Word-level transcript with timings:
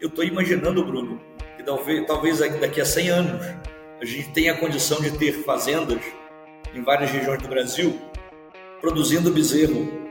Eu 0.00 0.08
estou 0.08 0.24
imaginando, 0.24 0.84
Bruno, 0.84 1.20
que 1.56 1.62
talvez, 1.64 2.06
talvez 2.06 2.38
daqui 2.38 2.80
a 2.80 2.84
100 2.84 3.08
anos 3.08 3.46
a 4.00 4.04
gente 4.04 4.28
tenha 4.30 4.52
a 4.52 4.56
condição 4.56 5.00
de 5.00 5.10
ter 5.10 5.42
fazendas 5.42 6.00
em 6.72 6.80
várias 6.82 7.10
regiões 7.10 7.42
do 7.42 7.48
Brasil 7.48 8.00
produzindo 8.80 9.28
bezerro 9.32 10.08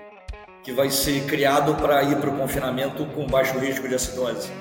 que 0.62 0.73
vai 0.73 0.89
ser 0.89 1.23
criado 1.26 1.73
para 1.76 2.04
ir 2.04 2.18
para 2.18 2.29
o 2.29 2.38
confinamento 2.38 3.05
com 3.05 3.26
baixo 3.28 3.58
risco 3.60 3.88
de 3.88 3.96
acidose. 3.96 4.52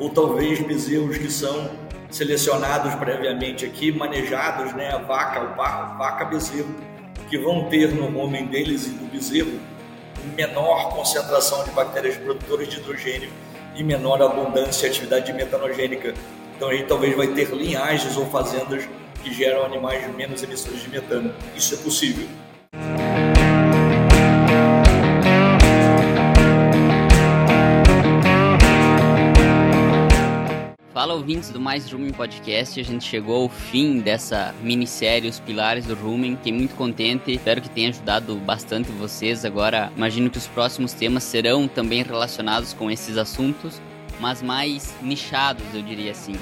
Ou 0.00 0.10
talvez 0.10 0.60
bezerros 0.60 1.18
que 1.18 1.30
são 1.30 1.70
selecionados 2.10 2.96
previamente 2.96 3.64
aqui, 3.64 3.92
manejados, 3.92 4.72
né, 4.74 4.90
a 4.90 4.98
vaca, 4.98 5.40
o 5.40 5.54
vaca, 5.54 5.94
vaca 5.94 6.24
bezerro, 6.24 6.74
que 7.30 7.38
vão 7.38 7.68
ter 7.68 7.94
no 7.94 8.18
homem 8.18 8.46
deles 8.46 8.86
e 8.86 8.90
do 8.90 9.04
bezerro 9.04 9.52
menor 10.36 10.96
concentração 10.96 11.62
de 11.62 11.70
bactérias 11.70 12.16
produtoras 12.16 12.66
de 12.66 12.78
hidrogênio 12.78 13.30
e 13.74 13.82
menor 13.82 14.22
abundância 14.22 14.86
e 14.86 14.90
atividade 14.90 15.32
metanogênica. 15.32 16.14
Então 16.56 16.68
a 16.68 16.74
gente 16.74 16.86
talvez 16.86 17.16
vai 17.16 17.28
ter 17.28 17.48
linhagens 17.50 18.16
ou 18.16 18.26
fazendas 18.26 18.88
que 19.22 19.32
geram 19.32 19.64
animais 19.64 20.14
menos 20.14 20.42
emissores 20.42 20.82
de 20.82 20.88
metano. 20.88 21.34
Isso 21.56 21.74
é 21.74 21.78
possível. 21.78 22.26
Fala 31.04 31.16
ouvintes 31.16 31.50
do 31.50 31.60
Mais 31.60 31.92
Rumen 31.92 32.14
Podcast, 32.14 32.80
a 32.80 32.82
gente 32.82 33.04
chegou 33.04 33.42
ao 33.42 33.48
fim 33.50 34.00
dessa 34.00 34.54
minissérie 34.62 35.28
Os 35.28 35.38
Pilares 35.38 35.84
do 35.84 35.94
Rumen, 35.94 36.34
fiquei 36.34 36.50
muito 36.50 36.74
contente, 36.76 37.30
espero 37.30 37.60
que 37.60 37.68
tenha 37.68 37.90
ajudado 37.90 38.34
bastante 38.36 38.90
vocês. 38.92 39.44
Agora, 39.44 39.92
imagino 39.94 40.30
que 40.30 40.38
os 40.38 40.46
próximos 40.46 40.94
temas 40.94 41.22
serão 41.22 41.68
também 41.68 42.02
relacionados 42.02 42.72
com 42.72 42.90
esses 42.90 43.18
assuntos, 43.18 43.82
mas 44.18 44.40
mais 44.40 44.94
nichados, 45.02 45.62
eu 45.74 45.82
diria 45.82 46.12
assim. 46.12 46.36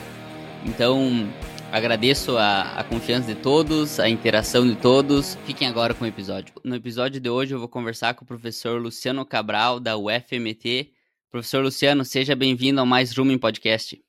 Então, 0.64 1.28
agradeço 1.72 2.38
a, 2.38 2.78
a 2.78 2.84
confiança 2.84 3.34
de 3.34 3.40
todos, 3.40 3.98
a 3.98 4.08
interação 4.08 4.64
de 4.64 4.76
todos. 4.76 5.36
Fiquem 5.44 5.66
agora 5.66 5.92
com 5.92 6.04
o 6.04 6.08
episódio. 6.08 6.54
No 6.62 6.76
episódio 6.76 7.20
de 7.20 7.28
hoje 7.28 7.52
eu 7.52 7.58
vou 7.58 7.68
conversar 7.68 8.14
com 8.14 8.24
o 8.24 8.28
professor 8.28 8.80
Luciano 8.80 9.26
Cabral, 9.26 9.80
da 9.80 9.96
UFMT. 9.96 10.92
Professor 11.32 11.64
Luciano, 11.64 12.04
seja 12.04 12.36
bem-vindo 12.36 12.78
ao 12.78 12.86
Mais 12.86 13.12
Rumen 13.12 13.38
Podcast. 13.38 14.00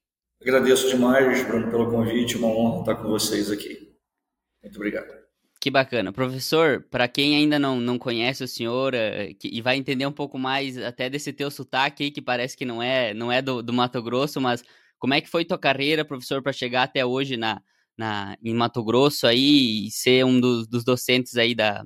Agradeço 0.43 0.89
demais, 0.89 1.41
Bruno, 1.47 1.71
pelo 1.71 1.89
convite. 1.89 2.37
Uma 2.37 2.47
honra 2.47 2.81
estar 2.81 2.95
com 2.95 3.07
vocês 3.07 3.49
aqui. 3.49 3.95
Muito 4.61 4.75
obrigado. 4.75 5.23
Que 5.59 5.71
bacana. 5.71 6.11
Professor, 6.11 6.85
para 6.91 7.07
quem 7.07 7.37
ainda 7.37 7.57
não, 7.57 7.79
não 7.79 7.97
conhece 7.97 8.43
o 8.43 8.47
senhor 8.47 8.93
uh, 8.93 9.33
que, 9.39 9.47
e 9.47 9.61
vai 9.61 9.77
entender 9.77 10.05
um 10.05 10.11
pouco 10.11 10.37
mais 10.37 10.77
até 10.77 11.09
desse 11.09 11.31
teu 11.31 11.49
sotaque 11.49 12.03
aí, 12.03 12.11
que 12.11 12.21
parece 12.21 12.57
que 12.57 12.65
não 12.65 12.83
é, 12.83 13.13
não 13.13 13.31
é 13.31 13.41
do, 13.41 13.63
do 13.63 13.71
Mato 13.71 14.03
Grosso, 14.03 14.41
mas 14.41 14.61
como 14.99 15.13
é 15.13 15.21
que 15.21 15.29
foi 15.29 15.45
tua 15.45 15.57
carreira, 15.57 16.03
professor, 16.03 16.43
para 16.43 16.51
chegar 16.51 16.83
até 16.83 17.05
hoje 17.05 17.37
na, 17.37 17.61
na, 17.97 18.37
em 18.43 18.53
Mato 18.53 18.83
Grosso 18.83 19.25
aí 19.25 19.87
e 19.87 19.91
ser 19.91 20.25
um 20.25 20.41
dos, 20.41 20.67
dos 20.67 20.83
docentes 20.83 21.37
aí 21.37 21.55
da, 21.55 21.85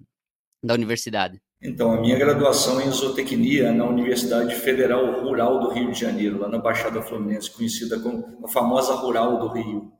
da 0.64 0.74
universidade? 0.74 1.40
Então, 1.62 1.92
a 1.92 2.00
minha 2.00 2.18
graduação 2.18 2.80
em 2.80 2.92
zootecnia 2.92 3.72
na 3.72 3.84
Universidade 3.84 4.54
Federal 4.56 5.22
Rural 5.22 5.60
do 5.60 5.70
Rio 5.70 5.92
de 5.92 6.00
Janeiro, 6.00 6.40
lá 6.40 6.48
na 6.48 6.60
Baixada 6.60 7.02
Fluminense, 7.02 7.50
conhecida 7.50 8.00
como 8.00 8.46
a 8.46 8.48
famosa 8.48 8.94
Rural 8.94 9.40
do 9.40 9.48
Rio. 9.54 9.92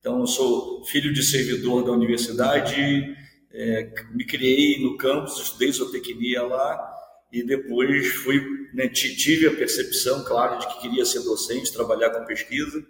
Então, 0.00 0.18
eu 0.18 0.26
sou 0.26 0.84
filho 0.86 1.12
de 1.12 1.22
servidor 1.22 1.84
da 1.84 1.92
universidade, 1.92 3.16
é, 3.52 3.92
me 4.12 4.26
criei 4.26 4.82
no 4.82 4.96
campus, 4.96 5.40
estudei 5.40 5.70
zootecnia 5.70 6.42
lá 6.42 6.92
e 7.32 7.44
depois 7.44 8.08
fui, 8.08 8.42
né, 8.74 8.88
tive 8.88 9.46
a 9.46 9.54
percepção, 9.54 10.24
claro, 10.24 10.58
de 10.58 10.66
que 10.66 10.80
queria 10.80 11.04
ser 11.04 11.20
docente, 11.20 11.72
trabalhar 11.72 12.10
com 12.10 12.24
pesquisa 12.24 12.84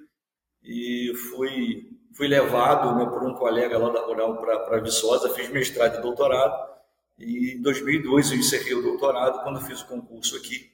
e 0.63 1.13
fui, 1.31 1.91
fui 2.17 2.27
levado 2.27 2.97
né, 2.97 3.05
por 3.05 3.23
um 3.23 3.35
colega 3.35 3.77
lá 3.77 3.91
da 3.91 4.01
Rural 4.01 4.39
para 4.39 4.81
Viçosa, 4.81 5.29
fiz 5.35 5.51
mestrado 5.51 5.99
e 5.99 6.03
doutorado 6.03 6.74
e 7.19 7.55
em 7.55 7.63
2002 7.63 8.33
eu 8.33 8.39
encerrei 8.39 8.75
o 8.75 8.83
doutorado 8.83 9.43
quando 9.43 9.61
fiz 9.61 9.83
o 9.83 9.87
concurso 9.87 10.37
aqui 10.37 10.71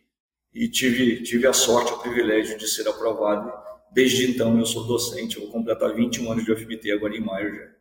e 0.52 0.68
tive, 0.68 1.22
tive 1.22 1.46
a 1.46 1.52
sorte, 1.52 1.92
o 1.92 1.98
privilégio 1.98 2.58
de 2.58 2.66
ser 2.66 2.88
aprovado. 2.88 3.52
Desde 3.92 4.30
então 4.30 4.58
eu 4.58 4.66
sou 4.66 4.86
docente, 4.86 5.36
eu 5.36 5.42
vou 5.42 5.52
completar 5.52 5.94
21 5.94 6.32
anos 6.32 6.44
de 6.44 6.52
UFMT 6.52 6.92
agora 6.92 7.16
em 7.16 7.20
maio 7.20 7.54
já. 7.54 7.80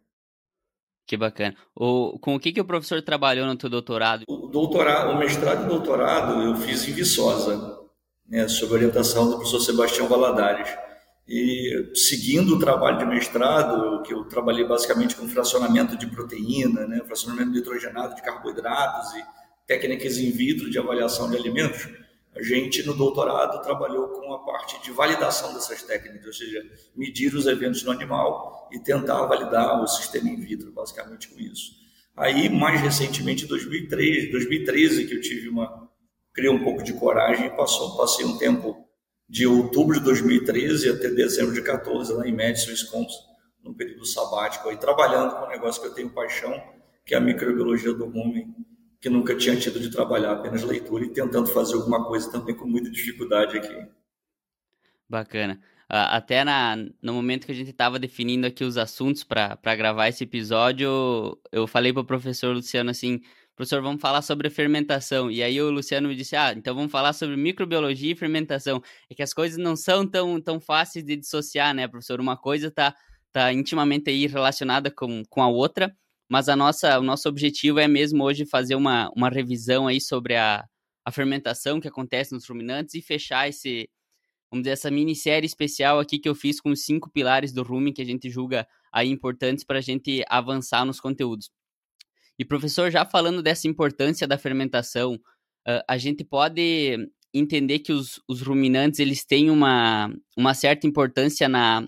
Que 1.05 1.17
bacana. 1.17 1.55
O, 1.75 2.19
com 2.19 2.35
o 2.35 2.39
que, 2.39 2.51
que 2.51 2.61
o 2.61 2.65
professor 2.65 3.01
trabalhou 3.01 3.47
no 3.47 3.59
seu 3.59 3.69
doutorado? 3.69 4.25
O, 4.27 4.47
doutorado, 4.47 5.11
o 5.11 5.17
mestrado 5.17 5.65
e 5.65 5.67
doutorado 5.67 6.41
eu 6.41 6.55
fiz 6.55 6.87
em 6.87 6.91
Viçosa, 6.91 7.79
né, 8.27 8.47
sob 8.47 8.73
orientação 8.73 9.25
do 9.25 9.37
professor 9.37 9.59
Sebastião 9.59 10.07
Valadares. 10.07 10.69
E 11.31 11.91
seguindo 11.93 12.55
o 12.55 12.59
trabalho 12.59 12.97
de 12.97 13.05
mestrado, 13.05 14.01
que 14.01 14.11
eu 14.11 14.23
trabalhei 14.23 14.65
basicamente 14.65 15.15
com 15.15 15.27
fracionamento 15.27 15.95
de 15.95 16.07
proteína, 16.07 16.87
né, 16.87 17.03
fracionamento 17.05 17.51
nitrogenado 17.51 18.15
de 18.15 18.23
carboidratos 18.23 19.13
e 19.13 19.23
técnicas 19.67 20.17
in 20.17 20.31
vitro 20.31 20.71
de 20.71 20.79
avaliação 20.79 21.29
de 21.29 21.37
alimentos, 21.37 21.87
a 22.35 22.41
gente 22.41 22.81
no 22.81 22.95
doutorado 22.95 23.61
trabalhou 23.61 24.07
com 24.07 24.33
a 24.33 24.39
parte 24.39 24.81
de 24.83 24.89
validação 24.89 25.53
dessas 25.53 25.83
técnicas, 25.83 26.25
ou 26.25 26.33
seja, 26.33 26.65
medir 26.95 27.35
os 27.35 27.45
eventos 27.45 27.83
no 27.83 27.91
animal 27.91 28.67
e 28.71 28.79
tentar 28.79 29.23
validar 29.27 29.83
o 29.83 29.87
sistema 29.87 30.29
in 30.29 30.37
vitro, 30.37 30.71
basicamente 30.71 31.27
com 31.27 31.39
isso. 31.39 31.77
Aí, 32.17 32.49
mais 32.49 32.81
recentemente, 32.81 33.45
em 33.45 33.47
2003, 33.47 34.31
2013, 34.31 35.05
que 35.05 35.13
eu 35.13 35.21
tive 35.21 35.47
uma 35.47 35.87
criei 36.33 36.51
um 36.51 36.63
pouco 36.63 36.81
de 36.81 36.93
coragem 36.93 37.45
e 37.45 37.49
passou, 37.51 37.95
passei 37.97 38.25
um 38.25 38.37
tempo 38.37 38.88
de 39.29 39.45
outubro 39.45 39.97
de 39.99 40.03
2013 40.03 40.89
até 40.89 41.09
dezembro 41.09 41.53
de 41.53 41.61
14, 41.61 42.11
lá 42.13 42.27
em 42.27 42.35
Madison, 42.35 42.71
Wisconsin, 42.71 43.19
num 43.63 43.73
período 43.73 44.05
sabático, 44.05 44.69
aí 44.69 44.77
trabalhando 44.77 45.35
com 45.35 45.45
um 45.45 45.49
negócio 45.49 45.79
que 45.81 45.87
eu 45.87 45.93
tenho 45.93 46.09
paixão, 46.09 46.59
que 47.05 47.13
é 47.13 47.17
a 47.17 47.21
microbiologia 47.21 47.93
do 47.93 48.05
homem, 48.05 48.55
que 48.99 49.09
nunca 49.09 49.35
tinha 49.35 49.55
tido 49.55 49.79
de 49.79 49.91
trabalhar, 49.91 50.31
apenas 50.31 50.63
leitura 50.63 51.05
e 51.05 51.13
tentando 51.13 51.47
fazer 51.47 51.75
alguma 51.75 52.05
coisa 52.05 52.31
também 52.31 52.55
com 52.55 52.67
muita 52.67 52.89
dificuldade 52.89 53.57
aqui. 53.57 53.87
Bacana. 55.07 55.61
Até 55.87 56.43
na, 56.43 56.75
no 57.01 57.13
momento 57.13 57.45
que 57.45 57.51
a 57.51 57.55
gente 57.55 57.71
estava 57.71 57.97
definindo 57.97 58.45
aqui 58.45 58.63
os 58.63 58.77
assuntos 58.77 59.23
para 59.23 59.75
gravar 59.75 60.07
esse 60.07 60.23
episódio, 60.23 60.87
eu 61.51 61.65
falei 61.65 61.91
para 61.91 62.01
o 62.01 62.05
professor 62.05 62.53
Luciano 62.53 62.91
assim: 62.91 63.21
professor, 63.59 63.81
vamos 63.81 64.01
falar 64.01 64.21
sobre 64.21 64.49
fermentação. 64.49 65.29
E 65.29 65.43
aí 65.43 65.61
o 65.61 65.69
Luciano 65.69 66.07
me 66.07 66.15
disse, 66.15 66.33
ah, 66.33 66.53
então 66.55 66.73
vamos 66.73 66.89
falar 66.89 67.11
sobre 67.11 67.35
microbiologia 67.35 68.13
e 68.13 68.15
fermentação. 68.15 68.81
É 69.09 69.13
que 69.13 69.21
as 69.21 69.33
coisas 69.33 69.57
não 69.57 69.75
são 69.75 70.07
tão, 70.07 70.39
tão 70.39 70.61
fáceis 70.61 71.03
de 71.03 71.17
dissociar, 71.17 71.73
né, 71.75 71.85
professor? 71.85 72.21
Uma 72.21 72.37
coisa 72.37 72.67
está 72.67 72.95
tá 73.33 73.51
intimamente 73.51 74.09
aí 74.09 74.27
relacionada 74.27 74.89
com, 74.89 75.23
com 75.29 75.43
a 75.43 75.49
outra, 75.49 75.93
mas 76.29 76.47
a 76.47 76.55
nossa, 76.55 76.97
o 76.99 77.03
nosso 77.03 77.27
objetivo 77.27 77.79
é 77.79 77.87
mesmo 77.87 78.23
hoje 78.23 78.45
fazer 78.45 78.75
uma, 78.75 79.11
uma 79.13 79.27
revisão 79.27 79.89
aí 79.89 79.99
sobre 79.99 80.37
a, 80.37 80.63
a 81.03 81.11
fermentação 81.11 81.81
que 81.81 81.87
acontece 81.89 82.33
nos 82.33 82.47
ruminantes 82.47 82.95
e 82.95 83.01
fechar 83.01 83.49
esse, 83.49 83.89
vamos 84.49 84.63
dizer, 84.63 84.71
essa 84.71 84.89
minissérie 84.89 85.45
especial 85.45 85.99
aqui 85.99 86.17
que 86.17 86.29
eu 86.29 86.35
fiz 86.35 86.61
com 86.61 86.69
os 86.69 86.85
cinco 86.85 87.11
pilares 87.11 87.51
do 87.51 87.61
rumen 87.63 87.91
que 87.91 88.01
a 88.01 88.05
gente 88.05 88.29
julga 88.29 88.65
aí 88.89 89.09
importantes 89.09 89.65
para 89.65 89.79
a 89.79 89.81
gente 89.81 90.23
avançar 90.29 90.85
nos 90.85 91.01
conteúdos. 91.01 91.51
E 92.39 92.45
professor, 92.45 92.89
já 92.89 93.03
falando 93.03 93.43
dessa 93.43 93.67
importância 93.67 94.25
da 94.25 94.37
fermentação, 94.37 95.15
uh, 95.15 95.83
a 95.85 95.97
gente 95.97 96.23
pode 96.23 97.11
entender 97.33 97.79
que 97.79 97.91
os, 97.91 98.21
os 98.27 98.41
ruminantes 98.41 99.01
eles 99.01 99.25
têm 99.25 99.51
uma, 99.51 100.09
uma 100.37 100.53
certa 100.53 100.87
importância 100.87 101.49
na, 101.49 101.85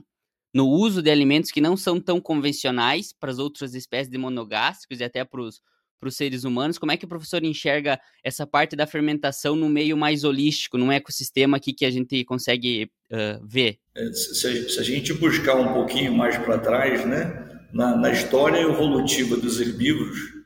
no 0.53 0.67
uso 0.67 1.01
de 1.01 1.09
alimentos 1.09 1.51
que 1.51 1.61
não 1.61 1.77
são 1.77 2.01
tão 2.01 2.19
convencionais 2.19 3.13
para 3.13 3.31
as 3.31 3.39
outras 3.39 3.73
espécies 3.73 4.11
de 4.11 4.17
monogástricos 4.17 4.99
e 4.99 5.05
até 5.05 5.23
para 5.23 5.41
os 5.41 5.61
seres 6.09 6.43
humanos. 6.43 6.77
Como 6.77 6.91
é 6.91 6.97
que 6.97 7.05
o 7.05 7.07
professor 7.07 7.43
enxerga 7.45 7.97
essa 8.21 8.45
parte 8.45 8.75
da 8.75 8.85
fermentação 8.85 9.55
no 9.55 9.69
meio 9.69 9.95
mais 9.95 10.25
holístico, 10.25 10.77
num 10.77 10.91
ecossistema 10.91 11.55
aqui 11.55 11.71
que 11.71 11.85
a 11.85 11.91
gente 11.91 12.25
consegue 12.25 12.91
uh, 13.09 13.47
ver? 13.47 13.79
É, 13.95 14.11
se, 14.11 14.69
se, 14.69 14.79
a 14.79 14.83
gente 14.83 15.13
buscar 15.13 15.55
um 15.55 15.73
pouquinho 15.73 16.13
mais 16.13 16.37
para 16.37 16.59
trás, 16.59 17.05
né, 17.05 17.67
na, 17.73 17.95
na 17.95 18.11
história 18.11 18.59
evolutiva 18.59 19.37
dos 19.37 19.61
herbívoros, 19.61 20.40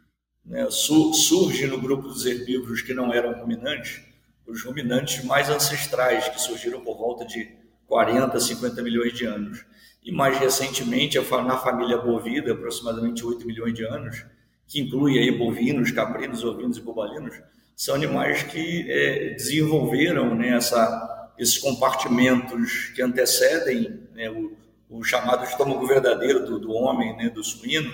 né, 0.46 0.68
surge 0.70 1.66
no 1.68 1.80
grupo 1.80 2.08
dos 2.08 2.26
herbívoros 2.26 2.82
que 2.82 2.94
não 2.94 3.14
eram 3.14 3.34
ruminantes, 3.40 4.02
os 4.46 4.64
ruminantes 4.64 5.24
mais 5.24 5.50
ancestrais, 5.50 6.30
que 6.30 6.40
surgiram 6.40 6.82
por 6.82 6.98
volta 6.98 7.26
de 7.26 7.50
40, 7.88 8.40
50 8.40 8.82
milhões 8.84 9.14
de 9.14 9.26
anos. 9.26 9.66
E 10.04 10.12
mais 10.12 10.38
recentemente, 10.38 11.18
na 11.18 11.58
família 11.58 11.98
bovida, 11.98 12.54
aproximadamente 12.54 13.26
8 13.26 13.46
milhões 13.48 13.74
de 13.74 13.84
anos, 13.84 14.24
que 14.68 14.80
inclui 14.80 15.18
aí 15.18 15.32
bovinos, 15.32 15.92
caprinos, 15.92 16.44
ovinos 16.44 16.78
e 16.78 16.82
bobalinos, 16.82 17.36
são 17.76 17.96
animais 17.96 18.44
que 18.44 18.90
é, 18.90 19.32
desenvolveram 19.32 20.34
né, 20.36 20.50
essa, 20.50 21.32
esses 21.38 21.58
compartimentos 21.58 22.92
que 22.96 23.02
antecedem 23.02 24.00
né, 24.14 24.30
o, 24.30 24.54
o, 24.90 25.04
chamado 25.04 25.44
estômago 25.44 25.86
verdadeiro 25.86 26.46
do, 26.46 26.60
do 26.60 26.72
homem, 26.72 27.16
né, 27.18 27.30
do 27.30 27.44
suíno, 27.44 27.94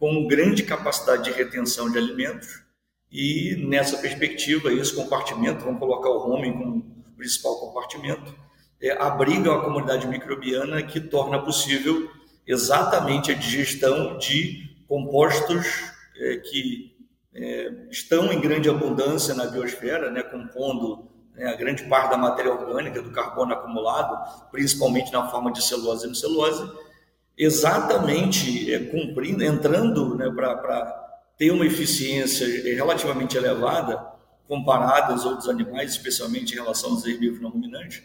com 0.00 0.26
grande 0.26 0.62
capacidade 0.62 1.24
de 1.24 1.30
retenção 1.30 1.92
de 1.92 1.98
alimentos 1.98 2.64
e 3.12 3.54
nessa 3.68 3.98
perspectiva 3.98 4.72
esse 4.72 4.94
compartimento, 4.94 5.62
vamos 5.62 5.78
colocar 5.78 6.08
o 6.08 6.30
homem 6.30 6.52
como 6.54 7.04
principal 7.18 7.60
compartimento, 7.60 8.34
é, 8.80 8.92
abriga 8.92 9.54
a 9.54 9.60
comunidade 9.60 10.08
microbiana 10.08 10.82
que 10.82 10.98
torna 10.98 11.42
possível 11.42 12.10
exatamente 12.46 13.30
a 13.30 13.34
digestão 13.34 14.16
de 14.16 14.70
compostos 14.88 15.66
é, 16.16 16.36
que 16.36 16.96
é, 17.34 17.70
estão 17.90 18.32
em 18.32 18.40
grande 18.40 18.70
abundância 18.70 19.34
na 19.34 19.46
biosfera, 19.46 20.10
né, 20.10 20.22
compondo 20.22 21.10
né, 21.34 21.46
a 21.46 21.56
grande 21.56 21.84
parte 21.84 22.10
da 22.10 22.16
matéria 22.16 22.52
orgânica, 22.52 23.02
do 23.02 23.10
carbono 23.10 23.52
acumulado, 23.52 24.48
principalmente 24.50 25.12
na 25.12 25.28
forma 25.28 25.52
de 25.52 25.62
celulose 25.62 26.04
e 26.04 26.06
hemicelulose, 26.06 26.72
exatamente 27.42 28.70
é, 28.70 28.78
cumprindo, 28.78 29.42
entrando 29.42 30.14
né, 30.14 30.30
para 30.30 30.84
ter 31.38 31.50
uma 31.50 31.64
eficiência 31.64 32.46
relativamente 32.74 33.34
elevada 33.34 33.96
comparada 34.46 35.14
aos 35.14 35.24
outros 35.24 35.48
animais, 35.48 35.92
especialmente 35.92 36.52
em 36.52 36.56
relação 36.56 36.90
aos 36.90 37.06
herbívoros 37.06 37.40
não 37.40 37.48
ruminantes, 37.50 38.02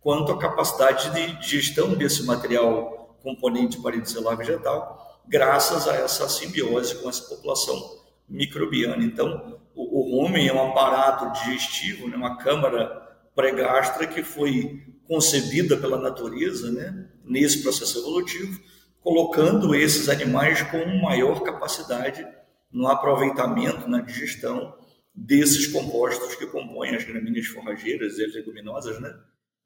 quanto 0.00 0.32
à 0.32 0.38
capacidade 0.38 1.10
de 1.10 1.46
gestão 1.46 1.94
desse 1.94 2.22
material 2.22 3.18
componente 3.22 3.78
celular 4.06 4.36
vegetal, 4.36 5.20
graças 5.28 5.86
a 5.86 5.94
essa 5.94 6.26
simbiose 6.26 6.94
com 7.02 7.10
essa 7.10 7.28
população 7.28 7.98
microbiana. 8.26 9.04
Então, 9.04 9.60
o, 9.74 9.98
o 10.00 10.22
rumen 10.22 10.48
é 10.48 10.54
um 10.54 10.70
aparato 10.70 11.30
digestivo, 11.38 12.08
né, 12.08 12.16
uma 12.16 12.38
câmara 12.38 13.06
pregastra 13.34 14.06
que 14.06 14.22
foi 14.22 14.82
concebida 15.06 15.76
pela 15.76 15.98
natureza 15.98 16.72
né, 16.72 17.06
nesse 17.22 17.62
processo 17.62 17.98
evolutivo, 17.98 18.58
colocando 19.02 19.74
esses 19.74 20.08
animais 20.08 20.62
com 20.62 20.84
maior 21.00 21.42
capacidade 21.42 22.26
no 22.70 22.86
aproveitamento, 22.88 23.88
na 23.88 24.00
digestão 24.00 24.74
desses 25.14 25.66
compostos 25.66 26.34
que 26.34 26.46
compõem 26.46 26.94
as 26.94 27.04
gramíneas 27.04 27.46
forrageiras 27.46 28.18
e 28.18 28.24
as 28.24 28.34
leguminosas, 28.34 29.00
né? 29.00 29.12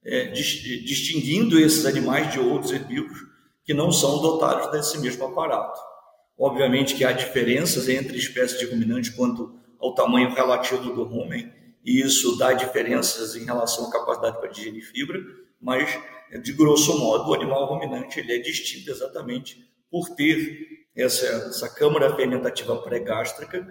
É, 0.04 0.26
distinguindo 0.26 1.60
esses 1.60 1.86
animais 1.86 2.32
de 2.32 2.40
outros 2.40 2.72
herbívoros 2.72 3.20
que 3.64 3.72
não 3.72 3.92
são 3.92 4.20
dotados 4.20 4.70
desse 4.72 4.98
mesmo 4.98 5.24
aparato. 5.26 5.80
Obviamente 6.36 6.96
que 6.96 7.04
há 7.04 7.12
diferenças 7.12 7.88
entre 7.88 8.18
espécies 8.18 8.58
de 8.58 8.66
ruminantes 8.66 9.10
quanto 9.10 9.54
ao 9.78 9.94
tamanho 9.94 10.34
relativo 10.34 10.92
do 10.92 11.04
rumen, 11.04 11.52
e 11.84 12.00
isso 12.00 12.36
dá 12.36 12.52
diferenças 12.52 13.36
em 13.36 13.44
relação 13.44 13.88
à 13.88 13.92
capacidade 13.92 14.38
para 14.38 14.48
digerir 14.48 14.84
fibra, 14.84 15.20
mas, 15.60 15.98
de 16.38 16.52
grosso 16.52 16.98
modo, 16.98 17.30
o 17.30 17.34
animal 17.34 17.66
ruminante 17.66 18.20
ele 18.20 18.34
é 18.34 18.38
distinto 18.38 18.90
exatamente 18.90 19.58
por 19.90 20.08
ter 20.10 20.86
essa, 20.96 21.26
essa 21.26 21.68
câmara 21.68 22.14
fermentativa 22.14 22.76
pré-gástrica 22.82 23.66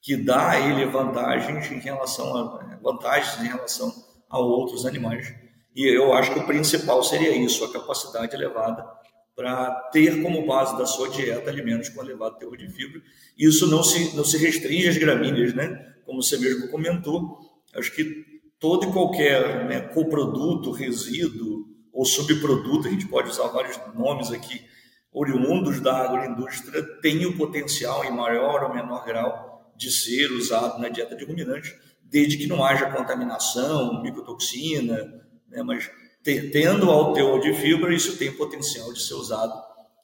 que 0.00 0.16
dá 0.16 0.50
a 0.50 0.60
ele 0.60 0.84
vantagens 0.86 1.70
em 1.70 1.78
relação 1.78 2.36
a 2.36 2.78
vantagens 2.82 3.40
em 3.40 3.48
relação 3.48 3.92
a 4.28 4.38
outros 4.38 4.84
animais. 4.84 5.34
E 5.74 5.86
eu 5.86 6.12
acho 6.12 6.32
que 6.32 6.38
o 6.38 6.46
principal 6.46 7.02
seria 7.02 7.34
isso, 7.34 7.64
a 7.64 7.72
capacidade 7.72 8.34
elevada 8.34 8.86
para 9.34 9.72
ter 9.92 10.22
como 10.22 10.46
base 10.46 10.76
da 10.78 10.86
sua 10.86 11.08
dieta 11.08 11.50
alimentos 11.50 11.88
com 11.88 12.02
elevado 12.02 12.38
teor 12.38 12.56
de 12.56 12.68
fibra. 12.68 13.00
Isso 13.36 13.66
não 13.66 13.82
se, 13.82 14.14
não 14.14 14.24
se 14.24 14.38
restringe 14.38 14.88
às 14.88 14.96
gramíneas, 14.96 15.52
né? 15.54 15.94
Como 16.06 16.22
você 16.22 16.38
mesmo 16.38 16.68
comentou, 16.68 17.40
acho 17.74 17.92
que 17.92 18.24
todo 18.60 18.86
e 18.86 18.92
qualquer 18.92 19.66
né, 19.66 19.80
coproduto, 19.80 20.70
resíduo 20.70 21.63
ou 21.94 22.04
subproduto, 22.04 22.88
a 22.88 22.90
gente 22.90 23.06
pode 23.06 23.30
usar 23.30 23.46
vários 23.46 23.78
nomes 23.94 24.32
aqui, 24.32 24.66
oriundos 25.12 25.80
da 25.80 25.96
agroindústria, 25.96 26.82
tem 27.00 27.24
o 27.24 27.36
potencial, 27.36 28.04
em 28.04 28.10
maior 28.10 28.64
ou 28.64 28.74
menor 28.74 29.04
grau, 29.04 29.72
de 29.76 29.90
ser 29.90 30.30
usado 30.32 30.80
na 30.80 30.88
dieta 30.88 31.14
de 31.14 31.24
ruminantes, 31.24 31.72
desde 32.02 32.36
que 32.36 32.48
não 32.48 32.64
haja 32.64 32.90
contaminação, 32.90 34.02
micotoxina, 34.02 35.24
né? 35.48 35.62
mas 35.62 35.88
tendo 36.24 36.90
ao 36.90 37.12
teor 37.12 37.40
de 37.40 37.54
fibra, 37.54 37.94
isso 37.94 38.16
tem 38.16 38.32
potencial 38.32 38.92
de 38.92 39.00
ser 39.00 39.14
usado 39.14 39.54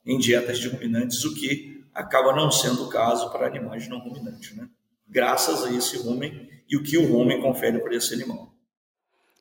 em 0.06 0.16
dietas 0.16 0.60
de 0.60 0.68
ruminantes, 0.68 1.24
o 1.24 1.34
que 1.34 1.84
acaba 1.92 2.34
não 2.34 2.52
sendo 2.52 2.84
o 2.84 2.88
caso 2.88 3.30
para 3.32 3.46
animais 3.46 3.88
não 3.88 3.98
ruminantes, 3.98 4.54
né? 4.56 4.68
graças 5.08 5.64
a 5.64 5.72
esse 5.72 5.96
rumen 5.98 6.48
e 6.68 6.76
o 6.76 6.82
que 6.84 6.96
o 6.96 7.06
rumen 7.06 7.40
confere 7.40 7.80
para 7.80 7.96
esse 7.96 8.14
animal. 8.14 8.54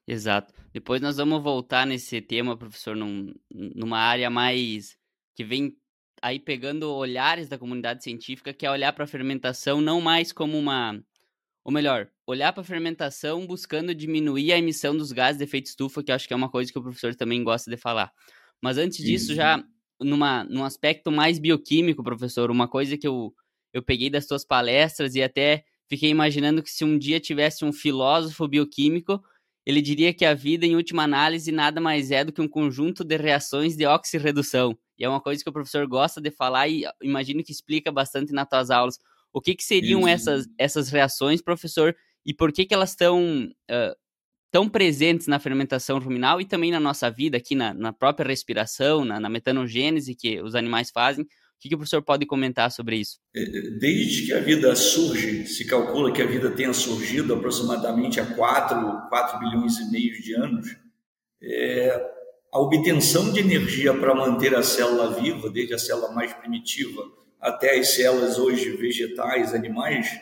Exato. 0.07 0.58
Depois 0.71 1.01
nós 1.01 1.17
vamos 1.17 1.41
voltar 1.41 1.85
nesse 1.85 2.21
tema, 2.21 2.57
professor, 2.57 2.95
num, 2.95 3.33
numa 3.49 3.97
área 3.97 4.29
mais 4.29 4.97
que 5.35 5.43
vem 5.43 5.75
aí 6.21 6.39
pegando 6.39 6.91
olhares 6.91 7.49
da 7.49 7.57
comunidade 7.57 8.03
científica, 8.03 8.53
que 8.53 8.65
é 8.65 8.71
olhar 8.71 8.93
para 8.93 9.05
a 9.05 9.07
fermentação 9.07 9.81
não 9.81 10.01
mais 10.01 10.31
como 10.31 10.57
uma. 10.57 11.01
Ou 11.63 11.71
melhor, 11.71 12.09
olhar 12.25 12.53
para 12.53 12.61
a 12.61 12.65
fermentação 12.65 13.45
buscando 13.45 13.93
diminuir 13.93 14.51
a 14.53 14.57
emissão 14.57 14.95
dos 14.95 15.11
gases 15.11 15.37
de 15.37 15.43
efeito 15.43 15.67
estufa, 15.67 16.03
que 16.03 16.11
eu 16.11 16.15
acho 16.15 16.27
que 16.27 16.33
é 16.33 16.37
uma 16.37 16.49
coisa 16.49 16.71
que 16.71 16.79
o 16.79 16.81
professor 16.81 17.15
também 17.15 17.43
gosta 17.43 17.69
de 17.69 17.77
falar. 17.77 18.11
Mas 18.61 18.77
antes 18.77 19.03
disso, 19.03 19.33
já 19.33 19.63
numa, 19.99 20.43
num 20.45 20.63
aspecto 20.63 21.11
mais 21.11 21.39
bioquímico, 21.39 22.03
professor, 22.03 22.49
uma 22.49 22.67
coisa 22.67 22.97
que 22.97 23.07
eu, 23.07 23.33
eu 23.73 23.83
peguei 23.83 24.09
das 24.09 24.27
suas 24.27 24.45
palestras 24.45 25.15
e 25.15 25.21
até 25.21 25.63
fiquei 25.87 26.09
imaginando 26.09 26.63
que 26.63 26.69
se 26.69 26.83
um 26.83 26.97
dia 26.97 27.19
tivesse 27.19 27.65
um 27.65 27.73
filósofo 27.73 28.47
bioquímico, 28.47 29.21
ele 29.69 29.83
diria 29.83 30.11
que 30.11 30.25
a 30.25 30.33
vida, 30.33 30.65
em 30.65 30.75
última 30.75 31.03
análise, 31.03 31.51
nada 31.51 31.79
mais 31.79 32.09
é 32.09 32.25
do 32.25 32.33
que 32.33 32.41
um 32.41 32.47
conjunto 32.47 33.03
de 33.03 33.15
reações 33.15 33.77
de 33.77 33.85
oxirredução. 33.85 34.75
E 34.97 35.05
é 35.05 35.09
uma 35.09 35.21
coisa 35.21 35.43
que 35.43 35.49
o 35.49 35.53
professor 35.53 35.85
gosta 35.85 36.19
de 36.19 36.31
falar 36.31 36.67
e 36.67 36.85
imagino 37.03 37.43
que 37.43 37.51
explica 37.51 37.91
bastante 37.91 38.33
nas 38.33 38.49
tuas 38.49 38.71
aulas. 38.71 38.97
O 39.31 39.39
que, 39.39 39.53
que 39.53 39.63
seriam 39.63 40.07
essas, 40.07 40.47
essas 40.57 40.89
reações, 40.89 41.39
professor, 41.39 41.95
e 42.25 42.33
por 42.33 42.51
que, 42.51 42.65
que 42.65 42.73
elas 42.73 42.89
estão 42.89 43.47
uh, 43.69 43.95
tão 44.51 44.67
presentes 44.67 45.27
na 45.27 45.37
fermentação 45.37 45.99
ruminal 45.99 46.41
e 46.41 46.45
também 46.45 46.71
na 46.71 46.79
nossa 46.79 47.11
vida, 47.11 47.37
aqui 47.37 47.53
na, 47.53 47.71
na 47.71 47.93
própria 47.93 48.27
respiração, 48.27 49.05
na, 49.05 49.19
na, 49.19 49.29
metanogênese 49.29 50.15
que 50.15 50.41
os 50.41 50.55
animais 50.55 50.89
fazem? 50.89 51.27
Que, 51.59 51.67
que 51.67 51.75
o 51.75 51.77
professor 51.77 52.01
pode 52.01 52.25
comentar 52.25 52.71
sobre 52.71 52.97
isso? 52.97 53.19
É, 53.35 53.43
desde 53.79 54.27
que 54.27 54.33
a 54.33 54.39
vida 54.39 54.73
surge, 54.75 55.45
se 55.45 55.65
calcula 55.65 56.11
que 56.11 56.21
a 56.21 56.25
vida 56.25 56.49
tenha 56.51 56.73
surgido 56.73 57.33
aproximadamente 57.33 58.19
há 58.19 58.25
4, 58.25 59.09
4 59.09 59.39
bilhões 59.39 59.77
e 59.77 59.91
meio 59.91 60.21
de 60.21 60.33
anos, 60.35 60.75
é, 61.41 62.09
a 62.51 62.59
obtenção 62.59 63.31
de 63.31 63.41
energia 63.41 63.93
para 63.93 64.15
manter 64.15 64.55
a 64.55 64.63
célula 64.63 65.13
viva, 65.19 65.49
desde 65.49 65.73
a 65.73 65.79
célula 65.79 66.11
mais 66.11 66.33
primitiva 66.33 67.03
até 67.39 67.79
as 67.79 67.89
células 67.89 68.37
hoje 68.37 68.71
vegetais, 68.71 69.53
animais, 69.53 70.19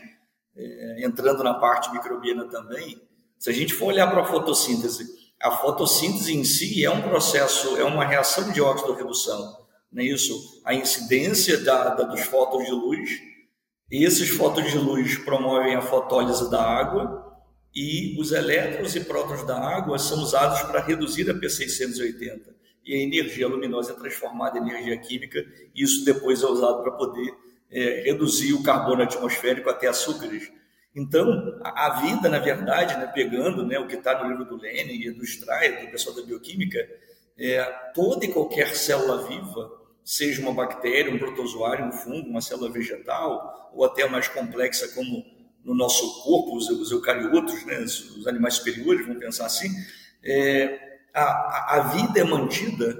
é, 0.55 1.05
entrando 1.05 1.43
na 1.43 1.55
parte 1.55 1.91
microbiana 1.91 2.45
também. 2.45 3.01
Se 3.39 3.49
a 3.49 3.53
gente 3.53 3.73
for 3.73 3.87
olhar 3.87 4.07
para 4.07 4.21
a 4.21 4.25
fotossíntese, 4.25 5.05
a 5.41 5.51
fotossíntese 5.51 6.35
em 6.35 6.43
si 6.43 6.83
é 6.83 6.91
um 6.91 7.01
processo, 7.01 7.77
é 7.77 7.83
uma 7.83 8.05
reação 8.05 8.51
de 8.51 8.61
óxido-redução, 8.61 9.66
é 10.01 10.05
isso? 10.05 10.61
A 10.63 10.73
incidência 10.73 11.57
da, 11.59 11.95
da, 11.95 12.03
dos 12.03 12.21
fótons 12.21 12.65
de 12.65 12.71
luz, 12.71 13.09
e 13.91 14.03
esses 14.03 14.29
fótons 14.29 14.71
de 14.71 14.77
luz 14.77 15.17
promovem 15.17 15.75
a 15.75 15.81
fotólise 15.81 16.49
da 16.49 16.61
água, 16.61 17.27
e 17.73 18.19
os 18.19 18.31
elétrons 18.31 18.95
e 18.95 19.01
prótons 19.01 19.45
da 19.45 19.57
água 19.57 19.99
são 19.99 20.21
usados 20.21 20.61
para 20.63 20.81
reduzir 20.81 21.29
a 21.29 21.33
P680 21.33 22.57
e 22.87 22.95
a 22.95 22.97
energia 22.97 23.47
luminosa 23.47 23.91
é 23.91 23.95
transformada 23.95 24.57
em 24.57 24.61
energia 24.61 24.97
química 24.97 25.45
e 25.75 25.83
isso 25.83 26.05
depois 26.05 26.41
é 26.41 26.47
usado 26.47 26.81
para 26.81 26.93
poder 26.93 27.35
é, 27.69 28.03
reduzir 28.05 28.53
o 28.53 28.63
carbono 28.63 29.03
atmosférico 29.03 29.69
até 29.69 29.87
açúcares. 29.87 30.49
Então, 30.95 31.59
a, 31.63 32.01
vida, 32.01 32.29
na 32.29 32.39
verdade, 32.39 32.97
né, 32.97 33.05
pegando 33.13 33.63
né, 33.65 33.77
o 33.77 33.87
que 33.87 33.95
está 33.95 34.23
no 34.23 34.29
livro 34.29 34.45
do 34.45 34.55
Lenin 34.55 34.99
e 34.99 35.11
do 35.11 35.23
Strayer, 35.23 35.85
do 35.85 35.91
pessoal 35.91 36.15
da 36.15 36.23
bioquímica, 36.23 36.79
é, 37.37 37.63
toda 37.93 38.25
e 38.25 38.29
qualquer 38.29 38.75
célula 38.75 39.27
viva, 39.27 39.76
seja 40.07 40.41
uma 40.41 40.53
bactéria, 40.53 41.13
um 41.13 41.19
protozoário, 41.19 41.85
um 41.85 41.91
fungo, 41.91 42.29
uma 42.29 42.39
célula 42.39 42.71
vegetal, 42.71 43.69
ou 43.73 43.83
até 43.83 44.07
mais 44.07 44.29
complexa 44.29 44.87
como 44.95 45.21
no 45.65 45.75
nosso 45.75 46.23
corpo, 46.23 46.55
os, 46.55 46.69
os 46.69 46.91
eucariotos, 46.91 47.65
né, 47.65 47.79
os, 47.79 48.25
animais 48.25 48.53
superiores, 48.53 49.05
vamos 49.05 49.19
pensar 49.19 49.45
assim, 49.47 49.67
é, 50.23 50.99
a, 51.13 51.75
a 51.75 51.79
vida 51.93 52.21
é 52.21 52.23
mantida 52.23 52.97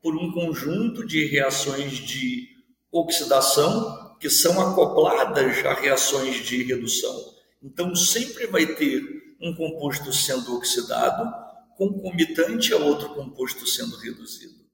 por 0.00 0.16
um 0.16 0.32
conjunto 0.32 1.06
de 1.06 1.26
reações 1.26 1.92
de 1.92 2.48
oxidação 2.90 4.16
que 4.18 4.30
são 4.30 4.58
acopladas 4.58 5.62
a 5.66 5.74
reações 5.74 6.36
de 6.36 6.62
redução. 6.62 7.34
Então, 7.62 7.94
sempre 7.94 8.46
vai 8.46 8.64
ter 8.64 9.02
um 9.42 9.54
composto 9.54 10.10
sendo 10.10 10.56
oxidado 10.56 11.30
concomitante 11.76 12.72
a 12.72 12.78
outro 12.78 13.10
composto 13.10 13.66
sendo 13.66 13.98
reduzido. 13.98 14.65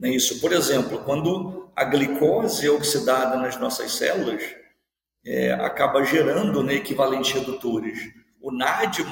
Não 0.00 0.08
é 0.08 0.12
isso? 0.12 0.40
Por 0.40 0.50
exemplo, 0.50 0.98
quando 1.04 1.70
a 1.76 1.84
glicose 1.84 2.66
é 2.66 2.70
oxidada 2.70 3.36
nas 3.36 3.58
nossas 3.58 3.92
células, 3.92 4.42
é, 5.26 5.52
acaba 5.52 6.02
gerando 6.02 6.62
né, 6.62 6.76
equivalentes 6.76 7.32
redutores. 7.32 7.98
O 8.40 8.50
NAD+, 8.50 9.04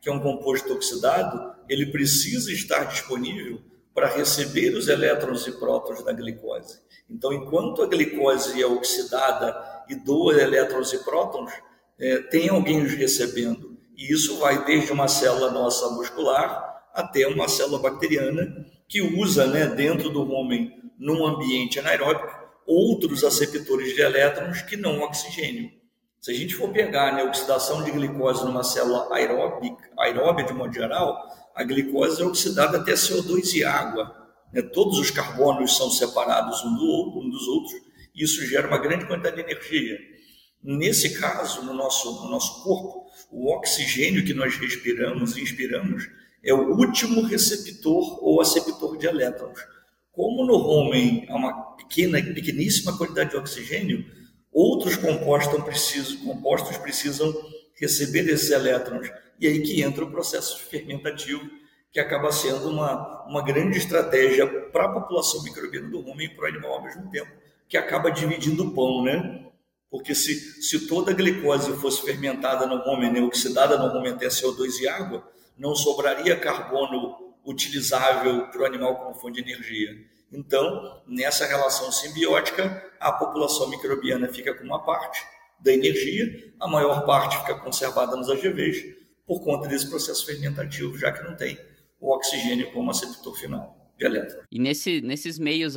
que 0.00 0.08
é 0.08 0.12
um 0.12 0.18
composto 0.18 0.72
oxidado, 0.72 1.54
ele 1.68 1.86
precisa 1.86 2.52
estar 2.52 2.84
disponível 2.84 3.60
para 3.94 4.08
receber 4.08 4.74
os 4.74 4.88
elétrons 4.88 5.46
e 5.46 5.52
prótons 5.52 6.02
da 6.02 6.12
glicose. 6.12 6.80
Então, 7.08 7.32
enquanto 7.32 7.80
a 7.82 7.86
glicose 7.86 8.60
é 8.60 8.66
oxidada 8.66 9.84
e 9.88 9.94
doa 9.94 10.34
elétrons 10.34 10.92
e 10.92 10.98
prótons, 11.04 11.52
é, 11.96 12.18
tem 12.18 12.48
alguém 12.48 12.82
os 12.82 12.92
recebendo. 12.92 13.78
E 13.96 14.12
isso 14.12 14.38
vai 14.38 14.64
desde 14.64 14.90
uma 14.90 15.06
célula 15.06 15.52
nossa 15.52 15.90
muscular 15.90 16.82
até 16.92 17.24
uma 17.28 17.48
célula 17.48 17.78
bacteriana 17.78 18.71
que 18.92 19.00
usa 19.00 19.46
né, 19.46 19.66
dentro 19.68 20.10
do 20.10 20.22
rumen, 20.22 20.70
num 20.98 21.26
ambiente 21.26 21.78
anaeróbico, 21.78 22.30
outros 22.66 23.24
aceptores 23.24 23.94
de 23.94 24.02
elétrons 24.02 24.60
que 24.60 24.76
não 24.76 25.00
oxigênio. 25.00 25.70
Se 26.20 26.30
a 26.30 26.34
gente 26.34 26.54
for 26.54 26.68
pegar 26.68 27.14
né, 27.14 27.22
a 27.22 27.24
oxidação 27.24 27.82
de 27.82 27.90
glicose 27.90 28.44
numa 28.44 28.62
célula 28.62 29.08
aeróbica, 29.10 29.90
aeróbia 29.98 30.44
de 30.44 30.52
modo 30.52 30.74
geral, 30.74 31.18
a 31.54 31.64
glicose 31.64 32.20
é 32.20 32.24
oxidada 32.26 32.76
até 32.76 32.92
CO2 32.92 33.54
e 33.54 33.64
água. 33.64 34.14
Né? 34.52 34.60
Todos 34.60 34.98
os 34.98 35.10
carbonos 35.10 35.74
são 35.74 35.90
separados 35.90 36.62
um, 36.62 36.76
do 36.76 36.84
outro, 36.84 37.20
um 37.20 37.30
dos 37.30 37.48
outros, 37.48 37.72
e 38.14 38.22
isso 38.22 38.44
gera 38.44 38.68
uma 38.68 38.78
grande 38.78 39.06
quantidade 39.06 39.36
de 39.36 39.42
energia. 39.42 39.96
Nesse 40.62 41.18
caso, 41.18 41.62
no 41.62 41.72
nosso, 41.72 42.24
no 42.24 42.30
nosso 42.30 42.62
corpo, 42.62 43.06
o 43.30 43.50
oxigênio 43.54 44.22
que 44.22 44.34
nós 44.34 44.54
respiramos 44.56 45.34
e 45.34 45.40
inspiramos 45.40 46.06
é 46.44 46.52
o 46.52 46.76
último 46.76 47.22
receptor 47.22 48.22
ou 48.22 48.40
aceptor 48.40 48.96
de 48.96 49.06
elétrons. 49.06 49.58
Como 50.10 50.44
no 50.44 50.54
homem 50.54 51.26
há 51.28 51.36
uma 51.36 51.76
pequena, 51.76 52.22
pequeníssima 52.22 52.96
quantidade 52.98 53.30
de 53.30 53.36
oxigênio, 53.36 54.04
outros 54.52 54.96
compostos 54.96 55.62
precisam, 55.62 56.16
compostos 56.24 56.76
precisam 56.78 57.32
receber 57.74 58.28
esses 58.28 58.50
elétrons. 58.50 59.10
E 59.40 59.46
aí 59.46 59.62
que 59.62 59.82
entra 59.82 60.04
o 60.04 60.10
processo 60.10 60.58
fermentativo, 60.66 61.48
que 61.90 62.00
acaba 62.00 62.32
sendo 62.32 62.70
uma, 62.70 63.24
uma 63.26 63.42
grande 63.42 63.78
estratégia 63.78 64.46
para 64.46 64.84
a 64.86 64.92
população 64.92 65.42
microbiana 65.42 65.88
do 65.88 66.06
homem 66.06 66.26
e 66.26 66.34
para 66.34 66.44
o 66.44 66.48
animal 66.48 66.72
ao 66.72 66.82
mesmo 66.84 67.10
tempo, 67.10 67.30
que 67.68 67.76
acaba 67.76 68.10
dividindo 68.10 68.64
o 68.64 68.74
pão, 68.74 69.02
né? 69.02 69.46
Porque 69.90 70.14
se, 70.14 70.62
se 70.62 70.86
toda 70.86 71.10
a 71.10 71.14
glicose 71.14 71.72
fosse 71.76 72.02
fermentada 72.02 72.66
no 72.66 72.82
homem, 72.88 73.12
né, 73.12 73.20
oxidada 73.20 73.76
no 73.76 73.94
homem 73.94 74.12
até 74.12 74.26
CO2 74.28 74.80
e 74.80 74.88
água, 74.88 75.22
não 75.56 75.74
sobraria 75.74 76.38
carbono 76.38 77.34
utilizável 77.44 78.48
para 78.48 78.62
o 78.62 78.64
animal 78.64 78.96
como 78.96 79.14
fonte 79.14 79.42
de 79.42 79.50
energia. 79.50 79.90
Então, 80.32 81.02
nessa 81.06 81.46
relação 81.46 81.92
simbiótica, 81.92 82.90
a 82.98 83.12
população 83.12 83.68
microbiana 83.68 84.28
fica 84.28 84.54
com 84.54 84.64
uma 84.64 84.82
parte 84.82 85.20
da 85.60 85.72
energia, 85.72 86.52
a 86.58 86.66
maior 86.66 87.04
parte 87.04 87.38
fica 87.38 87.54
conservada 87.56 88.16
nos 88.16 88.30
AGVs 88.30 88.96
por 89.26 89.40
conta 89.40 89.68
desse 89.68 89.88
processo 89.88 90.26
fermentativo, 90.26 90.96
já 90.98 91.12
que 91.12 91.22
não 91.22 91.36
tem 91.36 91.58
o 92.00 92.12
oxigênio 92.14 92.72
como 92.72 92.90
aceptor 92.90 93.34
final 93.36 93.92
de 93.96 94.04
elétron. 94.04 94.42
E 94.50 94.58
nesse, 94.58 95.00
nesses 95.00 95.38
meios 95.38 95.74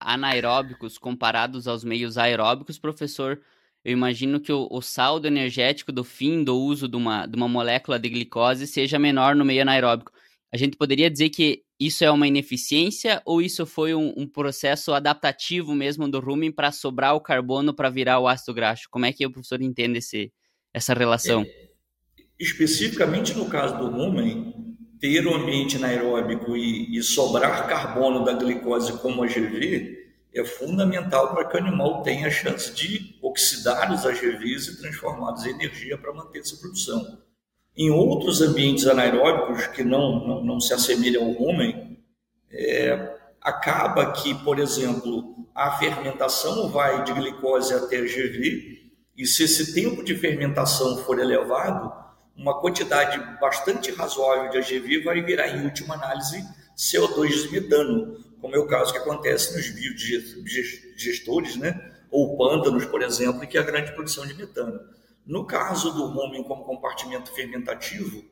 anaeróbicos 0.00 0.98
comparados 0.98 1.68
aos 1.68 1.84
meios 1.84 2.18
aeróbicos, 2.18 2.78
professor, 2.78 3.40
eu 3.84 3.92
imagino 3.92 4.40
que 4.40 4.52
o, 4.52 4.68
o, 4.70 4.82
saldo 4.82 5.26
energético 5.26 5.92
do 5.92 6.04
fim 6.04 6.42
do 6.42 6.58
uso 6.58 6.88
de 6.88 6.96
uma, 6.96 7.26
de 7.26 7.36
uma 7.36 7.48
molécula 7.48 7.98
de 7.98 8.08
glicose 8.08 8.66
seja 8.66 8.98
menor 8.98 9.34
no 9.34 9.44
meio 9.44 9.62
anaeróbico. 9.62 10.12
A 10.52 10.56
gente 10.56 10.76
poderia 10.76 11.10
dizer 11.10 11.30
que 11.30 11.62
isso 11.78 12.04
é 12.04 12.10
uma 12.10 12.26
ineficiência 12.26 13.22
ou 13.24 13.40
isso 13.40 13.64
foi 13.64 13.94
um, 13.94 14.12
um 14.16 14.26
processo 14.26 14.92
adaptativo 14.92 15.74
mesmo 15.74 16.08
do 16.08 16.18
rumen 16.18 16.50
para 16.50 16.72
sobrar 16.72 17.14
o 17.14 17.20
carbono 17.20 17.72
para 17.72 17.88
virar 17.88 18.18
o 18.18 18.26
ácido 18.26 18.54
graxo? 18.54 18.88
Como 18.90 19.06
é 19.06 19.12
que 19.12 19.24
o 19.24 19.30
professor 19.30 19.62
entende 19.62 19.98
esse, 19.98 20.32
essa 20.74 20.92
relação? 20.92 21.42
É, 21.42 21.68
especificamente 22.38 23.34
no 23.34 23.48
caso 23.48 23.78
do 23.78 23.90
rumen, 23.90 24.52
ter 24.98 25.24
o 25.26 25.34
ambiente 25.34 25.76
anaeróbico 25.76 26.56
e, 26.56 26.96
e 26.96 27.02
sobrar 27.02 27.68
carbono 27.68 28.24
da 28.24 28.32
glicose 28.32 29.00
como 29.00 29.22
AGV 29.22 30.07
é 30.34 30.44
fundamental 30.44 31.34
para 31.34 31.44
que 31.44 31.56
o 31.56 31.60
animal 31.60 32.02
tenha 32.02 32.28
a 32.28 32.30
chance 32.30 32.72
de 32.72 33.18
oxidar 33.22 33.92
os 33.92 34.04
AGVs 34.04 34.68
e 34.68 34.80
transformá-los 34.80 35.44
em 35.46 35.50
energia 35.50 35.96
para 35.96 36.12
manter 36.12 36.40
essa 36.40 36.56
produção. 36.56 37.18
Em 37.76 37.90
outros 37.90 38.42
ambientes 38.42 38.86
anaeróbicos 38.86 39.66
que 39.68 39.82
não, 39.84 40.26
não, 40.26 40.44
não 40.44 40.60
se 40.60 40.74
assemelham 40.74 41.24
ao 41.24 41.32
rumen, 41.32 41.98
é, 42.50 43.16
acaba 43.40 44.12
que, 44.12 44.34
por 44.42 44.58
exemplo, 44.58 45.48
a 45.54 45.78
fermentação 45.78 46.68
vai 46.68 47.04
de 47.04 47.12
glicose 47.12 47.72
até 47.74 47.98
AGV, 47.98 48.78
e 49.16 49.26
se 49.26 49.44
esse 49.44 49.74
tempo 49.74 50.04
de 50.04 50.14
fermentação 50.16 50.98
for 50.98 51.18
elevado, 51.18 51.92
uma 52.36 52.60
quantidade 52.60 53.18
bastante 53.40 53.90
razoável 53.90 54.50
de 54.50 54.58
AGV 54.58 55.02
vai 55.02 55.20
virar, 55.22 55.48
em 55.48 55.64
última 55.64 55.94
análise, 55.94 56.44
CO2 56.76 57.50
metano, 57.50 58.16
como 58.40 58.54
é 58.54 58.58
o 58.58 58.66
caso 58.66 58.92
que 58.92 58.98
acontece 58.98 59.56
nos 59.56 59.70
biodigestores, 59.70 61.56
né? 61.56 61.94
ou 62.10 62.36
pântanos, 62.36 62.84
por 62.86 63.02
exemplo, 63.02 63.46
que 63.46 63.56
é 63.58 63.60
a 63.60 63.64
grande 63.64 63.92
produção 63.92 64.26
de 64.26 64.34
metano. 64.34 64.80
No 65.26 65.44
caso 65.44 65.92
do 65.92 66.06
rumen 66.06 66.42
como 66.42 66.64
compartimento 66.64 67.30
fermentativo, 67.32 68.24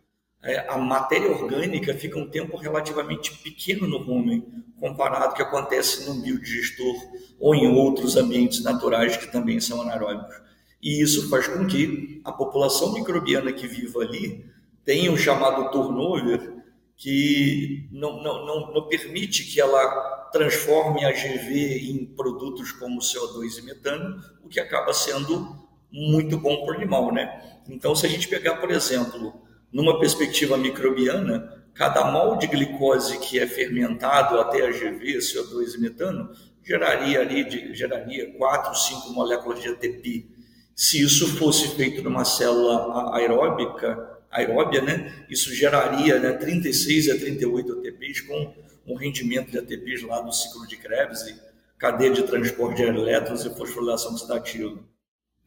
é, 0.42 0.66
a 0.68 0.78
matéria 0.78 1.30
orgânica 1.30 1.94
fica 1.94 2.18
um 2.18 2.28
tempo 2.28 2.56
relativamente 2.56 3.36
pequeno 3.38 3.86
no 3.86 3.98
rumen, 3.98 4.46
comparado 4.80 5.24
ao 5.24 5.34
que 5.34 5.42
acontece 5.42 6.06
num 6.08 6.20
biodigestor 6.20 6.94
ou 7.38 7.54
em 7.54 7.68
outros 7.68 8.16
ambientes 8.16 8.62
naturais 8.62 9.16
que 9.16 9.30
também 9.30 9.60
são 9.60 9.82
anaeróbicos. 9.82 10.36
E 10.82 11.02
isso 11.02 11.28
faz 11.28 11.48
com 11.48 11.66
que 11.66 12.20
a 12.24 12.32
população 12.32 12.92
microbiana 12.92 13.52
que 13.52 13.66
vive 13.66 13.98
ali 14.00 14.46
tenha 14.84 15.10
o 15.10 15.18
chamado 15.18 15.70
turnover 15.70 16.55
que 16.96 17.88
não, 17.92 18.22
não, 18.22 18.46
não, 18.46 18.72
não 18.72 18.88
permite 18.88 19.44
que 19.44 19.60
ela 19.60 20.28
transforme 20.32 21.04
a 21.04 21.12
GV 21.12 21.90
em 21.90 22.06
produtos 22.06 22.72
como 22.72 23.00
CO2 23.00 23.58
e 23.58 23.62
metano, 23.62 24.22
o 24.42 24.48
que 24.48 24.60
acaba 24.60 24.92
sendo 24.92 25.66
muito 25.90 26.36
bom 26.38 26.64
para 26.64 26.74
o 26.74 26.76
animal, 26.76 27.12
né? 27.12 27.60
Então, 27.68 27.94
se 27.94 28.06
a 28.06 28.08
gente 28.08 28.28
pegar, 28.28 28.56
por 28.56 28.70
exemplo, 28.70 29.42
numa 29.72 29.98
perspectiva 29.98 30.56
microbiana, 30.56 31.64
cada 31.74 32.10
mol 32.10 32.36
de 32.36 32.46
glicose 32.46 33.18
que 33.18 33.38
é 33.38 33.46
fermentado 33.46 34.38
até 34.40 34.66
a 34.66 34.70
GV, 34.70 35.18
CO2 35.18 35.74
e 35.74 35.80
metano, 35.80 36.30
geraria 36.62 37.20
ali 37.20 37.44
de, 37.44 37.74
geraria 37.74 38.32
4, 38.36 38.74
5 38.74 39.12
moléculas 39.12 39.62
de 39.62 39.68
ATP. 39.68 40.26
Se 40.74 41.02
isso 41.02 41.36
fosse 41.36 41.68
feito 41.76 42.02
numa 42.02 42.24
célula 42.24 43.14
aeróbica, 43.14 44.15
aeróbia, 44.30 44.82
né? 44.82 45.26
Isso 45.28 45.54
geraria 45.54 46.18
né, 46.18 46.32
36 46.32 47.10
a 47.10 47.18
38 47.18 47.72
ATPs 47.72 48.20
com 48.22 48.54
um 48.86 48.96
rendimento 48.96 49.50
de 49.50 49.58
ATPs 49.58 50.02
lá 50.02 50.22
no 50.22 50.32
ciclo 50.32 50.66
de 50.66 50.76
Krebs 50.76 51.22
e 51.22 51.40
cadeia 51.78 52.12
de 52.12 52.22
transporte 52.22 52.76
de 52.76 52.82
elétrons 52.82 53.44
e 53.44 53.54
fosforilação 53.54 54.12
oxidativa. 54.12 54.78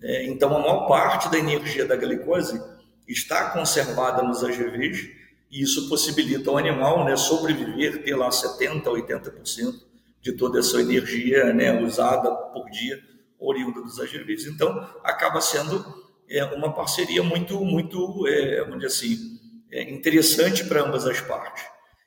É, 0.01 0.25
então, 0.25 0.55
a 0.55 0.59
maior 0.59 0.88
parte 0.88 1.29
da 1.29 1.38
energia 1.38 1.86
da 1.86 1.95
glicose 1.95 2.62
está 3.07 3.50
conservada 3.50 4.21
nos 4.21 4.43
AGVs 4.43 5.09
e 5.51 5.62
isso 5.63 5.89
possibilita 5.89 6.50
ao 6.50 6.57
animal 6.57 7.03
né, 7.03 7.15
sobreviver, 7.15 8.03
ter 8.03 8.15
lá 8.15 8.29
70% 8.29 8.88
a 8.88 8.91
80% 8.91 9.74
de 10.21 10.33
toda 10.33 10.59
essa 10.59 10.79
energia 10.79 11.53
né, 11.53 11.81
usada 11.81 12.31
por 12.31 12.69
dia 12.69 13.01
oriunda 13.39 13.81
dos 13.81 14.00
AGVs. 14.00 14.45
Então, 14.45 14.88
acaba 15.03 15.41
sendo 15.41 15.99
é 16.29 16.43
uma 16.45 16.74
parceria 16.74 17.24
muito, 17.24 17.59
muito, 17.65 18.27
é, 18.27 18.59
vamos 18.59 18.79
dizer 18.79 18.88
assim, 18.88 19.17
é 19.71 19.83
interessante 19.89 20.63
para 20.65 20.83
ambas 20.83 21.05
as 21.05 21.19
partes. 21.21 21.63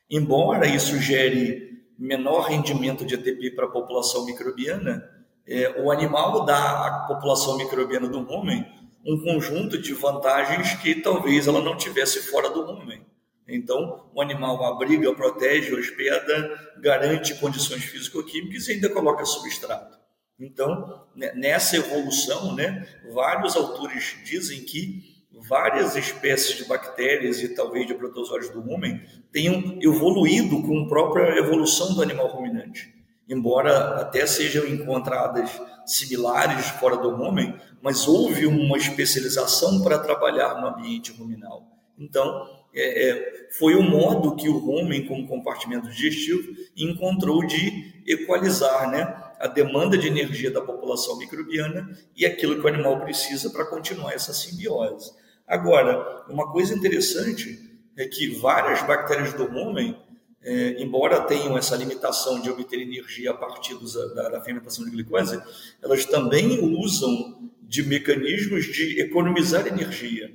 Embora 0.09 0.67
isso 0.67 0.97
gere 0.99 1.83
menor 1.97 2.47
rendimento 2.47 3.05
de 3.05 3.15
ATP 3.15 3.51
para 3.51 3.65
a 3.65 3.71
população 3.71 4.25
microbiana, 4.25 5.03
é, 5.47 5.81
o 5.81 5.91
animal 5.91 6.45
dá 6.45 6.87
à 6.87 7.05
população 7.07 7.57
microbiana 7.57 8.07
do 8.07 8.21
rumen 8.21 8.65
um 9.05 9.21
conjunto 9.21 9.77
de 9.77 9.93
vantagens 9.93 10.75
que 10.75 10.95
talvez 10.95 11.47
ela 11.47 11.61
não 11.61 11.75
tivesse 11.75 12.21
fora 12.23 12.49
do 12.49 12.63
rumen. 12.63 13.05
Então, 13.45 14.09
o 14.13 14.21
animal 14.21 14.63
abriga, 14.63 15.13
protege, 15.13 15.73
hospeda, 15.73 16.73
garante 16.81 17.35
condições 17.35 17.83
físico-químicas 17.83 18.67
e 18.67 18.73
ainda 18.73 18.89
coloca 18.89 19.25
substrato. 19.25 20.02
Então, 20.39 21.05
nessa 21.15 21.77
evolução, 21.77 22.55
né, 22.55 22.87
vários 23.13 23.55
autores 23.55 24.17
dizem 24.25 24.61
que 24.61 25.13
várias 25.47 25.95
espécies 25.95 26.57
de 26.57 26.65
bactérias 26.65 27.41
e 27.41 27.49
talvez 27.49 27.85
de 27.85 27.93
protozoários 27.93 28.49
do 28.49 28.61
rumen 28.61 29.01
tenham 29.31 29.77
evoluído 29.81 30.61
com 30.61 30.83
a 30.83 30.87
própria 30.87 31.37
evolução 31.37 31.93
do 31.93 32.01
animal 32.01 32.27
ruminante. 32.27 32.93
Embora 33.29 34.01
até 34.01 34.25
sejam 34.25 34.65
encontradas 34.65 35.61
similares 35.85 36.67
fora 36.71 36.97
do 36.97 37.15
rumen, 37.15 37.55
mas 37.81 38.07
houve 38.07 38.45
uma 38.45 38.77
especialização 38.77 39.81
para 39.81 39.99
trabalhar 39.99 40.59
no 40.59 40.67
ambiente 40.67 41.11
ruminal. 41.11 41.67
Então, 41.97 42.47
é, 42.73 43.09
é, 43.09 43.49
foi 43.57 43.75
o 43.75 43.83
modo 43.83 44.35
que 44.35 44.49
o 44.49 44.57
rumen, 44.57 45.05
como 45.05 45.27
compartimento 45.27 45.89
digestivo, 45.89 46.53
encontrou 46.75 47.45
de 47.45 48.03
equalizar 48.07 48.89
né, 48.89 49.22
a 49.43 49.47
demanda 49.47 49.97
de 49.97 50.07
energia 50.07 50.49
da 50.49 50.61
população 50.61 51.17
microbiana 51.17 51.99
e 52.15 52.25
aquilo 52.25 52.55
que 52.55 52.65
o 52.65 52.67
animal 52.69 53.01
precisa 53.01 53.49
para 53.49 53.65
continuar 53.65 54.13
essa 54.13 54.31
simbiose. 54.31 55.11
Agora, 55.45 56.23
uma 56.29 56.49
coisa 56.49 56.73
interessante 56.73 57.59
é 57.97 58.07
que 58.07 58.39
várias 58.39 58.81
bactérias 58.83 59.33
do 59.33 59.43
rumen, 59.43 59.99
é, 60.41 60.81
embora 60.81 61.19
tenham 61.23 61.57
essa 61.57 61.75
limitação 61.75 62.39
de 62.39 62.49
obter 62.49 62.79
energia 62.79 63.31
a 63.31 63.33
partir 63.33 63.75
dos, 63.75 63.95
da, 64.15 64.29
da 64.29 64.41
fermentação 64.41 64.85
de 64.85 64.91
glicose, 64.91 65.37
elas 65.81 66.05
também 66.05 66.61
usam 66.81 67.51
de 67.61 67.83
mecanismos 67.83 68.63
de 68.67 69.01
economizar 69.01 69.67
energia. 69.67 70.31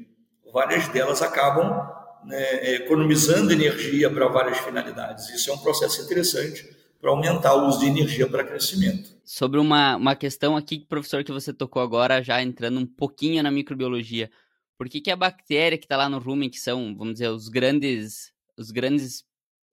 Várias 0.52 0.86
delas 0.88 1.22
acabam 1.22 1.90
né, 2.26 2.74
economizando 2.74 3.54
energia 3.54 4.10
para 4.10 4.28
várias 4.28 4.58
finalidades. 4.58 5.30
Isso 5.30 5.50
é 5.50 5.54
um 5.54 5.58
processo 5.58 6.02
interessante 6.02 6.76
para 7.00 7.10
aumentar 7.10 7.54
o 7.54 7.68
uso 7.68 7.80
de 7.80 7.86
energia 7.86 8.28
para 8.28 8.44
crescimento. 8.44 9.16
Sobre 9.24 9.60
uma, 9.60 9.96
uma 9.96 10.16
questão 10.16 10.56
aqui, 10.56 10.80
professor, 10.80 11.22
que 11.22 11.32
você 11.32 11.52
tocou 11.52 11.80
agora, 11.80 12.22
já 12.22 12.42
entrando 12.42 12.80
um 12.80 12.86
pouquinho 12.86 13.42
na 13.42 13.50
microbiologia. 13.50 14.30
Por 14.76 14.88
que, 14.88 15.00
que 15.00 15.10
a 15.10 15.16
bactéria 15.16 15.78
que 15.78 15.84
está 15.84 15.96
lá 15.96 16.08
no 16.08 16.18
rumen, 16.18 16.50
que 16.50 16.58
são, 16.58 16.96
vamos 16.96 17.14
dizer, 17.14 17.28
os 17.28 17.48
grandes, 17.48 18.32
os 18.56 18.70
grandes 18.70 19.24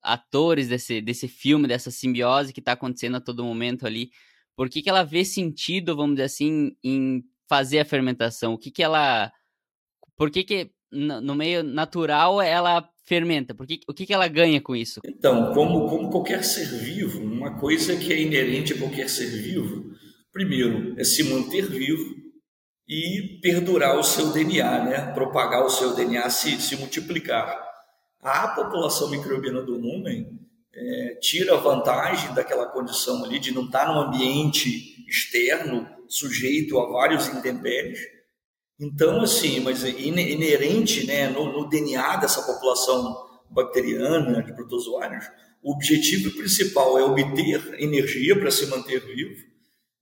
atores 0.01 0.67
desse, 0.67 1.01
desse 1.01 1.27
filme, 1.27 1.67
dessa 1.67 1.89
simbiose 1.89 2.53
que 2.53 2.59
está 2.59 2.73
acontecendo 2.73 3.17
a 3.17 3.21
todo 3.21 3.43
momento 3.43 3.87
ali, 3.87 4.11
por 4.55 4.69
que, 4.69 4.81
que 4.81 4.89
ela 4.89 5.03
vê 5.03 5.25
sentido, 5.25 5.95
vamos 5.95 6.15
dizer 6.15 6.25
assim, 6.25 6.75
em 6.83 7.23
fazer 7.47 7.79
a 7.79 7.85
fermentação? 7.85 8.53
O 8.53 8.57
que, 8.57 8.71
que 8.71 8.83
ela. 8.83 9.31
Por 10.15 10.31
que, 10.31 10.43
que 10.43 10.71
no 10.91 11.35
meio 11.35 11.61
natural 11.61 12.41
ela 12.41 12.89
fermenta? 13.05 13.53
Por 13.53 13.67
que, 13.67 13.79
o 13.87 13.93
que, 13.93 14.05
que 14.05 14.13
ela 14.13 14.27
ganha 14.27 14.59
com 14.59 14.75
isso? 14.75 14.99
Então, 15.05 15.53
como, 15.53 15.87
como 15.87 16.09
qualquer 16.09 16.43
ser 16.43 16.67
vivo, 16.67 17.23
uma 17.23 17.57
coisa 17.59 17.95
que 17.95 18.11
é 18.11 18.19
inerente 18.19 18.73
a 18.73 18.77
qualquer 18.77 19.09
ser 19.09 19.27
vivo, 19.27 19.91
primeiro, 20.33 20.99
é 20.99 21.03
se 21.03 21.23
manter 21.23 21.69
vivo 21.69 22.15
e 22.87 23.39
perdurar 23.41 23.97
o 23.97 24.03
seu 24.03 24.31
DNA, 24.31 24.83
né? 24.83 25.13
propagar 25.13 25.63
o 25.65 25.69
seu 25.69 25.95
DNA, 25.95 26.29
se, 26.29 26.59
se 26.61 26.75
multiplicar. 26.75 27.63
A 28.21 28.49
população 28.49 29.09
microbiana 29.09 29.61
do 29.61 29.79
rumen 29.79 30.39
é, 30.73 31.15
tira 31.21 31.57
vantagem 31.57 32.33
daquela 32.33 32.65
condição 32.67 33.23
ali 33.23 33.39
de 33.39 33.53
não 33.53 33.65
estar 33.65 33.87
num 33.87 33.99
ambiente 33.99 35.07
externo 35.07 35.87
sujeito 36.07 36.79
a 36.79 36.91
vários 36.91 37.27
intempéries 37.27 37.99
então, 38.79 39.21
assim, 39.21 39.59
mas 39.61 39.83
inerente 39.83 41.05
né, 41.07 41.29
no, 41.29 41.51
no 41.51 41.69
DNA 41.69 42.17
dessa 42.17 42.41
população 42.41 43.25
bacteriana, 43.49 44.43
de 44.43 44.53
protozoários, 44.53 45.25
o 45.63 45.71
objetivo 45.73 46.31
principal 46.31 46.99
é 46.99 47.03
obter 47.03 47.81
energia 47.81 48.37
para 48.37 48.51
se 48.51 48.67
manter 48.67 48.99
vivo 48.99 49.43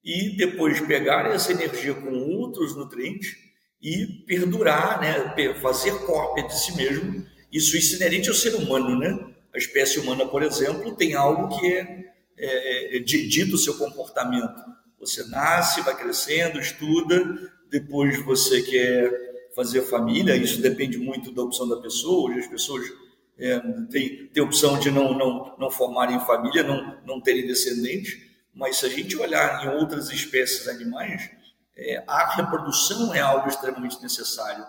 e 0.03 0.36
depois 0.36 0.82
pegar 0.82 1.25
essa 1.27 1.51
energia 1.51 1.94
com 1.94 2.12
outros 2.13 2.75
nutrientes 2.75 3.36
e 3.82 4.08
perdurar, 4.25 5.00
né, 5.00 5.56
fazer 5.62 6.06
cópia 6.06 6.46
de 6.48 6.60
si 6.60 6.75
mesmo. 6.75 7.25
Isso, 7.51 7.77
isso 7.77 7.94
é 7.94 7.98
inerente 7.98 8.30
ao 8.30 8.36
ser 8.36 8.56
humano, 8.56 8.98
né? 8.98 9.34
A 9.53 9.58
espécie 9.58 10.00
humana, 10.00 10.25
por 10.25 10.42
exemplo, 10.42 10.96
tem 10.96 11.13
algo 11.13 11.60
que 11.60 11.68
é, 11.68 12.06
é, 12.38 12.98
é 12.98 13.00
dito 13.00 13.56
o 13.56 13.58
seu 13.58 13.77
comportamento. 13.77 14.60
Você 15.00 15.24
nasce, 15.27 15.82
vai 15.82 15.96
crescendo, 15.96 16.60
estuda, 16.60 17.51
depois 17.74 18.24
você 18.24 18.62
quer 18.62 19.50
fazer 19.56 19.82
família, 19.82 20.36
isso 20.36 20.62
depende 20.62 21.00
muito 21.00 21.32
da 21.32 21.42
opção 21.42 21.68
da 21.68 21.77
pessoa, 21.77 22.30
hoje 22.30 22.42
as 22.42 22.48
pessoas 22.48 22.86
é, 23.36 23.60
têm, 23.89 24.27
têm 24.27 24.44
opção 24.44 24.77
de 24.77 24.92
não, 24.92 25.18
não, 25.18 25.56
não 25.58 25.72
formarem 25.72 26.20
família, 26.20 26.62
não, 26.62 27.01
não 27.03 27.20
terem 27.20 27.48
descendentes, 27.48 28.22
mas 28.53 28.77
se 28.77 28.86
a 28.86 28.89
gente 28.89 29.18
olhar 29.18 29.65
em 29.65 29.70
outras 29.80 30.12
espécies 30.12 30.68
animais, 30.68 31.32
é, 31.75 32.03
a 32.06 32.36
reprodução 32.36 33.12
é 33.12 33.22
algo 33.22 33.50
extremamente 33.50 34.00
necessário. 34.03 34.63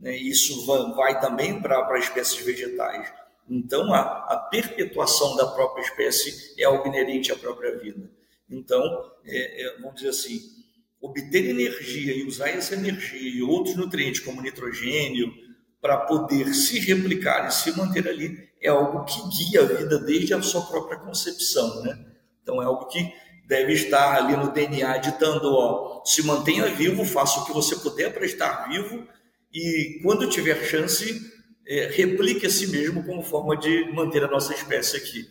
Né? 0.00 0.16
Isso 0.16 0.66
vai, 0.66 0.92
vai 0.94 1.20
também 1.20 1.62
para 1.62 1.96
espécies 1.96 2.44
vegetais. 2.44 3.12
Então, 3.48 3.94
a, 3.94 4.00
a, 4.00 4.48
perpetuação 4.50 5.36
da 5.36 5.46
própria 5.46 5.82
espécie 5.82 6.60
é 6.60 6.64
algo 6.64 6.88
inerente 6.88 7.30
à 7.30 7.36
própria 7.36 7.78
vida. 7.78 8.10
Então, 8.50 9.12
é, 9.24 9.62
é, 9.62 9.80
vamos 9.80 9.94
dizer 9.94 10.08
assim, 10.08 10.57
obter 11.00 11.48
energia 11.48 12.14
e 12.14 12.24
usar 12.24 12.48
essa 12.48 12.74
energia 12.74 13.28
e 13.28 13.42
outros 13.42 13.76
nutrientes 13.76 14.20
como 14.20 14.42
nitrogênio 14.42 15.32
para 15.80 15.96
poder 15.98 16.52
se 16.54 16.78
replicar 16.80 17.46
e 17.46 17.52
se 17.52 17.76
manter 17.76 18.08
ali 18.08 18.48
é 18.60 18.68
algo 18.68 19.04
que 19.04 19.20
guia 19.28 19.62
a 19.62 19.64
vida 19.64 19.98
desde 20.00 20.34
a 20.34 20.42
sua 20.42 20.62
própria 20.62 20.98
concepção, 20.98 21.82
né? 21.82 21.96
Então 22.42 22.60
é 22.60 22.64
algo 22.64 22.86
que 22.86 23.12
deve 23.46 23.72
estar 23.72 24.16
ali 24.16 24.36
no 24.36 24.52
DNA 24.52 24.98
ditando, 24.98 25.54
ó, 25.54 26.02
se 26.04 26.22
mantenha 26.22 26.66
vivo, 26.66 27.04
faça 27.04 27.40
o 27.40 27.44
que 27.44 27.52
você 27.52 27.76
puder 27.76 28.12
para 28.12 28.26
estar 28.26 28.68
vivo 28.68 29.06
e 29.52 30.00
quando 30.02 30.28
tiver 30.28 30.62
chance, 30.64 31.20
é, 31.66 31.86
replique 31.86 32.46
a 32.46 32.50
si 32.50 32.66
mesmo 32.66 33.04
como 33.04 33.22
forma 33.22 33.56
de 33.56 33.90
manter 33.92 34.24
a 34.24 34.28
nossa 34.28 34.52
espécie 34.52 34.96
aqui. 34.96 35.28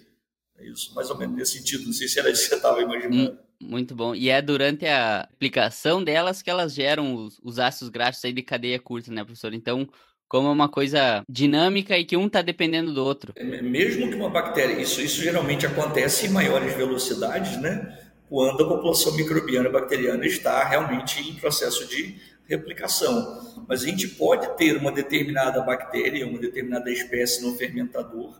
É 0.58 0.67
isso, 0.67 0.93
mais 0.95 1.10
ou 1.10 1.17
menos 1.17 1.36
nesse 1.36 1.58
sentido. 1.58 1.86
Não 1.86 1.93
sei 1.93 2.08
se 2.08 2.19
era 2.19 2.32
isso 2.32 2.43
que 2.43 2.49
você 2.49 2.56
estava 2.56 2.82
imaginando. 2.82 3.32
Hum. 3.34 3.38
Muito 3.62 3.96
bom. 3.96 4.13
E 4.13 4.30
é 4.30 4.41
durante 4.41 4.86
a 4.86 5.22
aplicação 5.22 6.04
delas 6.04 6.41
que 6.41 6.50
elas 6.50 6.74
geram 6.74 7.15
os, 7.15 7.39
os 7.43 7.60
ácidos 7.60 7.89
graxos 7.89 8.24
aí 8.24 8.32
de 8.32 8.43
cadeia 8.43 8.80
curta, 8.80 9.12
né, 9.12 9.24
professor? 9.24 9.54
Então, 9.54 9.88
como 10.28 10.48
é 10.48 10.52
uma 10.52 10.70
coisa 10.70 11.24
dinâmica 11.28 11.98
e 11.98 12.06
que 12.06 12.17
um 12.17 12.28
está 12.28 12.41
dependendo 12.41 12.93
do 12.93 13.04
outro. 13.04 13.34
É, 13.36 13.62
mesmo 13.62 14.10
que 14.10 14.15
uma 14.15 14.30
bactéria, 14.30 14.80
isso, 14.80 15.02
isso 15.02 15.22
geralmente 15.22 15.65
acontece 15.65 16.28
em 16.28 16.30
maiores 16.30 16.74
velocidades, 16.76 17.58
né? 17.58 17.98
Quando 18.30 18.63
a 18.63 18.67
população 18.67 19.15
microbiana 19.15 19.70
bacteriana 19.70 20.26
está 20.26 20.63
realmente 20.65 21.22
em 21.22 21.36
processo 21.36 21.88
de 21.88 22.17
replicação. 22.46 23.56
Mas 23.67 23.84
a 23.84 23.88
gente 23.88 24.08
pode 24.10 24.56
ter 24.58 24.78
uma 24.78 24.91
determinada 24.91 25.62
bactéria, 25.62 26.28
uma 26.28 26.39
determinada 26.39 26.91
espécie 26.91 27.41
no 27.41 27.56
fermentador, 27.56 28.34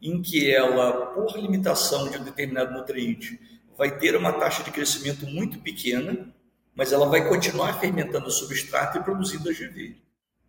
em 0.00 0.22
que 0.22 0.50
ela, 0.50 1.06
por 1.06 1.36
limitação 1.36 2.08
de 2.08 2.18
um 2.18 2.24
determinado 2.24 2.72
nutriente, 2.72 3.40
vai 3.76 3.96
ter 3.98 4.16
uma 4.16 4.32
taxa 4.32 4.62
de 4.62 4.70
crescimento 4.70 5.26
muito 5.26 5.58
pequena, 5.58 6.32
mas 6.74 6.92
ela 6.92 7.06
vai 7.06 7.28
continuar 7.28 7.80
fermentando 7.80 8.26
o 8.26 8.30
substrato 8.30 8.98
e 8.98 9.02
produzindo 9.02 9.48
AGV. 9.48 9.96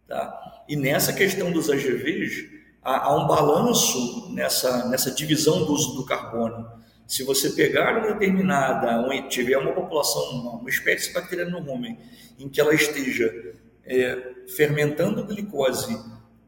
Tá? 0.08 0.64
E 0.68 0.76
nessa 0.76 1.14
questão 1.14 1.52
dos 1.52 1.70
AGVs, 1.70 2.50
há, 2.82 3.08
há 3.08 3.16
um 3.16 3.28
balanço 3.28 4.32
nessa, 4.32 4.88
nessa 4.88 5.12
divisão 5.12 5.66
do 5.66 5.74
uso 5.74 5.96
do 5.96 6.06
carbono. 6.06 6.68
Se 7.08 7.24
você 7.24 7.52
pegar 7.52 7.98
uma 7.98 8.14
determinada, 8.14 9.04
tiver 9.28 9.58
uma 9.58 9.74
população, 9.74 10.22
uma, 10.32 10.52
uma 10.54 10.70
espécie 10.70 11.14
bacteriana 11.14 11.52
no 11.52 11.60
rumen, 11.60 12.00
em 12.40 12.50
que 12.50 12.60
ela 12.60 12.74
esteja 12.74 13.54
é, 13.86 14.34
fermentando 14.56 15.26
glicose 15.26 15.96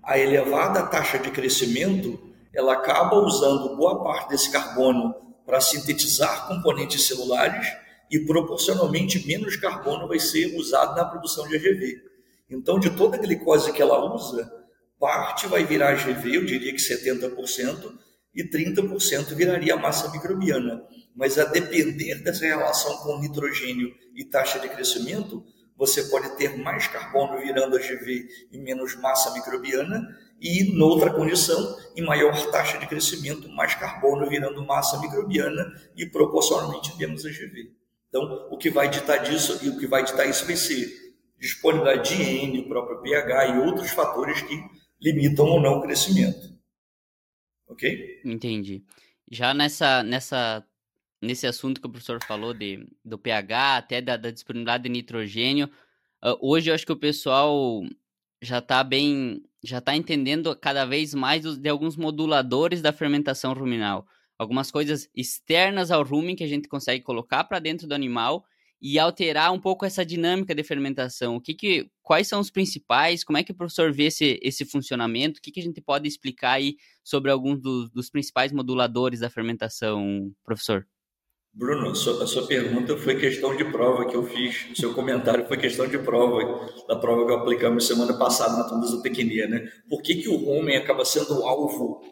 a 0.02 0.18
elevada 0.18 0.88
taxa 0.88 1.20
de 1.20 1.30
crescimento, 1.30 2.20
ela 2.54 2.74
acaba 2.74 3.18
usando 3.18 3.76
boa 3.76 4.04
parte 4.04 4.30
desse 4.30 4.52
carbono 4.52 5.27
para 5.48 5.62
sintetizar 5.62 6.46
componentes 6.50 7.08
celulares 7.08 7.66
e 8.12 8.20
proporcionalmente 8.20 9.26
menos 9.26 9.56
carbono 9.56 10.06
vai 10.06 10.20
ser 10.20 10.54
usado 10.58 10.94
na 10.98 11.06
produção 11.06 11.48
de 11.48 11.56
AGV. 11.56 12.02
Então, 12.50 12.78
de 12.78 12.90
toda 12.90 13.16
a 13.16 13.20
glicose 13.20 13.72
que 13.72 13.82
ela 13.82 14.14
usa, 14.14 14.52
parte 15.00 15.48
vai 15.48 15.64
virar 15.64 15.92
AGV, 15.92 16.36
eu 16.36 16.46
diria 16.46 16.74
que 16.74 16.80
70%, 16.80 17.98
e 18.36 18.44
30% 18.44 19.34
viraria 19.34 19.78
massa 19.78 20.12
microbiana. 20.12 20.84
Mas 21.16 21.40
a 21.40 21.46
depender 21.46 22.16
dessa 22.24 22.46
relação 22.46 22.98
com 22.98 23.20
nitrogênio 23.20 23.92
e 24.14 24.26
taxa 24.26 24.60
de 24.60 24.68
crescimento, 24.68 25.44
você 25.78 26.04
pode 26.04 26.36
ter 26.38 26.58
mais 26.58 26.88
carbono 26.88 27.40
virando 27.40 27.78
AGV 27.78 28.28
e 28.52 28.58
menos 28.58 28.96
massa 28.96 29.32
microbiana, 29.34 30.08
e, 30.40 30.76
noutra 30.76 31.12
condição, 31.12 31.78
em 31.96 32.04
maior 32.04 32.52
taxa 32.52 32.78
de 32.78 32.88
crescimento, 32.88 33.50
mais 33.50 33.74
carbono 33.76 34.30
virando 34.30 34.63
massa 34.66 35.00
microbiana 35.00 35.66
e 35.96 36.06
proporcionalmente 36.06 36.96
menos 36.98 37.26
AGV. 37.26 37.72
Então, 38.10 38.48
o 38.52 38.58
que 38.58 38.70
vai 38.70 38.90
ditar 38.90 39.18
disso 39.18 39.60
e 39.63 39.70
o 39.70 39.80
que 39.80 39.88
vai 39.88 40.04
ditar 40.04 40.28
isso 40.28 40.46
vai 40.46 40.56
ser 40.56 41.16
disponibilidade 41.40 42.16
de 42.16 42.22
N, 42.22 42.60
o 42.60 42.68
próprio 42.68 43.02
pH 43.02 43.48
e 43.48 43.60
outros 43.60 43.92
fatores 43.92 44.42
que 44.42 44.63
limitam 45.02 45.46
ou 45.46 45.62
não 45.62 45.80
o 45.80 45.82
crescimento. 45.82 46.56
Ok? 47.68 48.22
Entendi. 48.24 48.84
Já 49.30 49.54
nessa, 49.54 50.04
nessa, 50.04 50.63
nesse 51.22 51.48
assunto 51.48 51.82
que 51.82 51.88
o 51.88 51.90
professor 51.90 52.24
falou 52.24 52.54
de, 52.54 52.88
do 53.04 53.18
pH, 53.18 53.78
até 53.78 54.02
da, 54.02 54.18
da 54.18 54.32
disponibilidade 54.32 54.84
de 54.84 54.90
nitrogênio, 54.90 55.70
uh, 56.24 56.38
hoje 56.42 56.70
eu 56.70 56.76
acho 56.76 56.86
que 56.86 56.92
o 56.92 56.98
pessoal 56.98 57.82
já 58.42 58.60
está 58.60 58.84
bem, 58.84 59.44
já 59.64 59.80
está 59.80 59.96
entendendo 59.96 60.56
cada 60.56 60.86
vez 60.86 61.14
mais 61.14 61.44
de 61.58 61.70
alguns 61.70 61.96
moduladores 61.96 62.82
da 62.82 62.94
fermentação 62.94 63.54
ruminal. 63.54 64.06
Algumas 64.38 64.70
coisas 64.70 65.10
externas 65.16 65.90
ao 65.90 66.04
rumen 66.04 66.36
que 66.36 66.44
a 66.44 66.48
gente 66.48 66.68
consegue 66.68 67.04
colocar 67.04 67.44
para 67.46 67.60
dentro 67.60 67.88
do 67.88 67.96
animal 67.96 68.46
e 68.80 69.00
alterar 69.00 69.52
um 69.52 69.60
pouco 69.60 69.86
essa 69.86 70.06
dinâmica 70.06 70.54
de 70.54 70.64
fermentação. 70.64 71.36
O 71.36 71.42
que, 71.42 71.56
que 71.56 71.90
quais 72.04 72.28
são 72.28 72.40
os 72.40 72.52
principais? 72.52 73.24
Como 73.24 73.38
é 73.38 73.44
que 73.44 73.52
o 73.52 73.56
professor 73.56 73.92
vê 73.92 74.06
esse, 74.06 74.40
esse 74.44 74.64
funcionamento? 74.66 75.40
O 75.40 75.42
que, 75.42 75.52
que 75.52 75.60
a 75.60 75.64
gente 75.64 75.82
pode 75.82 76.08
explicar 76.08 76.54
aí 76.54 76.78
sobre 77.04 77.32
alguns 77.32 77.60
dos, 77.60 77.90
dos 77.90 78.10
principais 78.12 78.52
moduladores 78.52 79.22
da 79.22 79.30
fermentação, 79.32 80.32
professor? 80.44 80.88
Bruno, 81.58 81.89
a 81.89 81.96
sua, 81.96 82.46
pergunta 82.46 82.96
foi 82.98 83.15
questão 83.15 83.56
de 83.56 83.65
prova 83.65 84.06
que 84.06 84.15
eu 84.15 84.22
fiz. 84.28 84.70
O 84.72 84.76
seu 84.76 84.93
comentário 84.93 85.48
foi 85.48 85.58
questão 85.58 85.88
de 85.88 85.98
prova, 85.98 86.70
da 86.88 86.96
prova 86.96 87.26
que 87.26 87.34
aplicamos 87.34 87.88
semana 87.88 88.13
passada 88.13 88.58
na 88.58 88.65
Tunduza 88.65 89.02
Pequenia, 89.02 89.48
né? 89.48 89.67
Por 89.89 90.04
que, 90.04 90.22
que 90.22 90.30
o 90.30 90.50
homem 90.50 90.78
acaba 90.78 91.04
sendo 91.04 91.34
alvo? 91.48 92.04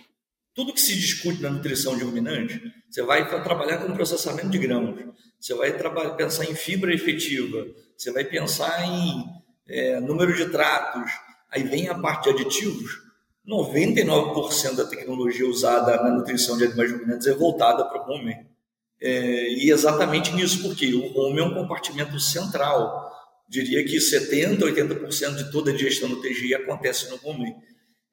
Tudo 0.55 0.73
que 0.73 0.81
se 0.81 0.95
discute 0.95 1.43
na 1.43 1.51
nutrição 1.51 1.95
de 1.95 2.03
ruminante, 2.03 2.59
você 2.89 3.03
vai 3.03 3.29
trabalhar 3.43 3.77
com 3.77 3.93
processamento 3.93 4.49
de 4.49 4.57
grãos, 4.57 4.95
você 5.39 5.53
vai 5.53 5.71
pensar 6.17 6.45
em 6.45 6.55
fibra 6.55 6.91
efetiva, 6.91 7.67
você 7.95 8.11
vai 8.11 8.23
pensar 8.23 8.83
em 8.83 9.25
é, 9.67 9.99
número 9.99 10.33
de 10.33 10.49
tratos, 10.49 11.11
aí 11.51 11.61
vem 11.61 11.87
a 11.87 11.93
parte 11.93 12.33
de 12.33 12.41
aditivos. 12.41 12.99
99% 13.47 14.75
da 14.75 14.85
tecnologia 14.85 15.47
usada 15.47 16.01
na 16.01 16.09
nutrição 16.09 16.57
de 16.57 16.63
animais 16.63 16.91
ruminantes 16.91 17.27
é 17.27 17.33
voltada 17.35 17.85
para 17.85 18.01
o 18.01 18.05
rumen. 18.05 18.54
É, 19.01 19.49
e 19.49 19.71
exatamente 19.71 20.33
nisso, 20.33 20.61
porque 20.61 20.93
o 20.93 21.07
rumen 21.07 21.43
é 21.43 21.47
um 21.47 21.53
compartimento 21.53 22.19
central. 22.19 23.11
Diria 23.47 23.83
que 23.83 23.97
70%, 23.97 24.59
80% 24.59 25.35
de 25.35 25.51
toda 25.51 25.71
a 25.71 25.73
digestão 25.73 26.09
no 26.09 26.21
TGI 26.21 26.55
acontece 26.55 27.09
no 27.09 27.17
rumen. 27.17 27.55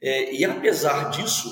É, 0.01 0.35
e 0.35 0.45
apesar 0.45 1.11
disso, 1.11 1.49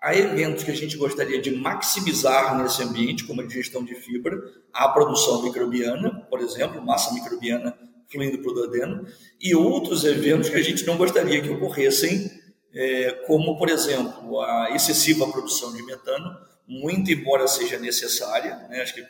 há 0.00 0.14
eventos 0.14 0.64
que 0.64 0.70
a 0.70 0.76
gente 0.76 0.96
gostaria 0.96 1.40
de 1.40 1.50
maximizar 1.50 2.60
nesse 2.60 2.82
ambiente, 2.82 3.24
como 3.24 3.40
a 3.40 3.46
digestão 3.46 3.84
de 3.84 3.94
fibra, 3.94 4.36
a 4.72 4.88
produção 4.88 5.42
microbiana, 5.42 6.26
por 6.28 6.40
exemplo, 6.40 6.84
massa 6.84 7.14
microbiana 7.14 7.74
fluindo 8.08 8.38
para 8.38 8.50
o 8.50 8.54
duodeno, 8.54 9.06
e 9.40 9.54
outros 9.54 10.04
eventos 10.04 10.50
que 10.50 10.56
a 10.56 10.62
gente 10.62 10.84
não 10.84 10.96
gostaria 10.96 11.40
que 11.40 11.48
ocorressem, 11.48 12.30
é, 12.74 13.12
como, 13.26 13.56
por 13.56 13.70
exemplo, 13.70 14.40
a 14.40 14.70
excessiva 14.74 15.30
produção 15.30 15.72
de 15.72 15.82
metano, 15.82 16.36
muito 16.66 17.10
embora 17.10 17.46
seja 17.46 17.78
necessária, 17.78 18.56
né, 18.68 18.80
acho 18.80 18.94
que 18.94 19.00
é, 19.00 19.06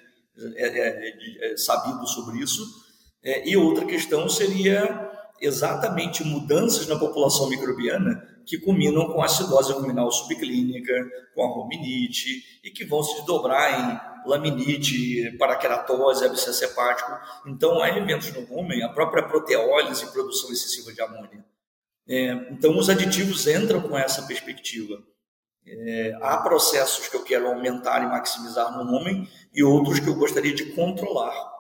é, 0.57 1.49
é, 1.49 1.53
é 1.53 1.57
sabido 1.57 2.07
sobre 2.07 2.38
isso, 2.38 2.64
é, 3.23 3.49
e 3.49 3.57
outra 3.57 3.87
questão 3.87 4.29
seria 4.29 5.11
exatamente 5.40 6.25
mudanças 6.25 6.87
na 6.87 6.99
população 6.99 7.49
microbiana 7.49 8.35
que 8.47 8.59
culminam 8.59 9.07
com 9.07 9.23
a 9.23 9.25
acidose 9.25 9.73
ruminal 9.73 10.11
subclínica, 10.11 10.93
com 11.35 11.45
a 11.45 11.49
ruminite, 11.49 12.43
e 12.62 12.71
que 12.71 12.85
vão 12.85 13.03
se 13.03 13.14
desdobrar 13.17 13.81
em 13.81 14.29
laminite, 14.29 15.37
paraqueratose, 15.38 16.25
abscesso 16.25 16.64
hepático. 16.64 17.11
Então, 17.47 17.81
há 17.83 17.88
eventos 17.97 18.33
no 18.33 18.45
rumen, 18.45 18.83
a 18.83 18.88
própria 18.90 19.23
proteólise 19.23 20.05
e 20.05 20.12
produção 20.12 20.51
excessiva 20.53 20.93
de 20.93 21.01
amônia. 21.01 21.45
É, 22.07 22.33
então, 22.51 22.77
os 22.77 22.90
aditivos 22.90 23.47
entram 23.47 23.81
com 23.81 23.97
essa 23.97 24.23
perspectiva. 24.23 25.03
É, 25.66 26.18
há 26.20 26.37
processos 26.38 27.09
que 27.09 27.16
eu 27.16 27.24
quero 27.24 27.46
aumentar 27.46 28.03
e 28.03 28.07
maximizar 28.07 28.77
no 28.77 28.85
rumen 28.85 29.29
e 29.55 29.64
outros 29.64 29.98
que 29.98 30.09
eu 30.09 30.14
gostaria 30.14 30.55
de 30.55 30.66
controlar. 30.74 31.55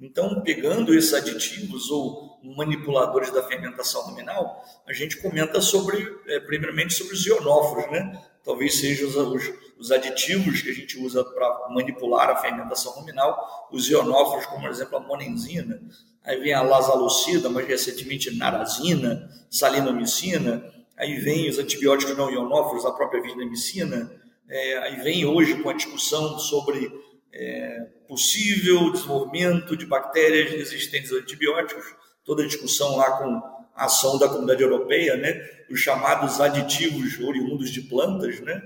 Então, 0.00 0.40
pegando 0.42 0.94
esses 0.94 1.12
aditivos 1.12 1.90
ou 1.90 2.38
manipuladores 2.56 3.32
da 3.32 3.42
fermentação 3.42 4.02
ruminal, 4.02 4.62
a 4.86 4.92
gente 4.92 5.16
comenta 5.16 5.60
sobre, 5.60 6.16
é, 6.28 6.38
primeiramente, 6.38 6.94
sobre 6.94 7.14
os 7.14 7.26
ionóforos, 7.26 7.90
né? 7.90 8.22
Talvez 8.44 8.78
sejam 8.78 9.08
os, 9.08 9.16
os, 9.16 9.54
os, 9.76 9.90
aditivos 9.90 10.62
que 10.62 10.70
a 10.70 10.72
gente 10.72 10.98
usa 10.98 11.24
para 11.24 11.68
manipular 11.70 12.30
a 12.30 12.36
fermentação 12.36 12.92
ruminal, 12.92 13.68
os 13.72 13.88
ionóforos, 13.88 14.46
como, 14.46 14.62
por 14.62 14.70
exemplo, 14.70 14.96
a 14.96 15.00
monenzina, 15.00 15.82
aí 16.24 16.38
vem 16.38 16.54
a 16.54 16.62
lasalucida, 16.62 17.48
mais 17.48 17.66
recentemente 17.66 18.34
narazina, 18.36 19.28
salinomicina, 19.50 20.62
aí 20.98 21.16
vem 21.16 21.48
os 21.48 21.58
antibióticos 21.58 22.16
não 22.16 22.30
ionóforos, 22.30 22.84
a 22.84 22.92
própria 22.92 23.22
vitamicina, 23.22 24.10
é, 24.48 24.78
aí 24.78 24.96
vem 24.96 25.24
hoje 25.24 25.62
com 25.62 25.70
a 25.70 25.74
discussão 25.74 26.38
sobre 26.38 26.90
é, 27.32 27.86
possível 28.08 28.90
desenvolvimento 28.90 29.76
de 29.76 29.86
bactérias 29.86 30.50
resistentes 30.50 31.12
a 31.12 31.16
antibióticos, 31.16 31.84
toda 32.24 32.42
a 32.42 32.46
discussão 32.46 32.96
lá 32.96 33.18
com 33.18 33.42
a 33.74 33.84
ação 33.84 34.18
da 34.18 34.28
comunidade 34.28 34.62
europeia, 34.62 35.16
né, 35.16 35.40
os 35.70 35.80
chamados 35.80 36.40
aditivos 36.40 37.18
oriundos 37.20 37.70
de 37.70 37.82
plantas, 37.82 38.40
né, 38.40 38.60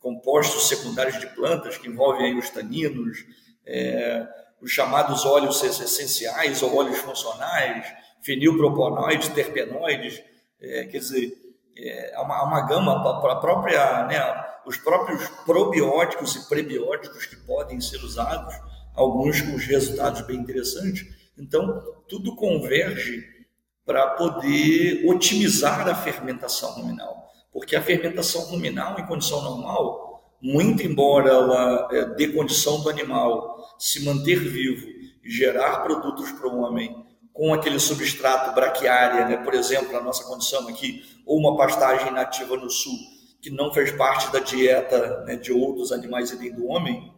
compostos 0.00 0.68
secundários 0.68 1.20
de 1.20 1.26
plantas 1.28 1.78
que 1.78 1.88
envolvem 1.88 2.38
os 2.38 2.50
taninos, 2.50 3.18
é, 3.64 4.26
os 4.60 4.72
chamados 4.72 5.24
óleos 5.24 5.62
essenciais 5.62 6.62
ou 6.62 6.74
óleos 6.74 6.98
funcionais, 6.98 7.86
fenilproponoides, 8.22 9.28
terpenoides, 9.28 10.22
é, 10.60 10.84
quer 10.86 10.98
dizer, 10.98 11.45
é 11.78 12.18
uma, 12.20 12.42
uma 12.42 12.60
gama 12.62 13.20
para 13.20 13.32
a 13.34 13.36
própria, 13.36 14.06
né, 14.06 14.44
os 14.66 14.76
próprios 14.76 15.28
probióticos 15.44 16.34
e 16.36 16.48
prebióticos 16.48 17.26
que 17.26 17.36
podem 17.36 17.80
ser 17.80 18.02
usados, 18.02 18.54
alguns 18.94 19.40
com 19.40 19.56
resultados 19.56 20.22
bem 20.22 20.36
interessantes. 20.36 21.06
Então, 21.38 21.82
tudo 22.08 22.34
converge 22.34 23.24
para 23.84 24.08
poder 24.12 25.06
otimizar 25.08 25.88
a 25.88 25.94
fermentação 25.94 26.72
ruminal, 26.72 27.30
porque 27.52 27.76
a 27.76 27.82
fermentação 27.82 28.42
ruminal 28.42 28.98
em 28.98 29.06
condição 29.06 29.42
normal, 29.42 30.36
muito 30.42 30.82
embora 30.82 31.30
ela 31.30 31.88
é, 31.92 32.04
dê 32.14 32.28
condição 32.28 32.80
do 32.80 32.90
animal 32.90 33.76
se 33.78 34.04
manter 34.04 34.38
vivo 34.38 34.86
e 35.22 35.30
gerar 35.30 35.82
produtos 35.82 36.32
para 36.32 36.48
o 36.48 36.60
homem 36.60 37.05
com 37.36 37.52
aquele 37.52 37.78
substrato 37.78 38.54
braquiária, 38.54 39.26
né? 39.26 39.36
por 39.36 39.52
exemplo, 39.52 39.94
a 39.94 40.02
nossa 40.02 40.24
condição 40.24 40.66
aqui, 40.68 41.04
ou 41.26 41.38
uma 41.38 41.54
pastagem 41.54 42.10
nativa 42.10 42.56
no 42.56 42.70
sul, 42.70 42.96
que 43.42 43.50
não 43.50 43.72
fez 43.72 43.92
parte 43.92 44.32
da 44.32 44.38
dieta 44.38 45.22
né, 45.24 45.36
de 45.36 45.52
outros 45.52 45.92
animais 45.92 46.30
e 46.30 46.38
nem 46.38 46.50
do 46.50 46.66
homem, 46.66 47.14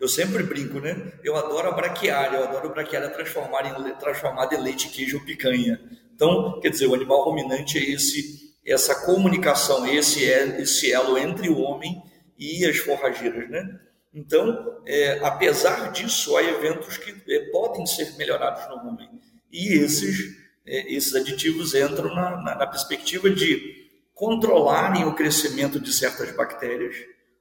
eu 0.00 0.06
sempre 0.06 0.44
brinco, 0.44 0.78
né? 0.78 1.12
Eu 1.24 1.34
adoro 1.34 1.68
a 1.68 1.72
braquiária, 1.72 2.36
eu 2.36 2.44
adoro 2.44 2.68
a 2.68 2.72
braquiária 2.72 3.10
transformada 3.10 3.68
em, 3.68 3.94
transformada 3.96 4.54
em 4.54 4.60
leite, 4.60 4.88
queijo 4.88 5.18
ou 5.18 5.24
picanha. 5.24 5.80
Então, 6.14 6.60
quer 6.60 6.68
dizer, 6.68 6.86
o 6.86 6.94
animal 6.94 7.24
ruminante 7.24 7.76
é 7.78 7.90
esse, 7.90 8.54
essa 8.64 9.04
comunicação, 9.04 9.84
esse, 9.84 10.30
é, 10.30 10.60
esse 10.60 10.92
elo 10.92 11.18
entre 11.18 11.48
o 11.48 11.58
homem 11.58 12.00
e 12.38 12.64
as 12.64 12.76
forrageiras, 12.76 13.50
né? 13.50 13.80
Então, 14.14 14.80
é, 14.86 15.18
apesar 15.24 15.90
disso, 15.90 16.36
há 16.36 16.42
eventos 16.44 16.96
que 16.96 17.10
é, 17.28 17.50
podem 17.50 17.84
ser 17.84 18.16
melhorados 18.16 18.68
no 18.68 18.88
homem. 18.88 19.10
E 19.54 19.74
esses, 19.74 20.36
é, 20.66 20.92
esses 20.92 21.14
aditivos 21.14 21.76
entram 21.76 22.12
na, 22.12 22.42
na, 22.42 22.54
na 22.56 22.66
perspectiva 22.66 23.30
de 23.30 23.88
controlarem 24.12 25.04
o 25.04 25.14
crescimento 25.14 25.78
de 25.78 25.92
certas 25.92 26.34
bactérias. 26.34 26.96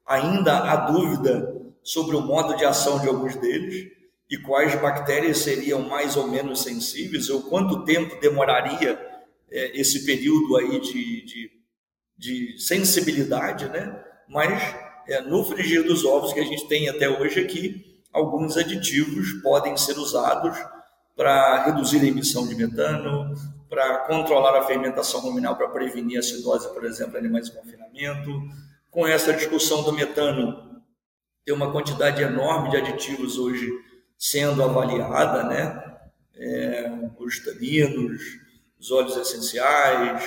Ainda 0.06 0.60
há 0.60 0.76
dúvida 0.92 1.60
sobre 1.82 2.16
o 2.16 2.22
modo 2.22 2.56
de 2.56 2.66
ação 2.66 3.00
de 3.00 3.08
alguns 3.08 3.36
deles 3.36 3.92
e 4.30 4.38
quais 4.38 4.80
bactérias 4.80 5.40
seriam 5.40 5.82
mais 5.82 6.16
ou 6.16 6.28
menos 6.28 6.62
sensíveis, 6.62 7.32
ou 7.32 7.42
quanto 7.42 7.84
tempo 7.84 8.22
demoraria 8.22 9.00
é, 9.52 9.80
esse 9.80 10.06
período 10.06 10.56
aí 10.58 10.80
de, 10.80 11.26
de, 11.26 11.52
de 12.16 12.60
sensibilidade, 12.60 13.70
né? 13.70 14.00
Mas 14.30 14.62
é, 15.08 15.20
no 15.22 15.44
frigir 15.44 15.84
dos 15.84 16.06
ovos 16.06 16.32
que 16.32 16.40
a 16.40 16.46
gente 16.46 16.68
tem 16.68 16.90
até 16.90 17.10
hoje 17.10 17.40
aqui, 17.40 18.00
alguns 18.12 18.56
aditivos 18.56 19.34
podem 19.42 19.76
ser 19.76 19.98
usados 19.98 20.56
para 21.16 21.66
reduzir 21.66 22.02
a 22.02 22.06
emissão 22.06 22.48
de 22.48 22.56
metano, 22.56 23.34
para 23.70 24.00
controlar 24.00 24.58
a 24.58 24.64
fermentação 24.64 25.20
ruminal, 25.22 25.56
para 25.56 25.70
prevenir 25.70 26.18
a 26.18 26.20
acidose, 26.20 26.72
por 26.74 26.86
exemplo, 26.86 27.16
em 27.16 27.20
animais 27.20 27.50
em 27.50 27.54
confinamento. 27.54 28.32
Com 28.92 29.08
essa 29.08 29.34
discussão 29.34 29.84
do 29.84 29.94
metano, 29.94 30.82
tem 31.46 31.54
uma 31.54 31.72
quantidade 31.72 32.22
enorme 32.22 32.70
de 32.70 32.78
aditivos 32.78 33.38
hoje 33.38 33.70
sendo 34.18 34.64
avaliada, 34.64 35.44
né? 35.44 35.84
É, 36.36 36.92
os 37.20 37.40
taninos, 37.44 38.22
os 38.80 38.92
óleos 38.92 39.18
essenciais, 39.18 40.24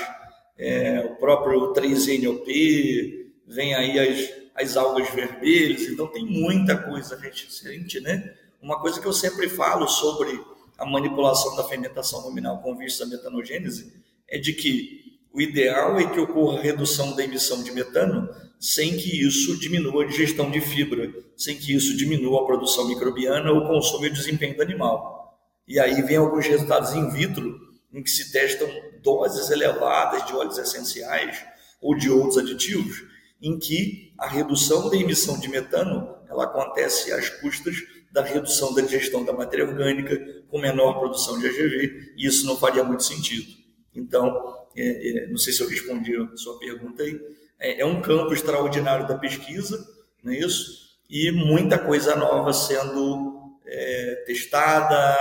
é, 0.59 1.01
o 1.01 1.16
próprio 1.16 1.72
3-NOP, 1.72 3.33
vem 3.46 3.75
aí 3.75 3.99
as, 3.99 4.31
as 4.55 4.77
algas 4.77 5.09
vermelhas, 5.11 5.83
então 5.83 6.07
tem 6.07 6.25
muita 6.25 6.77
coisa 6.77 7.16
recente, 7.16 8.01
né? 8.01 8.35
Uma 8.61 8.81
coisa 8.81 9.01
que 9.01 9.07
eu 9.07 9.12
sempre 9.12 9.49
falo 9.49 9.87
sobre 9.87 10.40
a 10.78 10.84
manipulação 10.84 11.56
da 11.56 11.64
fermentação 11.64 12.20
ruminal 12.20 12.58
com 12.58 12.76
vista 12.76 13.04
à 13.04 13.06
metanogênese 13.06 13.92
é 14.28 14.38
de 14.38 14.52
que 14.52 15.18
o 15.32 15.40
ideal 15.40 15.98
é 15.98 16.08
que 16.08 16.18
ocorra 16.18 16.60
redução 16.60 17.14
da 17.14 17.22
emissão 17.22 17.62
de 17.62 17.70
metano 17.70 18.28
sem 18.58 18.96
que 18.96 19.22
isso 19.22 19.58
diminua 19.58 20.04
a 20.04 20.06
digestão 20.06 20.50
de 20.50 20.60
fibra, 20.60 21.12
sem 21.36 21.56
que 21.56 21.74
isso 21.74 21.96
diminua 21.96 22.42
a 22.42 22.46
produção 22.46 22.88
microbiana 22.88 23.52
o 23.52 23.66
consumo 23.66 24.06
e 24.06 24.08
o 24.08 24.12
desempenho 24.12 24.56
do 24.56 24.62
animal. 24.62 25.38
E 25.68 25.78
aí 25.78 26.00
vem 26.02 26.16
alguns 26.16 26.46
resultados 26.46 26.94
in 26.94 27.10
vitro 27.10 27.60
em 27.92 28.02
que 28.02 28.10
se 28.10 28.32
testam 28.32 28.68
doses 29.02 29.50
elevadas 29.50 30.26
de 30.26 30.32
óleos 30.32 30.58
essenciais 30.58 31.44
ou 31.80 31.94
de 31.94 32.10
outros 32.10 32.38
aditivos, 32.38 33.04
em 33.40 33.58
que 33.58 34.12
a 34.18 34.26
redução 34.26 34.88
da 34.88 34.96
emissão 34.96 35.38
de 35.38 35.48
metano 35.48 36.16
ela 36.28 36.44
acontece 36.44 37.12
às 37.12 37.28
custas 37.28 37.76
da 38.16 38.22
redução 38.22 38.72
da 38.72 38.81
digestão 38.81 39.26
da 39.26 39.33
matéria 39.35 39.66
orgânica, 39.66 40.18
com 40.48 40.59
menor 40.59 40.98
produção 40.98 41.38
de 41.38 41.46
AGV, 41.46 42.14
e 42.16 42.26
isso 42.26 42.46
não 42.46 42.57
faria 42.57 42.83
muito 42.83 43.05
sentido. 43.05 43.46
Então, 43.94 44.66
é, 44.74 45.24
é, 45.24 45.26
não 45.26 45.37
sei 45.37 45.52
se 45.52 45.62
eu 45.62 45.68
respondi 45.68 46.16
a 46.16 46.35
sua 46.35 46.59
pergunta 46.59 47.02
aí, 47.02 47.20
é, 47.61 47.83
é 47.83 47.85
um 47.85 48.00
campo 48.00 48.33
extraordinário 48.33 49.07
da 49.07 49.18
pesquisa, 49.18 49.87
não 50.24 50.33
é 50.33 50.38
isso? 50.38 50.96
E 51.11 51.31
muita 51.31 51.79
coisa 51.79 52.16
nova 52.16 52.55
sendo 52.55 53.59
é, 53.66 54.24
testada. 54.26 55.14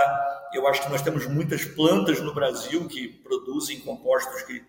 Eu 0.54 0.66
acho 0.66 0.82
que 0.82 0.90
nós 0.90 1.02
temos 1.02 1.26
muitas 1.26 1.66
plantas 1.66 2.18
no 2.22 2.32
Brasil 2.32 2.88
que 2.88 3.08
produzem 3.08 3.80
compostos 3.80 4.40
que 4.44 4.64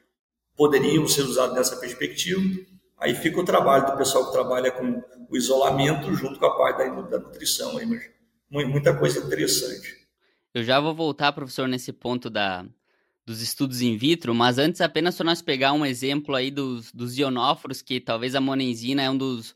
poderiam 0.53 1.07
ser 1.07 1.21
usados 1.21 1.55
nessa 1.55 1.77
perspectiva. 1.77 2.41
Aí 2.99 3.15
fica 3.15 3.39
o 3.39 3.45
trabalho 3.45 3.85
do 3.85 3.97
pessoal 3.97 4.25
que 4.25 4.33
trabalha 4.33 4.69
com 4.69 5.01
o 5.29 5.37
isolamento 5.37 6.13
junto 6.13 6.37
com 6.37 6.45
a 6.45 6.57
parte 6.57 6.79
da, 6.79 7.01
da 7.03 7.19
nutrição, 7.19 7.77
aí, 7.77 7.85
mas 7.85 8.16
muita 8.49 8.97
coisa 8.97 9.19
interessante. 9.19 10.07
Eu 10.53 10.63
já 10.63 10.79
vou 10.79 10.95
voltar, 10.95 11.31
professor, 11.33 11.67
nesse 11.67 11.93
ponto 11.93 12.29
da, 12.29 12.65
dos 13.25 13.41
estudos 13.41 13.81
in 13.81 13.97
vitro, 13.97 14.33
mas 14.33 14.57
antes 14.57 14.81
apenas 14.81 15.15
para 15.15 15.25
nós 15.25 15.41
pegar 15.41 15.73
um 15.73 15.85
exemplo 15.85 16.33
aí 16.33 16.49
dos, 16.49 16.91
dos 16.91 17.17
ionóforos, 17.17 17.81
que 17.81 17.99
talvez 17.99 18.33
a 18.35 18.41
monenzina 18.41 19.03
é 19.03 19.09
um 19.09 19.17
dos, 19.17 19.55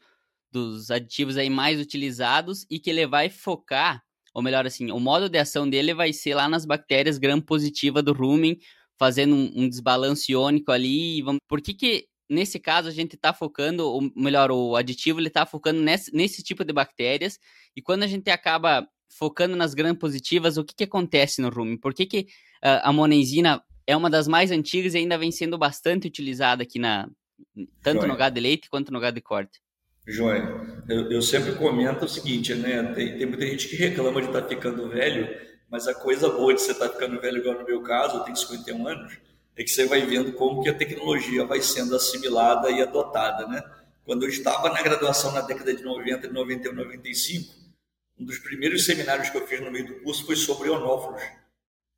dos 0.52 0.92
aditivos 0.92 1.38
aí 1.38 1.50
mais 1.50 1.80
utilizados 1.80 2.66
e 2.70 2.80
que 2.80 2.90
ele 2.90 3.08
vai 3.08 3.30
focar, 3.30 4.04
ou 4.34 4.42
melhor 4.42 4.66
assim, 4.66 4.92
o 4.92 5.00
modo 5.00 5.30
de 5.30 5.40
ação 5.40 5.70
dele 5.70 5.94
vai 5.94 6.12
ser 6.12 6.36
lá 6.36 6.48
nas 6.50 6.66
bactérias 6.66 7.18
gram-positiva 7.18 8.04
do 8.04 8.14
rumen, 8.14 8.60
fazendo 9.00 9.36
um, 9.36 9.52
um 9.56 9.70
desbalanço 9.70 10.32
iônico 10.32 10.72
ali. 10.72 11.22
Vamos... 11.22 11.40
Por 11.48 11.62
que 11.62 11.74
que 11.74 12.08
nesse 12.32 12.60
caso 12.60 12.88
a 12.88 12.92
gente 12.92 13.16
está 13.16 13.34
focando, 13.34 13.86
ou 13.86 14.10
melhor, 14.16 14.52
o 14.52 14.76
aditivo 14.76 15.20
ele 15.20 15.28
está 15.28 15.46
focando 15.46 15.82
nesse, 15.82 16.16
nesse 16.16 16.42
tipo 16.42 16.64
de 16.64 16.72
bactérias 16.72 17.38
e 17.76 17.82
quando 17.82 18.04
a 18.04 18.08
gente 18.08 18.30
acaba 18.30 18.88
focando 19.10 19.56
nas 19.56 19.74
gram-positivas, 19.74 20.58
o 20.58 20.64
que 20.64 20.74
que 20.74 20.84
acontece 20.86 21.42
no 21.42 21.50
rumen? 21.50 21.78
Por 21.78 21.94
que 21.94 22.06
que 22.06 22.20
uh, 22.64 22.80
a 22.82 22.94
monenzina 22.94 23.62
é 23.86 23.96
uma 23.96 24.10
das 24.10 24.28
mais 24.28 24.50
antigas 24.50 24.94
e 24.94 25.00
ainda 25.00 25.18
vem 25.18 25.32
sendo 25.32 25.58
bastante 25.58 26.08
utilizada 26.08 26.64
aqui 26.64 26.80
na 26.80 27.10
tanto 27.84 28.02
Joia. 28.02 28.08
no 28.08 28.18
gado 28.18 28.36
de 28.36 28.42
leite 28.42 28.70
quanto 28.70 28.94
no 28.94 29.00
gado 29.00 29.16
de 29.16 29.22
corte? 29.22 29.60
Joia, 30.08 30.84
eu, 30.88 31.12
eu 31.12 31.22
sempre 31.22 31.54
comento 31.56 32.06
o 32.06 32.10
seguinte, 32.10 32.54
né? 32.56 32.82
Tem, 32.94 33.18
tem 33.18 33.26
muita 33.26 33.46
gente 33.46 33.68
que 33.68 33.76
reclama 33.76 34.22
de 34.22 34.28
estar 34.28 34.44
tá 34.44 34.48
ficando 34.48 34.90
velho, 34.90 35.28
mas 35.70 35.88
a 35.88 35.94
coisa 35.94 36.30
boa 36.30 36.54
de 36.54 36.62
você 36.62 36.72
estar 36.72 36.88
tá 36.88 36.94
ficando 36.94 37.20
velho, 37.20 37.40
igual 37.40 37.60
no 37.60 37.66
meu 37.66 37.82
caso, 37.82 38.18
eu 38.18 38.22
tenho 38.22 38.38
51 38.38 38.88
anos, 38.88 39.18
é 39.56 39.64
que 39.64 39.70
você 39.70 39.86
vai 39.86 40.06
vendo 40.06 40.34
como 40.34 40.64
que 40.64 40.70
a 40.70 40.74
tecnologia 40.74 41.46
vai 41.46 41.62
sendo 41.62 41.96
assimilada 41.96 42.70
e 42.70 42.82
adotada, 42.82 43.48
né? 43.48 43.62
Quando 44.06 44.24
eu 44.24 44.30
estava 44.30 44.70
na 44.70 44.82
graduação 44.82 45.32
na 45.32 45.42
década 45.42 45.74
de 45.74 45.84
90, 45.84 46.30
91, 46.30 46.74
95, 46.74 47.54
um 48.20 48.26
dos 48.26 48.40
primeiros 48.40 48.86
seminários 48.86 49.30
que 49.30 49.38
eu 49.38 49.48
fiz 49.48 49.60
no 49.62 49.72
meio 49.72 49.88
do 49.88 49.96
curso 50.02 50.26
foi 50.26 50.36
sobre 50.36 50.70
onófilos. 50.70 51.22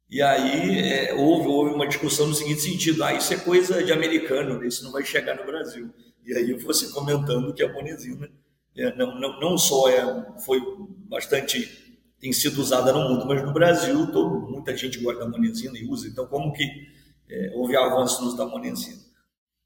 E 0.09 0.21
aí 0.21 0.79
é, 0.79 1.13
houve, 1.13 1.47
houve 1.47 1.73
uma 1.73 1.87
discussão 1.87 2.27
no 2.27 2.33
seguinte 2.33 2.61
sentido: 2.61 3.03
ah, 3.03 3.13
isso 3.13 3.33
é 3.33 3.37
coisa 3.37 3.83
de 3.83 3.91
americano, 3.91 4.63
isso 4.63 4.83
não 4.83 4.91
vai 4.91 5.03
chegar 5.03 5.35
no 5.35 5.45
Brasil. 5.45 5.89
E 6.25 6.35
aí 6.35 6.53
você 6.53 6.89
comentando 6.91 7.53
que 7.53 7.63
a 7.63 7.71
monezina 7.71 8.29
é, 8.75 8.95
não, 8.95 9.19
não, 9.19 9.39
não 9.39 9.57
só 9.57 9.89
é, 9.89 10.39
foi 10.45 10.61
bastante, 11.09 11.97
tem 12.19 12.31
sido 12.31 12.59
usada 12.61 12.91
no 12.91 13.09
mundo, 13.09 13.25
mas 13.25 13.43
no 13.43 13.53
Brasil 13.53 14.11
todo, 14.11 14.49
muita 14.49 14.75
gente 14.75 14.99
guarda 14.99 15.25
a 15.25 15.29
monezina 15.29 15.77
e 15.77 15.85
usa. 15.85 16.07
Então, 16.07 16.25
como 16.27 16.53
que 16.53 16.87
é, 17.33 17.51
houve 17.55 17.75
avanço 17.75 18.21
no 18.21 18.27
uso 18.27 18.37
da 18.37 18.45
monenzina? 18.45 19.01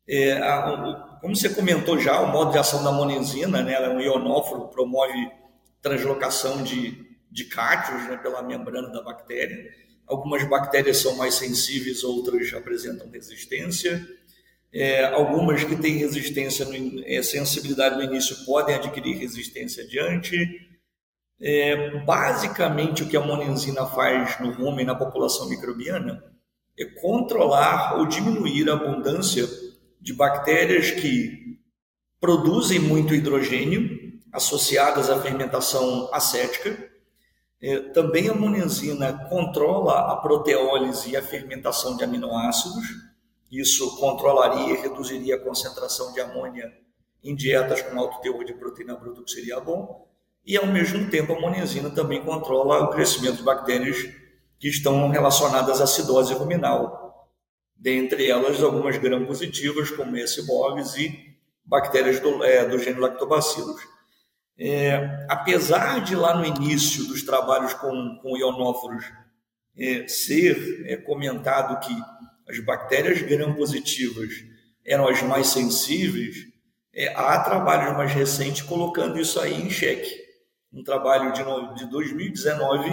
É, 0.08 0.38
a, 0.38 0.74
o, 0.74 1.20
como 1.20 1.36
você 1.36 1.50
comentou 1.50 2.00
já, 2.00 2.22
o 2.22 2.32
modo 2.32 2.54
de 2.54 2.58
ação 2.58 2.82
da 2.82 2.92
monenzina, 2.94 3.62
né, 3.62 3.74
ela 3.74 3.88
é 3.88 3.90
um 3.90 4.00
ionóforo, 4.00 4.70
promove 4.70 5.30
translocação 5.82 6.64
de, 6.64 7.06
de 7.30 7.50
né, 7.54 8.18
pela 8.24 8.42
membrana 8.42 8.88
da 8.90 9.02
bactéria. 9.02 9.70
Algumas 10.08 10.48
bactérias 10.48 10.98
são 10.98 11.18
mais 11.18 11.34
sensíveis, 11.34 12.06
outras 12.06 12.54
apresentam 12.54 13.10
resistência. 13.10 14.08
É, 14.74 15.04
algumas 15.06 15.64
que 15.64 15.76
têm 15.76 15.98
resistência, 15.98 16.66
no, 16.66 17.04
é, 17.06 17.22
sensibilidade 17.22 17.98
no 17.98 18.04
início, 18.04 18.46
podem 18.46 18.76
adquirir 18.76 19.18
resistência 19.18 19.84
adiante. 19.84 20.38
É, 21.42 22.00
basicamente, 22.06 23.04
o 23.04 23.10
que 23.10 23.18
a 23.18 23.22
monenzina 23.22 23.86
faz 23.88 24.40
no 24.40 24.52
rumen 24.52 24.86
na 24.86 24.96
população 24.96 25.50
microbiana 25.50 26.37
é 26.78 26.86
controlar 26.86 27.98
ou 27.98 28.06
diminuir 28.06 28.70
a 28.70 28.74
abundância 28.74 29.48
de 30.00 30.14
bactérias 30.14 30.92
que 30.92 31.60
produzem 32.20 32.80
muito 32.80 33.14
hidrogênio, 33.14 34.20
associadas 34.32 35.10
à 35.10 35.22
fermentação 35.22 36.10
acética. 36.14 36.92
É, 37.62 37.80
também 37.90 38.30
a 38.30 38.36
monenzina 38.36 39.28
controla 39.30 40.12
a 40.12 40.16
proteólise 40.18 41.12
e 41.12 41.18
a 41.18 41.24
fermentação 41.24 41.98
de 41.98 42.04
aminoácidos 42.04 43.08
isso 43.52 43.98
controlaria 43.98 44.74
e 44.74 44.82
reduziria 44.82 45.36
a 45.36 45.40
concentração 45.40 46.12
de 46.12 46.20
amônia 46.20 46.72
em 47.24 47.34
dietas 47.34 47.82
com 47.82 47.98
alto 47.98 48.20
teor 48.22 48.44
de 48.44 48.54
proteína 48.54 48.96
bruta, 48.96 49.24
que 49.24 49.32
seria 49.32 49.60
bom. 49.60 50.06
E, 50.46 50.58
ao 50.58 50.68
mesmo 50.68 51.10
tempo, 51.10 51.34
a 51.34 51.40
monenzina 51.40 51.90
também 51.90 52.24
controla 52.24 52.84
o 52.84 52.90
crescimento 52.90 53.38
de 53.38 53.44
bactérias 53.44 53.98
que 54.60 54.68
estão 54.68 55.10
relacionadas 55.10 55.80
à 55.82 55.84
acidose 55.84 56.34
ruminal. 56.34 57.30
Dentre 57.76 58.30
elas, 58.30 58.62
algumas 58.62 58.98
gram-positivas, 58.98 59.92
como 59.92 60.18
S. 60.18 60.46
bovis 60.46 60.96
e 60.96 61.38
bactérias 61.64 62.20
do, 62.20 62.44
é, 62.44 62.66
do 62.66 62.80
gênero 62.80 63.02
lactobacillus. 63.02 63.82
É, 64.60 65.26
apesar 65.30 66.04
de 66.04 66.16
lá 66.16 66.36
no 66.36 66.44
início 66.44 67.06
dos 67.06 67.22
trabalhos 67.22 67.76
com, 67.76 68.18
com 68.24 68.36
ionóforos 68.36 69.06
é, 69.78 70.08
ser 70.08 70.84
é, 70.88 70.98
comentado 70.98 71.80
que 71.86 71.96
as 72.50 72.60
bactérias 72.60 73.22
gram-positivas 73.22 74.34
eram 74.84 75.08
as 75.08 75.22
mais 75.22 75.48
sensíveis, 75.48 76.48
é, 76.96 77.14
há 77.16 77.40
trabalhos 77.40 77.96
mais 77.96 78.12
recentes 78.12 78.64
colocando 78.64 79.20
isso 79.20 79.40
aí 79.40 79.62
em 79.62 79.70
xeque. 79.70 80.26
Um 80.74 80.84
trabalho 80.84 81.32
de, 81.34 81.44
de 81.76 81.92
2019, 81.92 82.90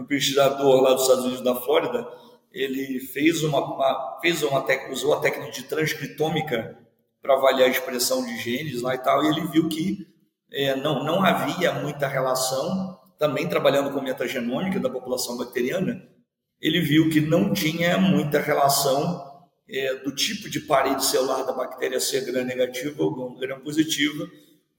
um 0.00 0.04
pesquisador 0.04 0.80
lá 0.80 0.94
dos 0.94 1.02
Estados 1.02 1.24
Unidos 1.24 1.44
da 1.44 1.54
Flórida, 1.54 2.06
ele 2.52 3.00
fez 3.00 3.42
uma, 3.42 3.58
uma 3.58 4.18
fez 4.20 4.42
uma 4.42 4.64
usou 4.90 5.14
a 5.14 5.20
técnica 5.20 5.50
de 5.50 5.62
transcritômica 5.64 6.78
para 7.20 7.34
avaliar 7.34 7.68
a 7.68 7.70
expressão 7.70 8.24
de 8.24 8.36
genes 8.38 8.82
lá 8.82 8.94
e 8.94 8.98
tal, 8.98 9.24
e 9.24 9.28
ele 9.28 9.46
viu 9.46 9.68
que 9.68 10.06
é, 10.50 10.74
não, 10.76 11.04
não 11.04 11.24
havia 11.24 11.72
muita 11.72 12.06
relação, 12.06 12.98
também 13.18 13.48
trabalhando 13.48 13.92
com 13.92 14.00
metagenômica 14.00 14.80
da 14.80 14.90
população 14.90 15.36
bacteriana, 15.36 16.02
ele 16.60 16.80
viu 16.80 17.08
que 17.08 17.20
não 17.20 17.52
tinha 17.52 17.96
muita 17.96 18.40
relação 18.40 19.32
é, 19.68 19.94
do 19.96 20.14
tipo 20.14 20.50
de 20.50 20.60
parede 20.60 21.04
celular 21.04 21.44
da 21.44 21.52
bactéria 21.52 22.00
ser 22.00 22.24
gram 22.24 22.44
negativa 22.44 23.02
ou 23.02 23.38
gram 23.38 23.60
positiva 23.60 24.28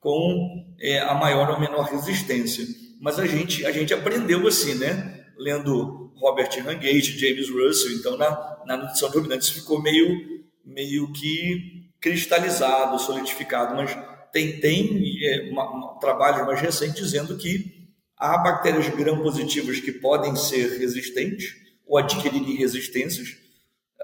com 0.04 0.76
é, 0.80 1.00
a 1.00 1.16
maior 1.16 1.50
ou 1.50 1.60
menor 1.60 1.86
resistência. 1.86 2.66
Mas 3.00 3.18
a 3.18 3.26
gente, 3.26 3.66
a 3.66 3.72
gente 3.72 3.94
aprendeu 3.94 4.46
assim, 4.46 4.76
né? 4.76 5.26
Lendo 5.38 6.12
Robert 6.18 6.50
Hangate, 6.60 7.18
James 7.18 7.50
Russell, 7.50 7.94
então 7.94 8.18
na, 8.18 8.64
na 8.68 8.78
nutrição 8.78 9.10
de 9.10 9.16
ruminantes 9.16 9.50
ficou 9.50 9.82
meio, 9.82 10.44
meio 10.64 11.12
que 11.14 11.90
cristalizado, 12.00 13.00
solidificado, 13.00 13.76
mas 13.76 13.98
tem, 14.32 14.60
tem 14.60 15.26
é, 15.26 15.50
uma, 15.50 15.70
uma, 15.70 16.00
trabalhos 16.00 16.46
mais 16.46 16.60
recentes 16.60 16.96
dizendo 16.96 17.38
que 17.38 17.90
há 18.18 18.38
bactérias 18.38 18.90
gram-positivas 18.90 19.80
que 19.80 19.92
podem 19.92 20.36
ser 20.36 20.80
resistentes, 20.80 21.56
ou 21.86 21.98
adquirirem 21.98 22.56
resistências, 22.56 23.38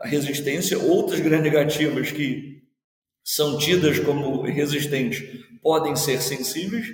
resistência, 0.03 0.79
outras 0.79 1.19
gram-negativas 1.19 2.11
que 2.11 2.63
são 3.23 3.57
tidas 3.57 3.99
como 3.99 4.41
resistentes 4.43 5.48
podem 5.61 5.95
ser 5.95 6.21
sensíveis 6.21 6.87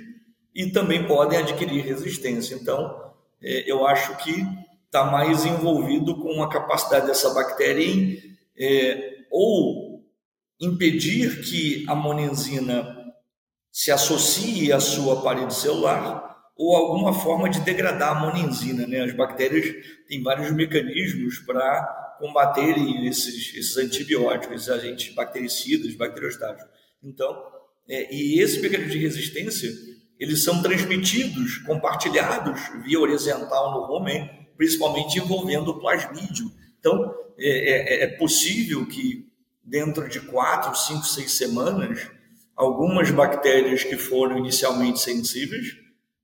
e 0.54 0.70
também 0.70 1.06
podem 1.06 1.38
adquirir 1.38 1.84
resistência. 1.84 2.54
Então, 2.54 3.12
é, 3.42 3.70
eu 3.70 3.86
acho 3.86 4.16
que 4.18 4.46
está 4.86 5.04
mais 5.04 5.44
envolvido 5.44 6.16
com 6.16 6.42
a 6.42 6.48
capacidade 6.48 7.06
dessa 7.06 7.32
bactéria 7.34 7.84
em 7.84 8.36
é, 8.58 9.16
ou 9.30 10.02
impedir 10.58 11.42
que 11.42 11.84
a 11.86 11.94
monenzina 11.94 12.96
se 13.70 13.90
associe 13.90 14.72
à 14.72 14.80
sua 14.80 15.20
parede 15.22 15.54
celular 15.54 16.24
ou 16.56 16.74
alguma 16.74 17.12
forma 17.12 17.50
de 17.50 17.60
degradar 17.60 18.16
a 18.16 18.20
monenzina. 18.20 18.86
Né? 18.86 19.02
As 19.02 19.14
bactérias 19.14 19.66
têm 20.08 20.22
vários 20.22 20.50
mecanismos 20.50 21.38
para 21.40 22.16
combaterem 22.18 23.06
esses, 23.06 23.54
esses 23.54 23.76
antibióticos, 23.76 24.56
esses 24.56 24.70
agentes 24.70 25.14
bactericidas, 25.14 25.94
bacteriostáticos. 25.94 26.72
Então, 27.02 27.36
é, 27.88 28.14
e 28.14 28.40
esse 28.40 28.60
mecanismo 28.60 28.92
de 28.92 28.98
resistência, 28.98 29.70
eles 30.18 30.42
são 30.42 30.62
transmitidos, 30.62 31.58
compartilhados 31.58 32.60
via 32.84 32.98
horizontal 32.98 33.72
no 33.72 33.86
rumen, 33.86 34.28
principalmente 34.56 35.18
envolvendo 35.18 35.68
o 35.68 35.78
plasmídio. 35.78 36.50
Então, 36.78 37.14
é, 37.38 38.00
é, 38.00 38.04
é 38.04 38.06
possível 38.06 38.86
que 38.86 39.26
dentro 39.62 40.08
de 40.08 40.20
quatro, 40.20 40.74
cinco, 40.76 41.04
seis 41.04 41.32
semanas, 41.32 42.08
algumas 42.54 43.10
bactérias 43.10 43.84
que 43.84 43.96
foram 43.96 44.38
inicialmente 44.38 45.00
sensíveis 45.00 45.76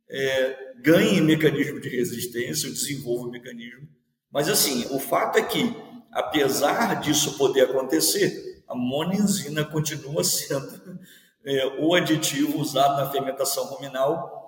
é, 0.09 0.57
ganhe 0.83 1.21
mecanismo 1.21 1.81
de 1.81 1.89
resistência, 1.89 2.71
desenvolva 2.71 3.31
mecanismo. 3.31 3.89
Mas, 4.33 4.49
assim, 4.49 4.87
o 4.91 4.99
fato 4.99 5.39
é 5.39 5.43
que, 5.43 5.75
apesar 6.11 7.01
disso 7.01 7.37
poder 7.37 7.63
acontecer, 7.63 8.63
a 8.67 8.75
monenzina 8.75 9.65
continua 9.65 10.25
sendo 10.25 10.99
é, 11.45 11.67
o 11.79 11.95
aditivo 11.95 12.59
usado 12.59 12.97
na 12.97 13.11
fermentação 13.11 13.65
ruminal, 13.65 14.41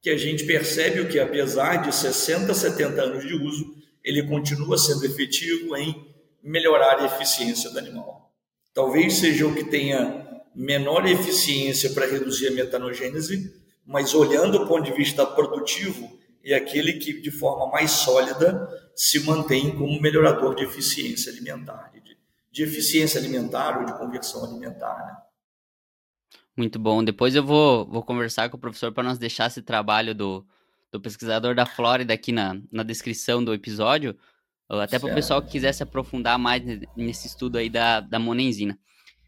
que 0.00 0.10
a 0.10 0.16
gente 0.16 0.44
percebe 0.44 1.06
que, 1.06 1.18
apesar 1.18 1.76
de 1.76 1.94
60, 1.94 2.52
70 2.52 3.02
anos 3.02 3.26
de 3.26 3.34
uso, 3.34 3.74
ele 4.02 4.26
continua 4.26 4.78
sendo 4.78 5.04
efetivo 5.04 5.76
em 5.76 6.08
melhorar 6.42 7.00
a 7.00 7.06
eficiência 7.06 7.70
do 7.70 7.78
animal. 7.78 8.32
Talvez 8.72 9.14
seja 9.14 9.46
o 9.46 9.54
que 9.54 9.64
tenha 9.64 10.26
menor 10.54 11.06
eficiência 11.06 11.90
para 11.90 12.06
reduzir 12.06 12.48
a 12.48 12.52
metanogênese, 12.52 13.54
mas 13.86 14.14
olhando 14.14 14.58
do 14.58 14.66
ponto 14.66 14.84
de 14.84 14.92
vista 14.92 15.26
produtivo, 15.26 16.18
é 16.42 16.54
aquele 16.54 16.94
que, 16.94 17.20
de 17.20 17.30
forma 17.30 17.66
mais 17.66 17.90
sólida, 17.90 18.68
se 18.94 19.20
mantém 19.20 19.76
como 19.76 20.00
melhorador 20.00 20.54
de 20.54 20.64
eficiência 20.64 21.30
alimentar, 21.30 21.90
de, 21.92 22.16
de 22.50 22.62
eficiência 22.62 23.20
alimentar 23.20 23.80
ou 23.80 23.84
de 23.84 23.92
conversão 23.98 24.44
alimentar. 24.44 24.96
Né? 25.06 25.16
Muito 26.60 26.78
bom. 26.78 27.02
Depois 27.02 27.34
eu 27.34 27.42
vou, 27.42 27.86
vou 27.86 28.02
conversar 28.02 28.50
com 28.50 28.58
o 28.58 28.60
professor 28.60 28.92
para 28.92 29.02
nós 29.02 29.18
deixar 29.18 29.46
esse 29.46 29.62
trabalho 29.62 30.14
do, 30.14 30.46
do 30.92 31.00
pesquisador 31.00 31.54
da 31.54 31.64
Flórida 31.64 32.12
aqui 32.12 32.32
na, 32.32 32.60
na 32.70 32.82
descrição 32.82 33.42
do 33.42 33.54
episódio, 33.54 34.14
até 34.68 34.98
para 34.98 35.10
o 35.10 35.14
pessoal 35.14 35.40
que 35.40 35.52
quiser 35.52 35.72
se 35.72 35.82
aprofundar 35.82 36.38
mais 36.38 36.62
nesse 36.94 37.28
estudo 37.28 37.56
aí 37.56 37.70
da, 37.70 38.00
da 38.00 38.18
monenzina. 38.18 38.78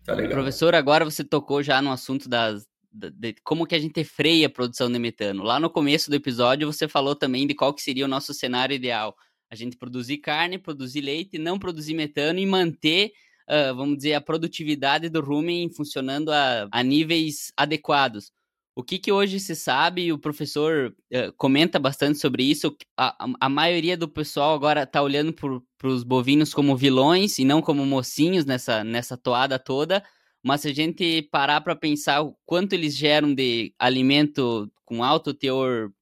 Tá 0.04 0.14
Professor, 0.14 0.74
agora 0.74 1.06
você 1.06 1.24
tocou 1.24 1.62
já 1.62 1.80
no 1.80 1.90
assunto 1.90 2.28
das, 2.28 2.66
de 2.92 3.34
como 3.42 3.66
que 3.66 3.74
a 3.74 3.78
gente 3.78 4.04
freia 4.04 4.46
a 4.46 4.50
produção 4.50 4.92
de 4.92 4.98
metano. 4.98 5.42
Lá 5.42 5.58
no 5.58 5.70
começo 5.70 6.10
do 6.10 6.16
episódio 6.16 6.70
você 6.70 6.86
falou 6.86 7.16
também 7.16 7.46
de 7.46 7.54
qual 7.54 7.72
que 7.72 7.80
seria 7.80 8.04
o 8.04 8.08
nosso 8.08 8.34
cenário 8.34 8.74
ideal. 8.74 9.16
A 9.50 9.54
gente 9.54 9.78
produzir 9.78 10.18
carne, 10.18 10.58
produzir 10.58 11.00
leite, 11.00 11.38
não 11.38 11.58
produzir 11.58 11.94
metano 11.94 12.38
e 12.38 12.44
manter, 12.44 13.10
uh, 13.48 13.74
vamos 13.74 13.96
dizer, 13.96 14.14
a 14.14 14.20
produtividade 14.20 15.08
do 15.08 15.20
rumen 15.20 15.70
funcionando 15.70 16.30
a, 16.30 16.68
a 16.70 16.82
níveis 16.82 17.52
adequados. 17.56 18.32
O 18.74 18.82
que, 18.82 18.98
que 18.98 19.12
hoje 19.12 19.38
se 19.38 19.54
sabe, 19.54 20.12
o 20.12 20.18
professor 20.18 20.94
uh, 21.12 21.32
comenta 21.36 21.78
bastante 21.78 22.18
sobre 22.18 22.42
isso, 22.42 22.74
a, 22.96 23.28
a 23.40 23.48
maioria 23.48 23.96
do 23.96 24.08
pessoal 24.08 24.54
agora 24.54 24.84
está 24.84 25.02
olhando 25.02 25.32
para 25.32 25.88
os 25.88 26.02
bovinos 26.02 26.54
como 26.54 26.76
vilões 26.76 27.38
e 27.38 27.44
não 27.44 27.60
como 27.60 27.84
mocinhos 27.84 28.46
nessa, 28.46 28.82
nessa 28.82 29.16
toada 29.16 29.58
toda, 29.58 30.02
mas 30.42 30.62
se 30.62 30.68
a 30.68 30.74
gente 30.74 31.22
parar 31.30 31.60
para 31.60 31.76
pensar 31.76 32.22
o 32.22 32.36
quanto 32.44 32.72
eles 32.72 32.96
geram 32.96 33.34
de 33.34 33.74
alimento 33.78 34.70
com 34.84 35.04
alto 35.04 35.32
teor 35.32 35.92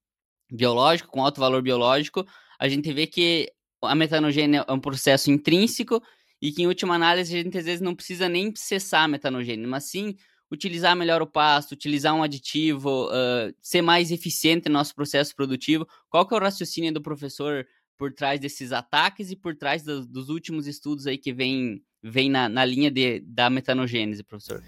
biológico, 0.50 1.10
com 1.10 1.22
alto 1.22 1.40
valor 1.40 1.62
biológico, 1.62 2.24
a 2.58 2.68
gente 2.68 2.92
vê 2.92 3.06
que 3.06 3.52
a 3.82 3.94
metanogênese 3.94 4.64
é 4.66 4.72
um 4.72 4.80
processo 4.80 5.30
intrínseco 5.30 6.02
e 6.40 6.52
que, 6.52 6.62
em 6.62 6.66
última 6.66 6.94
análise, 6.94 7.36
a 7.36 7.42
gente 7.42 7.58
às 7.58 7.64
vezes 7.64 7.80
não 7.80 7.94
precisa 7.94 8.28
nem 8.28 8.54
cessar 8.54 9.08
metanogênese, 9.08 9.68
mas 9.68 9.84
sim 9.84 10.16
utilizar 10.50 10.96
melhor 10.96 11.22
o 11.22 11.26
pasto, 11.26 11.72
utilizar 11.72 12.14
um 12.14 12.22
aditivo, 12.22 13.06
uh, 13.06 13.54
ser 13.60 13.82
mais 13.82 14.10
eficiente 14.10 14.68
no 14.68 14.74
nosso 14.74 14.94
processo 14.94 15.34
produtivo. 15.34 15.86
Qual 16.08 16.26
que 16.26 16.34
é 16.34 16.36
o 16.36 16.40
raciocínio 16.40 16.92
do 16.92 17.00
professor 17.00 17.66
por 17.96 18.12
trás 18.12 18.40
desses 18.40 18.72
ataques 18.72 19.30
e 19.30 19.36
por 19.36 19.54
trás 19.54 19.82
do, 19.84 20.04
dos 20.06 20.28
últimos 20.28 20.66
estudos 20.66 21.06
aí 21.06 21.18
que 21.18 21.32
vem 21.32 21.82
vem 22.02 22.30
na, 22.30 22.48
na 22.48 22.64
linha 22.64 22.90
de, 22.90 23.20
da 23.20 23.50
metanogênese, 23.50 24.22
professor? 24.22 24.62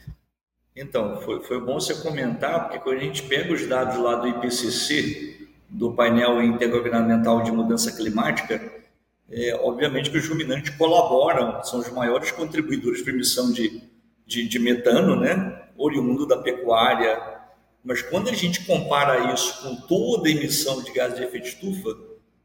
Então, 0.77 1.21
foi, 1.21 1.43
foi 1.43 1.61
bom 1.61 1.75
você 1.75 1.95
comentar, 1.95 2.65
porque 2.65 2.79
quando 2.79 2.99
a 2.99 3.01
gente 3.01 3.23
pega 3.23 3.53
os 3.53 3.67
dados 3.67 3.99
lá 3.99 4.17
do 4.17 4.29
IPCC, 4.29 5.49
do 5.69 5.93
painel 5.93 6.43
intergovernamental 6.43 7.43
de 7.43 7.51
mudança 7.51 7.95
climática, 7.95 8.72
é, 9.31 9.55
obviamente 9.63 10.11
que 10.11 10.19
os 10.19 10.29
ruminantes 10.29 10.75
colaboram, 10.77 11.63
são 11.65 11.81
os 11.81 11.91
maiores 11.91 12.31
contribuidores 12.31 13.03
para 13.03 13.13
emissão 13.13 13.53
de, 13.53 13.83
de, 14.27 14.47
de, 14.47 14.59
metano, 14.59 15.17
né, 15.17 15.63
oriundo 15.77 16.27
da 16.27 16.37
pecuária. 16.37 17.21
Mas 17.85 18.03
quando 18.03 18.29
a 18.29 18.35
gente 18.35 18.65
compara 18.65 19.33
isso 19.33 19.63
com 19.63 19.77
toda 19.87 20.29
a 20.29 20.31
emissão 20.31 20.83
de 20.83 20.93
gases 20.93 21.19
de 21.19 21.25
efeito 21.25 21.49
estufa, 21.49 21.97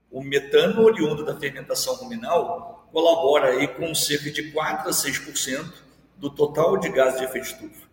o 0.09 0.23
metano 0.23 0.83
oriundo 0.83 1.25
da 1.25 1.35
fermentação 1.35 1.95
ruminal 1.95 2.87
colabora 2.91 3.49
aí 3.49 3.67
com 3.67 3.93
cerca 3.93 4.31
de 4.31 4.51
4 4.51 4.89
a 4.89 4.91
6% 4.91 5.73
do 6.15 6.29
total 6.29 6.77
de 6.77 6.89
gases 6.89 7.19
de 7.19 7.25
efeito 7.25 7.47
estufa. 7.47 7.87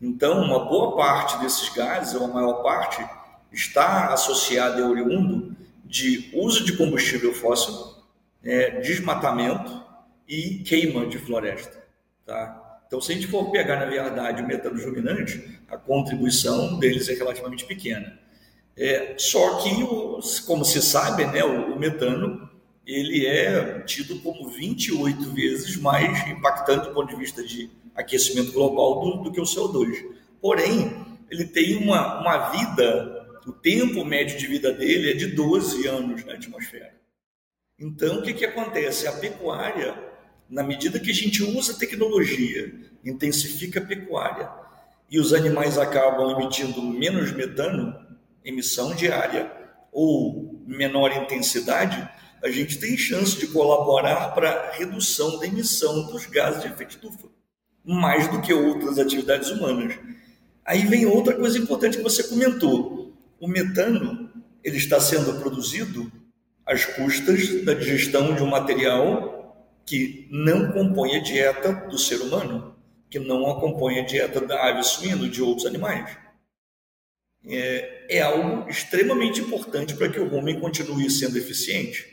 Então, 0.00 0.42
uma 0.42 0.64
boa 0.64 0.96
parte 0.96 1.38
desses 1.40 1.68
gases, 1.70 2.14
ou 2.14 2.24
a 2.24 2.28
maior 2.28 2.62
parte, 2.62 3.04
está 3.52 4.12
associada 4.12 4.80
e 4.80 4.82
oriundo 4.82 5.56
de 5.84 6.30
uso 6.34 6.64
de 6.64 6.76
combustível 6.76 7.34
fóssil, 7.34 7.89
é, 8.42 8.80
desmatamento 8.80 9.84
e 10.26 10.58
queima 10.58 11.06
de 11.06 11.18
floresta. 11.18 11.82
Tá? 12.24 12.82
Então, 12.86 13.00
se 13.00 13.12
a 13.12 13.14
gente 13.14 13.26
for 13.26 13.50
pegar, 13.50 13.76
na 13.76 13.86
verdade, 13.86 14.42
o 14.42 14.46
metano 14.46 14.82
ruminante, 14.82 15.60
a 15.68 15.76
contribuição 15.76 16.78
deles 16.78 17.08
é 17.08 17.14
relativamente 17.14 17.64
pequena. 17.64 18.18
É, 18.76 19.14
só 19.16 19.58
que, 19.58 19.70
como 20.46 20.64
se 20.64 20.80
sabe, 20.82 21.24
né, 21.26 21.44
o, 21.44 21.74
o 21.74 21.78
metano 21.78 22.48
ele 22.86 23.26
é 23.26 23.80
tido 23.80 24.18
como 24.20 24.48
28 24.48 25.30
vezes 25.32 25.76
mais 25.76 26.26
impactante 26.26 26.88
do 26.88 26.94
ponto 26.94 27.08
de 27.08 27.16
vista 27.16 27.42
de 27.42 27.70
aquecimento 27.94 28.52
global 28.52 29.00
do, 29.00 29.22
do 29.24 29.32
que 29.32 29.40
o 29.40 29.44
CO2. 29.44 30.04
Porém, 30.40 30.90
ele 31.30 31.44
tem 31.44 31.76
uma, 31.76 32.20
uma 32.20 32.50
vida, 32.50 33.38
o 33.46 33.52
tempo 33.52 34.04
médio 34.04 34.38
de 34.38 34.46
vida 34.46 34.72
dele 34.72 35.10
é 35.10 35.14
de 35.14 35.26
12 35.28 35.86
anos 35.86 36.24
na 36.24 36.32
atmosfera. 36.34 36.99
Então, 37.80 38.18
o 38.18 38.22
que, 38.22 38.34
que 38.34 38.44
acontece? 38.44 39.06
A 39.06 39.12
pecuária, 39.12 39.96
na 40.50 40.62
medida 40.62 41.00
que 41.00 41.10
a 41.10 41.14
gente 41.14 41.42
usa 41.42 41.78
tecnologia, 41.78 42.74
intensifica 43.02 43.80
a 43.80 43.84
pecuária, 43.86 44.50
e 45.10 45.18
os 45.18 45.32
animais 45.32 45.78
acabam 45.78 46.30
emitindo 46.30 46.82
menos 46.82 47.32
metano, 47.32 47.96
emissão 48.44 48.94
diária, 48.94 49.50
ou 49.90 50.62
menor 50.66 51.10
intensidade, 51.16 52.06
a 52.44 52.50
gente 52.50 52.78
tem 52.78 52.96
chance 52.98 53.38
de 53.38 53.46
colaborar 53.46 54.34
para 54.34 54.50
a 54.50 54.72
redução 54.72 55.38
da 55.38 55.46
emissão 55.46 56.06
dos 56.06 56.26
gases 56.26 56.62
de 56.62 56.68
efeito 56.68 56.90
estufa, 56.90 57.28
mais 57.82 58.28
do 58.28 58.42
que 58.42 58.52
outras 58.52 58.98
atividades 58.98 59.50
humanas. 59.50 59.98
Aí 60.64 60.84
vem 60.86 61.06
outra 61.06 61.34
coisa 61.34 61.58
importante 61.58 61.96
que 61.96 62.02
você 62.02 62.22
comentou. 62.24 63.14
O 63.40 63.48
metano 63.48 64.30
ele 64.62 64.76
está 64.76 65.00
sendo 65.00 65.40
produzido 65.40 66.12
às 66.70 66.84
custas 66.84 67.64
da 67.64 67.74
digestão 67.74 68.32
de 68.32 68.44
um 68.44 68.46
material 68.46 69.82
que 69.84 70.28
não 70.30 70.70
compõe 70.70 71.16
a 71.16 71.20
dieta 71.20 71.72
do 71.72 71.98
ser 71.98 72.20
humano, 72.20 72.76
que 73.10 73.18
não 73.18 73.50
acompanha 73.50 74.02
a 74.02 74.06
dieta 74.06 74.40
da 74.40 74.68
ave 74.68 74.84
suína 74.84 75.28
de 75.28 75.42
outros 75.42 75.66
animais. 75.66 76.16
É, 77.44 78.18
é 78.18 78.22
algo 78.22 78.70
extremamente 78.70 79.40
importante 79.40 79.96
para 79.96 80.08
que 80.08 80.20
o 80.20 80.32
homem 80.32 80.60
continue 80.60 81.10
sendo 81.10 81.36
eficiente. 81.36 82.06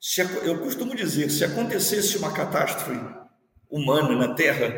Se, 0.00 0.20
eu 0.20 0.60
costumo 0.60 0.94
dizer, 0.94 1.28
se 1.28 1.44
acontecesse 1.44 2.16
uma 2.18 2.32
catástrofe 2.32 2.96
humana 3.68 4.14
na 4.14 4.34
Terra 4.34 4.72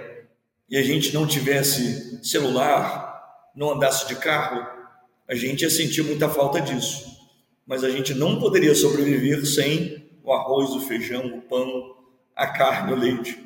e 0.71 0.79
a 0.79 0.83
gente 0.83 1.13
não 1.13 1.27
tivesse 1.27 2.25
celular, 2.27 3.53
não 3.55 3.73
andasse 3.73 4.09
de 4.09 4.17
carro, 4.17 4.67
a 5.29 5.35
gente 5.35 5.63
ia 5.63 5.71
sentir 5.71 6.03
muita 6.03 6.31
falta 6.31 6.63
disso. 6.63 7.14
Mas 7.67 7.83
a 7.83 7.91
gente 7.91 8.15
não 8.15 8.39
poderia 8.39 8.75
sobreviver 8.75 9.45
sem 9.47 10.05
o 10.23 10.33
arroz, 10.33 10.71
o 10.71 10.81
feijão, 10.81 11.27
o 11.27 11.43
pão, 11.43 11.97
a 12.35 12.47
carne, 12.47 12.93
o 12.93 12.97
leite. 12.97 13.39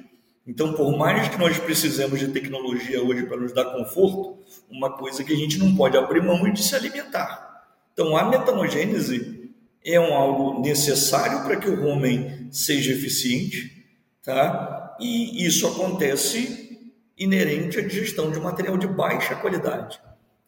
Então, 0.46 0.72
por 0.72 0.96
mais 0.96 1.28
que 1.28 1.38
nós 1.38 1.59
precisemos 1.59 2.18
de 2.18 2.28
tecnologia 2.28 3.02
hoje 3.02 3.26
para 3.26 3.37
nos 3.37 3.52
dar 3.52 3.66
conforto, 3.66 4.38
uma 4.70 4.96
coisa 4.96 5.22
que 5.22 5.33
a 5.33 5.37
gente 5.37 5.59
não 5.59 5.76
pode 5.76 5.96
abrir 5.96 6.22
mão 6.22 6.46
é 6.46 6.50
de 6.50 6.62
se 6.62 6.74
alimentar. 6.74 7.66
Então, 7.92 8.16
a 8.16 8.24
metanogênese 8.24 9.50
é 9.85 10.00
um 10.00 10.14
algo 10.14 10.61
necessário 10.62 11.42
para 11.42 11.57
que 11.57 11.68
o 11.68 11.85
homem 11.87 12.48
seja 12.50 12.92
eficiente, 12.92 13.87
tá? 14.24 14.96
E 14.98 15.44
isso 15.44 15.66
acontece 15.66 16.92
inerente 17.16 17.78
à 17.78 17.83
digestão 17.83 18.31
de 18.31 18.40
material 18.40 18.78
de 18.78 18.87
baixa 18.87 19.35
qualidade. 19.35 20.00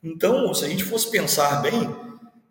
Então, 0.02 0.52
se 0.54 0.64
a 0.64 0.68
gente 0.68 0.84
fosse 0.84 1.10
pensar 1.10 1.60
bem, 1.60 1.94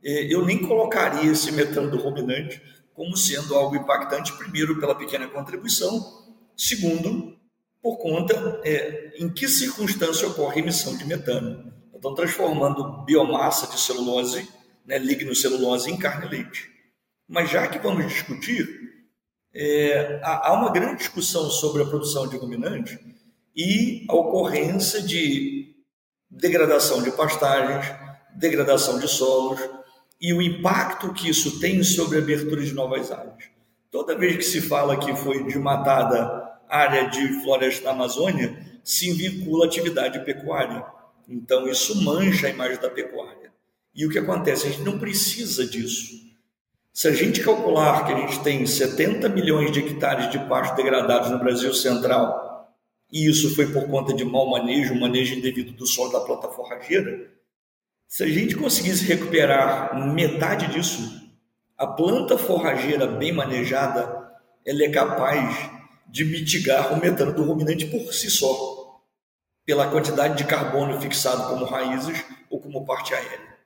eu 0.04 0.46
nem 0.46 0.66
colocaria 0.66 1.32
esse 1.32 1.52
metano 1.52 1.92
do 1.92 1.98
ruminante 1.98 2.62
como 3.00 3.16
sendo 3.16 3.56
algo 3.56 3.78
impactante, 3.78 4.34
primeiro, 4.34 4.78
pela 4.78 4.94
pequena 4.94 5.26
contribuição, 5.26 6.28
segundo, 6.58 7.34
por 7.82 7.98
conta 7.98 8.60
é, 8.66 9.14
em 9.18 9.30
que 9.30 9.48
circunstância 9.48 10.28
ocorre 10.28 10.58
a 10.58 10.64
emissão 10.64 10.98
de 10.98 11.06
metano. 11.06 11.74
Então, 11.96 12.14
transformando 12.14 13.06
biomassa 13.06 13.68
de 13.68 13.80
celulose, 13.80 14.46
né, 14.86 14.98
lignocelulose 14.98 15.90
em 15.90 15.98
carne 15.98 16.26
e 16.26 16.30
leite. 16.30 16.70
Mas 17.26 17.50
já 17.50 17.66
que 17.70 17.80
vamos 17.80 18.06
discutir, 18.08 18.68
é, 19.54 20.20
há 20.22 20.52
uma 20.52 20.70
grande 20.70 20.98
discussão 20.98 21.50
sobre 21.50 21.84
a 21.84 21.86
produção 21.86 22.28
de 22.28 22.36
ruminante 22.36 23.00
e 23.56 24.06
a 24.10 24.14
ocorrência 24.14 25.02
de 25.02 25.74
degradação 26.30 27.02
de 27.02 27.12
pastagens, 27.12 27.86
degradação 28.36 29.00
de 29.00 29.08
solos 29.08 29.79
e 30.20 30.34
o 30.34 30.42
impacto 30.42 31.14
que 31.14 31.30
isso 31.30 31.60
tem 31.60 31.82
sobre 31.84 32.18
a 32.18 32.22
abertura 32.22 32.64
de 32.64 32.74
novas 32.74 33.12
áreas. 33.12 33.46
Toda 33.90 34.18
vez 34.18 34.38
que 34.38 34.44
se 34.44 34.62
fala 34.62 35.00
que 35.00 35.16
foi 35.16 35.44
desmatada 35.44 36.50
área 36.68 37.10
de 37.10 37.42
floresta 37.42 37.86
da 37.86 37.92
Amazônia, 37.92 38.58
se 38.84 39.12
vincula 39.14 39.66
atividade 39.66 40.24
pecuária. 40.24 40.86
Então, 41.28 41.68
isso 41.68 42.04
mancha 42.04 42.48
a 42.48 42.50
imagem 42.50 42.80
da 42.80 42.90
pecuária. 42.90 43.52
E 43.96 44.06
o 44.06 44.10
que 44.10 44.20
acontece? 44.20 44.68
A 44.68 44.70
gente 44.70 44.84
não 44.84 45.00
precisa 45.00 45.66
disso. 45.66 46.20
Se 46.94 47.08
a 47.08 47.12
gente 47.12 47.42
calcular 47.42 48.06
que 48.06 48.14
a 48.14 48.18
gente 48.18 48.44
tem 48.44 48.66
70 48.66 49.30
milhões 49.30 49.72
de 49.72 49.80
hectares 49.80 50.30
de 50.30 50.40
pasto 50.48 50.76
degradados 50.76 51.32
no 51.32 51.40
Brasil 51.40 51.74
Central, 51.74 52.76
e 53.12 53.30
isso 53.30 53.56
foi 53.56 53.72
por 53.72 53.88
conta 53.88 54.14
de 54.14 54.24
mau 54.24 54.50
manejo, 54.50 54.94
manejo 54.94 55.36
indevido 55.36 55.72
do 55.72 55.88
solo 55.88 56.12
da 56.12 56.20
planta 56.20 56.50
forrageira, 56.50 57.32
Se 58.10 58.24
a 58.24 58.28
gente 58.28 58.56
conseguisse 58.56 59.06
recuperar 59.06 59.96
metade 60.12 60.66
disso, 60.74 61.32
a 61.78 61.86
planta 61.86 62.40
forrageira 62.40 63.06
bem 63.06 63.32
manejada, 63.32 64.32
ela 64.66 64.84
é 64.84 64.90
capaz 64.90 65.70
de 66.08 66.26
mitigar 66.26 66.92
o 66.92 67.00
metano 67.00 67.32
do 67.32 67.44
ruminante 67.44 67.86
por 67.86 68.12
si 68.12 68.32
só, 68.32 69.00
pela 69.64 69.92
quantidade 69.92 70.38
de 70.38 70.44
carbono 70.44 71.00
fixado 71.00 71.50
como 71.50 71.66
raízes 71.66 72.26
ou 72.50 72.60
como 72.60 72.84
parte 72.84 73.14
aérea. 73.14 73.60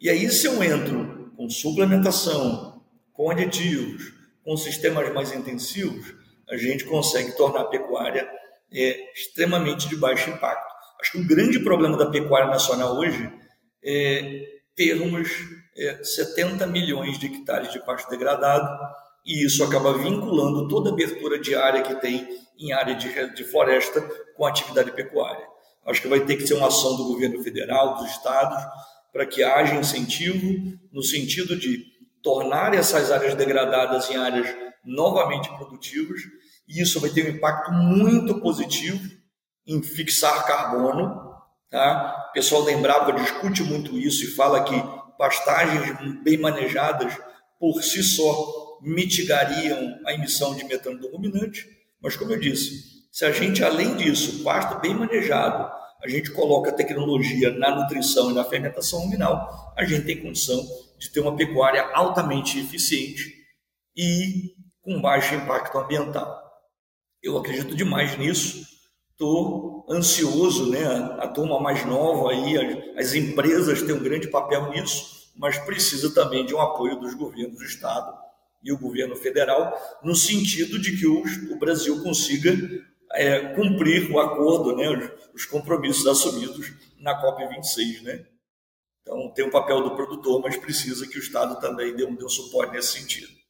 E 0.00 0.10
aí, 0.10 0.28
se 0.28 0.48
eu 0.48 0.60
entro 0.60 1.32
com 1.36 1.48
suplementação, 1.48 2.82
com 3.12 3.30
aditivos, 3.30 4.12
com 4.44 4.56
sistemas 4.56 5.14
mais 5.14 5.32
intensivos, 5.32 6.16
a 6.50 6.56
gente 6.56 6.84
consegue 6.84 7.36
tornar 7.36 7.60
a 7.60 7.68
pecuária 7.68 8.28
é, 8.72 9.12
extremamente 9.12 9.88
de 9.88 9.94
baixo 9.94 10.30
impacto. 10.30 10.74
Acho 11.00 11.12
que 11.12 11.18
o 11.18 11.26
grande 11.28 11.60
problema 11.60 11.96
da 11.96 12.10
pecuária 12.10 12.48
nacional 12.48 12.96
hoje 12.96 13.43
é 13.84 14.60
termos 14.74 15.28
é, 15.76 16.02
70 16.02 16.66
milhões 16.66 17.18
de 17.18 17.26
hectares 17.26 17.72
de 17.72 17.84
pasto 17.84 18.10
degradado 18.10 18.68
e 19.24 19.44
isso 19.44 19.64
acaba 19.64 19.96
vinculando 19.96 20.68
toda 20.68 20.90
a 20.90 20.92
abertura 20.92 21.38
de 21.38 21.54
área 21.54 21.82
que 21.82 21.94
tem 21.96 22.28
em 22.58 22.72
área 22.72 22.94
de, 22.94 23.34
de 23.34 23.44
floresta 23.44 24.00
com 24.36 24.44
atividade 24.44 24.92
pecuária. 24.92 25.44
Acho 25.86 26.02
que 26.02 26.08
vai 26.08 26.20
ter 26.20 26.36
que 26.36 26.46
ser 26.46 26.54
uma 26.54 26.68
ação 26.68 26.96
do 26.96 27.04
governo 27.04 27.42
federal, 27.42 27.96
dos 27.96 28.10
estados, 28.10 28.62
para 29.12 29.26
que 29.26 29.42
haja 29.42 29.74
incentivo 29.74 30.76
no 30.92 31.02
sentido 31.02 31.56
de 31.56 31.84
tornar 32.22 32.74
essas 32.74 33.10
áreas 33.10 33.34
degradadas 33.34 34.10
em 34.10 34.16
áreas 34.16 34.48
novamente 34.84 35.48
produtivas, 35.56 36.20
e 36.66 36.82
isso 36.82 37.00
vai 37.00 37.10
ter 37.10 37.26
um 37.26 37.36
impacto 37.36 37.70
muito 37.72 38.40
positivo 38.40 39.00
em 39.66 39.82
fixar 39.82 40.46
carbono. 40.46 41.33
Tá? 41.74 42.28
O 42.30 42.32
pessoal 42.32 42.64
da 42.64 42.70
Embrapa 42.70 43.10
discute 43.14 43.64
muito 43.64 43.98
isso 43.98 44.22
e 44.22 44.28
fala 44.28 44.62
que 44.62 44.80
pastagens 45.18 46.22
bem 46.22 46.38
manejadas 46.38 47.18
por 47.58 47.82
si 47.82 48.00
só 48.00 48.78
mitigariam 48.80 49.98
a 50.06 50.14
emissão 50.14 50.54
de 50.54 50.64
metano 50.64 51.00
do 51.00 51.10
ruminante, 51.10 51.66
mas 52.00 52.14
como 52.14 52.30
eu 52.30 52.38
disse, 52.38 53.08
se 53.10 53.24
a 53.24 53.32
gente 53.32 53.64
além 53.64 53.96
disso, 53.96 54.44
pasto 54.44 54.80
bem 54.80 54.94
manejado, 54.94 55.68
a 56.00 56.08
gente 56.08 56.30
coloca 56.30 56.70
tecnologia 56.70 57.50
na 57.50 57.74
nutrição 57.74 58.30
e 58.30 58.34
na 58.34 58.44
fermentação 58.44 59.00
ruminal, 59.00 59.74
a 59.76 59.84
gente 59.84 60.06
tem 60.06 60.22
condição 60.22 60.64
de 60.96 61.10
ter 61.10 61.18
uma 61.18 61.34
pecuária 61.34 61.90
altamente 61.92 62.56
eficiente 62.60 63.34
e 63.96 64.54
com 64.80 65.00
baixo 65.00 65.34
impacto 65.34 65.76
ambiental. 65.76 66.40
Eu 67.20 67.36
acredito 67.36 67.74
demais 67.74 68.16
nisso. 68.16 68.64
Estou 69.10 69.73
ansioso, 69.88 70.70
né? 70.70 70.84
A 71.18 71.28
turma 71.28 71.60
mais 71.60 71.84
nova 71.84 72.30
aí, 72.30 72.56
as 72.96 73.14
empresas 73.14 73.82
têm 73.82 73.94
um 73.94 74.02
grande 74.02 74.28
papel 74.28 74.70
nisso, 74.70 75.30
mas 75.36 75.58
precisa 75.58 76.12
também 76.14 76.46
de 76.46 76.54
um 76.54 76.60
apoio 76.60 76.98
dos 76.98 77.14
governos 77.14 77.56
do 77.56 77.64
estado 77.64 78.24
e 78.62 78.72
o 78.72 78.78
governo 78.78 79.14
federal, 79.14 79.78
no 80.02 80.16
sentido 80.16 80.78
de 80.78 80.96
que 80.96 81.06
o, 81.06 81.58
Brasil 81.58 82.02
consiga 82.02 82.50
é, 83.12 83.54
cumprir 83.54 84.10
o 84.10 84.18
acordo, 84.18 84.74
né, 84.74 84.88
os, 84.88 85.10
os, 85.34 85.44
compromissos 85.44 86.06
assumidos 86.06 86.72
na 86.98 87.20
COP26. 87.20 88.02
Né? 88.02 88.24
Então, 89.02 89.30
tem 89.34 89.44
o 89.44 89.50
papel 89.50 89.82
do 89.82 89.94
produtor, 89.94 90.40
mas 90.40 90.56
precisa 90.56 91.06
que 91.06 91.18
o 91.18 91.20
Estado 91.20 91.60
também 91.60 91.94
dê 91.94 92.06
um, 92.06 92.14
dê 92.14 92.24
um 92.24 92.28
suporte 92.28 92.72
nesse 92.72 92.98
sentido. 92.98 93.43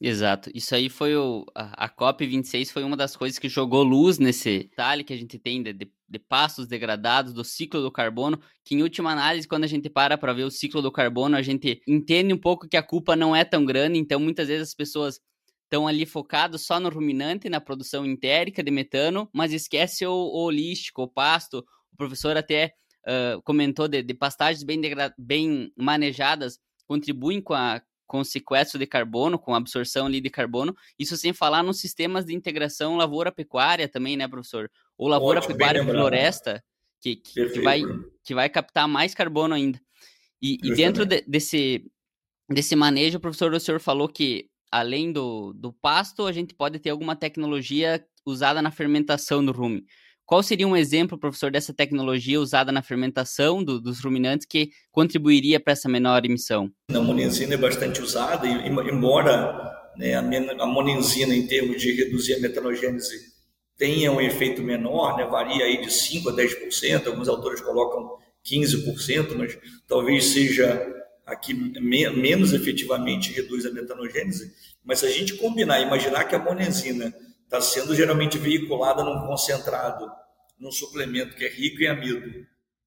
Exato. 0.00 0.50
Isso 0.54 0.74
aí 0.74 0.88
foi 0.88 1.14
o. 1.14 1.44
A, 1.54 1.84
a 1.84 1.88
COP26 1.88 2.70
foi 2.70 2.82
uma 2.82 2.96
das 2.96 3.14
coisas 3.14 3.38
que 3.38 3.50
jogou 3.50 3.82
luz 3.82 4.18
nesse 4.18 4.60
detalhe 4.60 5.04
que 5.04 5.12
a 5.12 5.16
gente 5.16 5.38
tem 5.38 5.62
de, 5.62 5.74
de, 5.74 5.92
de 6.08 6.18
pastos 6.18 6.66
degradados, 6.66 7.34
do 7.34 7.44
ciclo 7.44 7.82
do 7.82 7.92
carbono, 7.92 8.40
que 8.64 8.74
em 8.74 8.82
última 8.82 9.12
análise, 9.12 9.46
quando 9.46 9.64
a 9.64 9.66
gente 9.66 9.90
para 9.90 10.16
para 10.16 10.32
ver 10.32 10.44
o 10.44 10.50
ciclo 10.50 10.80
do 10.80 10.90
carbono, 10.90 11.36
a 11.36 11.42
gente 11.42 11.82
entende 11.86 12.32
um 12.32 12.38
pouco 12.38 12.66
que 12.66 12.78
a 12.78 12.82
culpa 12.82 13.14
não 13.14 13.36
é 13.36 13.44
tão 13.44 13.62
grande, 13.64 13.98
então 13.98 14.18
muitas 14.18 14.48
vezes 14.48 14.68
as 14.68 14.74
pessoas 14.74 15.20
estão 15.64 15.86
ali 15.86 16.06
focados 16.06 16.64
só 16.64 16.80
no 16.80 16.88
ruminante, 16.88 17.50
na 17.50 17.60
produção 17.60 18.06
entérica 18.06 18.62
de 18.62 18.70
metano, 18.70 19.28
mas 19.34 19.52
esquece 19.52 20.06
o, 20.06 20.12
o 20.12 20.44
holístico, 20.44 21.02
o 21.02 21.08
pasto. 21.08 21.58
O 21.92 21.96
professor 21.96 22.36
até 22.38 22.72
uh, 23.06 23.40
comentou 23.42 23.86
de, 23.86 24.02
de, 24.02 24.14
pastagens 24.14 24.64
bem, 24.64 24.80
bem 25.18 25.70
manejadas 25.76 26.58
contribuem 26.90 27.40
com, 27.40 27.54
a, 27.54 27.80
com 28.10 28.24
sequestro 28.24 28.76
de 28.76 28.88
carbono, 28.88 29.38
com 29.38 29.54
absorção 29.54 30.06
ali 30.06 30.20
de 30.20 30.28
carbono. 30.28 30.76
Isso 30.98 31.16
sem 31.16 31.32
falar 31.32 31.62
nos 31.62 31.78
sistemas 31.78 32.24
de 32.24 32.34
integração 32.34 32.96
lavoura-pecuária 32.96 33.86
também, 33.86 34.16
né, 34.16 34.26
professor? 34.26 34.68
Ou 34.98 35.06
lavoura-pecuária-floresta, 35.06 36.60
que, 37.00 37.14
que, 37.14 37.50
que, 37.50 37.60
vai, 37.60 37.82
que 38.24 38.34
vai 38.34 38.48
captar 38.48 38.88
mais 38.88 39.14
carbono 39.14 39.54
ainda. 39.54 39.80
E, 40.42 40.58
e 40.60 40.74
dentro 40.74 41.06
de, 41.06 41.20
desse, 41.20 41.84
desse 42.48 42.74
manejo, 42.74 43.20
professor, 43.20 43.54
o 43.54 43.60
senhor 43.60 43.78
falou 43.78 44.08
que 44.08 44.50
além 44.72 45.12
do, 45.12 45.52
do 45.52 45.72
pasto, 45.72 46.26
a 46.26 46.32
gente 46.32 46.52
pode 46.52 46.80
ter 46.80 46.90
alguma 46.90 47.14
tecnologia 47.14 48.04
usada 48.26 48.60
na 48.60 48.72
fermentação 48.72 49.44
do 49.44 49.52
rumen. 49.52 49.84
Qual 50.30 50.44
seria 50.44 50.68
um 50.68 50.76
exemplo, 50.76 51.18
professor, 51.18 51.50
dessa 51.50 51.74
tecnologia 51.74 52.40
usada 52.40 52.70
na 52.70 52.84
fermentação 52.84 53.64
do, 53.64 53.80
dos 53.80 53.98
ruminantes 53.98 54.46
que 54.46 54.70
contribuiria 54.92 55.58
para 55.58 55.72
essa 55.72 55.88
menor 55.88 56.24
emissão? 56.24 56.70
A 56.88 57.00
monenzina 57.00 57.54
é 57.54 57.56
bastante 57.56 58.00
usada, 58.00 58.46
e, 58.46 58.68
embora 58.68 59.90
né, 59.96 60.14
a 60.14 60.66
monenzina, 60.66 61.34
em 61.34 61.48
termos 61.48 61.82
de 61.82 61.90
reduzir 61.94 62.34
a 62.34 62.38
metanogênese, 62.38 63.32
tenha 63.76 64.12
um 64.12 64.20
efeito 64.20 64.62
menor, 64.62 65.16
né, 65.16 65.26
varia 65.26 65.64
aí 65.64 65.80
de 65.80 65.88
5% 65.88 66.28
a 66.28 66.32
10%, 66.32 67.08
alguns 67.08 67.28
autores 67.28 67.60
colocam 67.60 68.16
15%, 68.46 69.34
mas 69.36 69.58
talvez 69.88 70.26
seja 70.26 70.80
a 71.26 71.34
que 71.34 71.52
me, 71.52 72.08
menos 72.08 72.52
efetivamente 72.52 73.32
reduz 73.32 73.66
a 73.66 73.72
metanogênese, 73.72 74.52
mas 74.84 75.00
se 75.00 75.06
a 75.06 75.10
gente 75.10 75.34
combinar, 75.34 75.80
imaginar 75.80 76.22
que 76.22 76.36
a 76.36 76.38
monenzina 76.38 77.12
está 77.50 77.60
sendo 77.60 77.96
geralmente 77.96 78.38
veiculada 78.38 79.02
num 79.02 79.26
concentrado, 79.26 80.08
num 80.56 80.70
suplemento 80.70 81.34
que 81.34 81.44
é 81.44 81.48
rico 81.48 81.82
em 81.82 81.88
amido, 81.88 82.46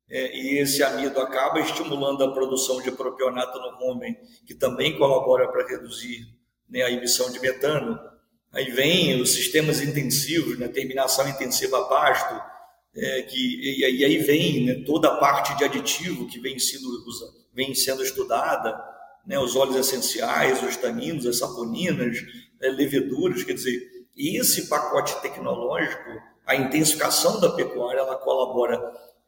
é, 0.10 0.38
e 0.38 0.60
esse 0.60 0.82
amido 0.82 1.20
acaba 1.20 1.60
estimulando 1.60 2.24
a 2.24 2.32
produção 2.32 2.82
de 2.82 2.90
propionato 2.90 3.60
no 3.60 3.76
rumen, 3.76 4.16
que 4.48 4.56
também 4.56 4.98
colabora 4.98 5.52
para 5.52 5.68
reduzir 5.68 6.26
né, 6.70 6.82
a 6.82 6.92
emissão 6.92 7.30
de 7.30 7.42
metano. 7.42 8.00
Aí 8.54 8.72
vem 8.72 9.22
os 9.22 9.34
sistemas 9.34 9.82
intensivos, 9.82 10.58
né, 10.58 10.70
terminação 10.70 11.28
intensiva 11.28 11.80
a 11.80 11.86
pasto, 11.86 12.42
é, 12.96 13.24
que, 13.24 13.38
e, 13.38 13.82
e, 13.82 14.06
aí 14.06 14.18
vem 14.20 14.66
né, 14.66 14.84
toda 14.86 15.10
a 15.10 15.18
parte 15.18 15.58
de 15.58 15.66
aditivo 15.66 16.28
que 16.28 16.40
vem 16.40 16.58
sendo 16.58 16.88
vem 17.54 17.76
sendo 17.76 18.04
estudada, 18.04 18.82
né, 19.26 19.38
os 19.40 19.56
óleos 19.56 19.76
essenciais, 19.76 20.64
os 20.64 20.78
taninos, 20.78 21.26
as 21.26 21.38
saponinas, 21.38 22.22
né, 22.62 22.70
leveduras, 22.70 23.44
quer 23.44 23.54
dizer, 23.54 23.93
esse 24.16 24.68
pacote 24.68 25.22
tecnológico, 25.22 26.22
a 26.46 26.56
intensificação 26.56 27.40
da 27.40 27.52
pecuária, 27.52 28.00
ela 28.00 28.16
colabora 28.18 28.80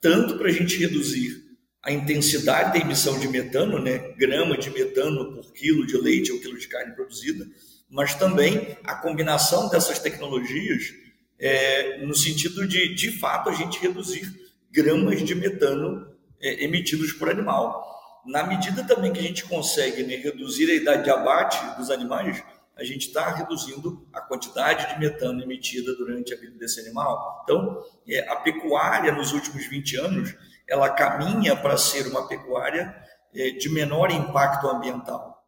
tanto 0.01 0.37
para 0.37 0.47
a 0.47 0.51
gente 0.51 0.77
reduzir 0.77 1.43
a 1.81 1.91
intensidade 1.91 2.73
da 2.73 2.83
emissão 2.83 3.19
de 3.19 3.27
metano, 3.27 3.79
né, 3.79 3.97
grama 4.17 4.57
de 4.57 4.69
metano 4.71 5.33
por 5.33 5.53
quilo 5.53 5.85
de 5.85 5.97
leite 5.97 6.31
ou 6.31 6.39
quilo 6.39 6.57
de 6.57 6.67
carne 6.67 6.95
produzida, 6.95 7.47
mas 7.89 8.15
também 8.15 8.75
a 8.83 8.95
combinação 8.95 9.69
dessas 9.69 9.99
tecnologias 9.99 10.93
é, 11.39 12.03
no 12.05 12.15
sentido 12.15 12.67
de, 12.67 12.93
de 12.95 13.11
fato, 13.11 13.49
a 13.49 13.53
gente 13.53 13.79
reduzir 13.79 14.33
gramas 14.71 15.23
de 15.23 15.35
metano 15.35 16.07
é, 16.41 16.63
emitidos 16.63 17.13
por 17.13 17.29
animal. 17.29 17.85
Na 18.25 18.43
medida 18.43 18.83
também 18.83 19.13
que 19.13 19.19
a 19.19 19.23
gente 19.23 19.45
consegue 19.45 20.03
né, 20.03 20.15
reduzir 20.15 20.69
a 20.71 20.73
idade 20.73 21.03
de 21.03 21.09
abate 21.11 21.59
dos 21.77 21.91
animais, 21.91 22.43
a 22.77 22.83
gente 22.83 23.07
está 23.07 23.29
reduzindo 23.29 24.05
a 24.11 24.19
quantidade 24.19 24.93
de 24.93 24.99
metano 24.99 25.41
emitida 25.41 25.95
durante 25.95 26.33
a 26.33 26.37
vida 26.37 26.57
desse 26.57 26.81
animal. 26.81 27.41
Então, 27.43 27.81
é, 28.07 28.27
a 28.29 28.35
pecuária 28.37 29.13
nos 29.13 29.31
últimos 29.31 29.65
20 29.65 29.95
anos, 29.97 30.35
ela 30.67 30.89
caminha 30.89 31.55
para 31.55 31.77
ser 31.77 32.07
uma 32.07 32.27
pecuária 32.27 32.95
é, 33.33 33.51
de 33.51 33.69
menor 33.69 34.11
impacto 34.11 34.67
ambiental, 34.67 35.41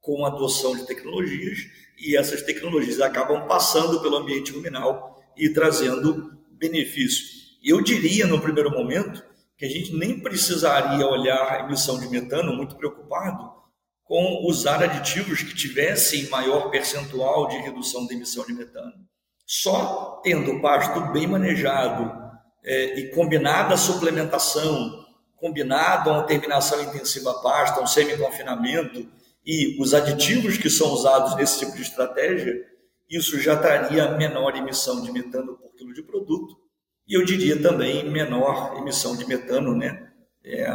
com 0.00 0.24
a 0.24 0.28
adoção 0.28 0.74
de 0.74 0.84
tecnologias, 0.84 1.58
e 1.98 2.16
essas 2.16 2.42
tecnologias 2.42 3.00
acabam 3.00 3.46
passando 3.46 4.00
pelo 4.00 4.16
ambiente 4.16 4.50
ruminal 4.50 5.22
e 5.36 5.48
trazendo 5.50 6.36
benefício. 6.50 7.24
Eu 7.62 7.80
diria, 7.80 8.26
no 8.26 8.40
primeiro 8.40 8.70
momento, 8.72 9.24
que 9.56 9.64
a 9.64 9.68
gente 9.68 9.94
nem 9.94 10.18
precisaria 10.18 11.06
olhar 11.06 11.52
a 11.52 11.60
emissão 11.60 12.00
de 12.00 12.08
metano 12.08 12.52
muito 12.52 12.74
preocupado 12.74 13.61
com 14.12 14.46
usar 14.46 14.82
aditivos 14.82 15.42
que 15.42 15.54
tivessem 15.54 16.28
maior 16.28 16.68
percentual 16.68 17.48
de 17.48 17.56
redução 17.56 18.06
da 18.06 18.12
emissão 18.12 18.44
de 18.44 18.52
metano. 18.52 18.92
Só 19.46 20.20
tendo 20.22 20.52
o 20.52 20.60
pasto 20.60 21.00
bem 21.12 21.26
manejado 21.26 22.12
é, 22.62 22.98
e 22.98 23.08
combinada 23.08 23.72
a 23.72 23.78
suplementação, 23.78 25.02
combinado 25.34 26.10
a 26.10 26.12
uma 26.12 26.26
terminação 26.26 26.82
intensiva 26.82 27.30
a 27.30 27.38
pasto, 27.40 27.80
um 27.80 27.86
semi-confinamento 27.86 29.08
e 29.46 29.80
os 29.80 29.94
aditivos 29.94 30.58
que 30.58 30.68
são 30.68 30.92
usados 30.92 31.34
nesse 31.36 31.60
tipo 31.60 31.74
de 31.74 31.80
estratégia, 31.80 32.52
isso 33.08 33.40
já 33.40 33.56
traria 33.56 34.10
menor 34.10 34.54
emissão 34.54 35.00
de 35.00 35.10
metano 35.10 35.56
por 35.56 35.74
quilo 35.74 35.94
de 35.94 36.02
produto 36.02 36.54
e 37.08 37.14
eu 37.14 37.24
diria 37.24 37.62
também 37.62 38.10
menor 38.10 38.76
emissão 38.76 39.16
de 39.16 39.26
metano, 39.26 39.74
né? 39.74 40.12
é, 40.44 40.66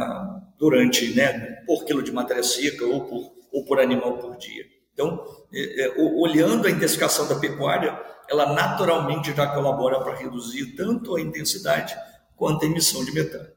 durante, 0.58 1.14
né, 1.14 1.62
por 1.66 1.84
quilo 1.84 2.02
de 2.02 2.12
matéria 2.12 2.42
seca 2.42 2.84
ou 2.84 3.04
por, 3.04 3.32
ou 3.52 3.64
por 3.64 3.78
animal 3.78 4.18
por 4.18 4.36
dia. 4.36 4.66
Então, 4.92 5.24
é, 5.52 5.84
é, 5.84 5.94
olhando 5.96 6.66
a 6.66 6.70
intensificação 6.70 7.28
da 7.28 7.38
pecuária, 7.38 7.98
ela 8.28 8.52
naturalmente 8.52 9.32
já 9.34 9.46
colabora 9.46 10.00
para 10.00 10.16
reduzir 10.16 10.74
tanto 10.74 11.14
a 11.14 11.20
intensidade 11.20 11.94
quanto 12.36 12.64
a 12.64 12.66
emissão 12.66 13.04
de 13.04 13.12
metano. 13.12 13.48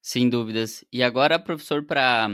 Sem 0.00 0.28
dúvidas. 0.28 0.84
E 0.92 1.02
agora, 1.02 1.38
professor, 1.38 1.82
para 1.84 2.28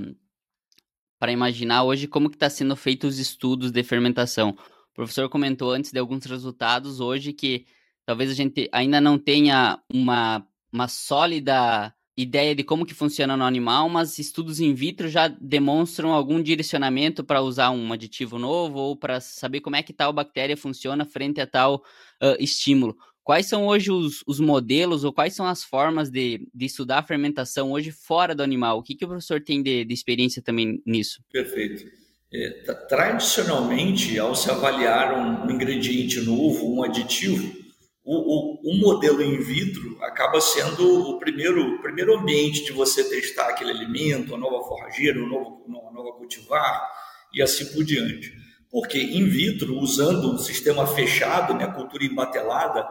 para 1.18 1.32
imaginar 1.32 1.84
hoje 1.84 2.06
como 2.06 2.28
que 2.28 2.36
está 2.36 2.50
sendo 2.50 2.76
feito 2.76 3.06
os 3.06 3.18
estudos 3.18 3.70
de 3.70 3.82
fermentação. 3.82 4.50
O 4.50 4.94
professor 4.94 5.26
comentou 5.30 5.72
antes 5.72 5.90
de 5.90 5.98
alguns 5.98 6.26
resultados 6.26 7.00
hoje 7.00 7.32
que 7.32 7.66
talvez 8.04 8.30
a 8.30 8.34
gente 8.34 8.68
ainda 8.70 9.00
não 9.00 9.18
tenha 9.18 9.80
uma, 9.90 10.46
uma 10.70 10.86
sólida 10.86 11.94
ideia 12.16 12.54
de 12.54 12.62
como 12.62 12.86
que 12.86 12.94
funciona 12.94 13.36
no 13.36 13.44
animal, 13.44 13.88
mas 13.88 14.18
estudos 14.18 14.60
in 14.60 14.74
vitro 14.74 15.08
já 15.08 15.28
demonstram 15.28 16.12
algum 16.12 16.40
direcionamento 16.40 17.24
para 17.24 17.42
usar 17.42 17.70
um 17.70 17.92
aditivo 17.92 18.38
novo 18.38 18.78
ou 18.78 18.96
para 18.96 19.20
saber 19.20 19.60
como 19.60 19.76
é 19.76 19.82
que 19.82 19.92
tal 19.92 20.12
bactéria 20.12 20.56
funciona 20.56 21.04
frente 21.04 21.40
a 21.40 21.46
tal 21.46 21.76
uh, 22.22 22.36
estímulo. 22.38 22.96
Quais 23.24 23.46
são 23.46 23.66
hoje 23.66 23.90
os, 23.90 24.22
os, 24.26 24.38
modelos 24.38 25.02
ou 25.02 25.12
quais 25.12 25.34
são 25.34 25.46
as 25.46 25.64
formas 25.64 26.10
de, 26.10 26.46
de, 26.54 26.66
estudar 26.66 26.98
a 26.98 27.02
fermentação 27.02 27.72
hoje 27.72 27.90
fora 27.90 28.34
do 28.34 28.42
animal? 28.42 28.78
O 28.78 28.82
que, 28.82 28.94
que 28.94 29.04
o 29.04 29.08
professor 29.08 29.40
tem 29.40 29.62
de, 29.62 29.82
de 29.84 29.94
experiência 29.94 30.42
também 30.42 30.82
nisso? 30.84 31.22
Perfeito. 31.32 31.90
É, 32.30 32.50
tradicionalmente, 32.88 34.18
ao 34.18 34.34
se 34.34 34.50
avaliar 34.50 35.14
um 35.14 35.50
ingrediente 35.50 36.20
novo, 36.20 36.74
um 36.74 36.82
aditivo, 36.82 37.63
o, 38.04 38.16
o, 38.16 38.70
o, 38.70 38.76
modelo 38.76 39.22
in 39.22 39.38
vitro 39.38 39.96
acaba 40.02 40.38
sendo 40.38 41.10
o 41.10 41.18
primeiro, 41.18 41.76
o 41.76 41.80
primeiro 41.80 42.18
ambiente 42.18 42.62
de 42.62 42.72
você 42.72 43.02
testar 43.08 43.48
aquele 43.48 43.70
alimento, 43.70 44.34
a 44.34 44.38
nova 44.38 44.62
forrageira, 44.68 45.18
o 45.22 45.26
novo, 45.26 45.64
a 45.66 45.92
nova 45.92 46.12
cultivar 46.18 46.86
e 47.32 47.40
assim 47.40 47.64
por 47.72 47.82
diante. 47.82 48.30
Porque 48.70 48.98
in 48.98 49.26
vitro, 49.26 49.78
usando 49.78 50.34
um 50.34 50.38
sistema 50.38 50.86
fechado, 50.86 51.54
né, 51.54 51.66
cultura 51.66 52.04
embatelada, 52.04 52.86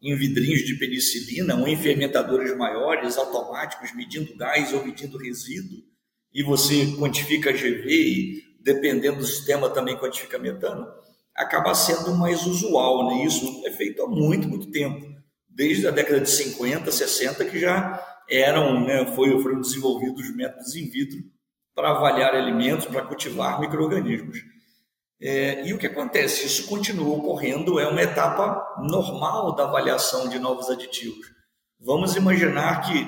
em 0.00 0.14
vidrinhos 0.16 0.62
de 0.62 0.74
penicilina 0.78 1.54
ou 1.56 1.68
em 1.68 1.76
fermentadores 1.76 2.56
maiores, 2.56 3.18
automáticos, 3.18 3.94
medindo 3.94 4.34
gás 4.36 4.72
ou 4.72 4.86
medindo 4.86 5.18
resíduo, 5.18 5.82
e 6.32 6.42
você 6.42 6.94
quantifica 6.98 7.52
GV 7.52 7.88
e, 7.88 8.42
dependendo 8.62 9.18
do 9.18 9.26
sistema, 9.26 9.68
também 9.68 9.96
quantifica 9.96 10.38
metano, 10.38 10.86
acaba 11.36 11.74
sendo 11.74 12.14
mais 12.14 12.46
usual, 12.46 13.08
né? 13.08 13.24
Isso 13.24 13.62
é 13.66 13.70
feito 13.70 14.02
há 14.02 14.08
muito, 14.08 14.48
muito 14.48 14.70
tempo, 14.70 15.06
desde 15.48 15.86
a 15.86 15.90
década 15.90 16.20
de 16.20 16.30
50, 16.30 16.90
60, 16.90 17.44
que 17.44 17.58
já 17.58 18.02
eram, 18.28 18.84
né, 18.84 19.06
foi, 19.14 19.40
foram 19.40 19.60
desenvolvidos 19.60 20.34
métodos 20.34 20.74
in 20.74 20.90
vitro 20.90 21.18
para 21.74 21.90
avaliar 21.90 22.34
alimentos, 22.34 22.86
para 22.86 23.02
cultivar 23.02 23.60
micro-organismos. 23.60 24.38
É, 25.20 25.66
e 25.66 25.72
o 25.72 25.78
que 25.78 25.86
acontece? 25.86 26.46
Isso 26.46 26.66
continua 26.66 27.16
ocorrendo, 27.16 27.78
é 27.78 27.86
uma 27.88 28.02
etapa 28.02 28.76
normal 28.82 29.54
da 29.54 29.64
avaliação 29.64 30.28
de 30.28 30.38
novos 30.38 30.68
aditivos. 30.68 31.26
Vamos 31.80 32.16
imaginar 32.16 32.82
que, 32.82 33.06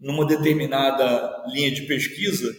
numa 0.00 0.26
determinada 0.26 1.44
linha 1.48 1.70
de 1.70 1.82
pesquisa, 1.82 2.54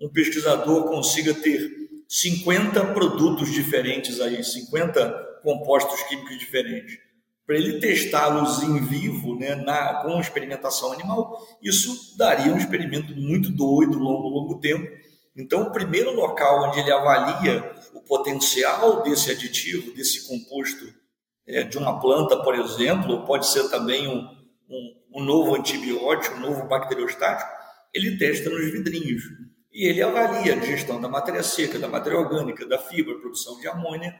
um 0.00 0.08
pesquisador 0.10 0.84
consiga 0.84 1.32
ter 1.32 1.81
50 2.14 2.92
produtos 2.92 3.50
diferentes 3.50 4.20
aí, 4.20 4.44
50 4.44 5.38
compostos 5.42 6.02
químicos 6.02 6.38
diferentes. 6.38 6.98
Para 7.46 7.56
ele 7.56 7.80
testá-los 7.80 8.62
em 8.62 8.84
vivo, 8.84 9.34
né, 9.38 9.54
na, 9.54 10.02
com 10.02 10.20
experimentação 10.20 10.92
animal, 10.92 11.40
isso 11.62 12.14
daria 12.18 12.52
um 12.52 12.58
experimento 12.58 13.16
muito 13.16 13.50
doido, 13.50 13.98
longo, 13.98 14.28
longo 14.28 14.60
tempo. 14.60 14.86
Então, 15.34 15.62
o 15.62 15.72
primeiro 15.72 16.14
local 16.14 16.68
onde 16.68 16.80
ele 16.80 16.92
avalia 16.92 17.74
o 17.94 18.02
potencial 18.02 19.02
desse 19.02 19.30
aditivo, 19.30 19.94
desse 19.94 20.28
composto 20.28 20.84
é, 21.46 21.62
de 21.62 21.78
uma 21.78 21.98
planta, 21.98 22.36
por 22.42 22.54
exemplo, 22.54 23.24
pode 23.24 23.46
ser 23.46 23.70
também 23.70 24.06
um, 24.06 24.28
um, 24.68 25.20
um 25.20 25.24
novo 25.24 25.56
antibiótico, 25.56 26.36
um 26.36 26.40
novo 26.40 26.68
bacteriostático, 26.68 27.50
ele 27.94 28.18
testa 28.18 28.50
nos 28.50 28.70
vidrinhos. 28.70 29.22
E 29.72 29.86
ele 29.86 30.02
avalia 30.02 30.52
a 30.52 30.58
digestão 30.58 31.00
da 31.00 31.08
matéria 31.08 31.42
seca, 31.42 31.78
da 31.78 31.88
matéria 31.88 32.18
orgânica, 32.18 32.66
da 32.66 32.78
fibra, 32.78 33.18
produção 33.18 33.58
de 33.58 33.66
amônia, 33.66 34.14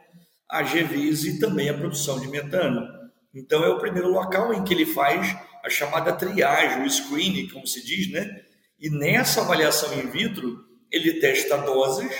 AGVs 0.48 1.24
e 1.24 1.38
também 1.38 1.68
a 1.68 1.74
produção 1.74 2.18
de 2.18 2.28
metano. 2.28 2.86
Então 3.34 3.62
é 3.62 3.68
o 3.68 3.78
primeiro 3.78 4.08
local 4.08 4.54
em 4.54 4.64
que 4.64 4.72
ele 4.72 4.86
faz 4.86 5.36
a 5.62 5.68
chamada 5.68 6.12
triagem, 6.12 6.84
o 6.84 6.90
screening, 6.90 7.48
como 7.48 7.66
se 7.66 7.84
diz, 7.84 8.10
né? 8.10 8.42
E 8.80 8.90
nessa 8.90 9.42
avaliação 9.42 9.92
in 9.98 10.10
vitro, 10.10 10.58
ele 10.90 11.20
testa 11.20 11.56
doses 11.58 12.14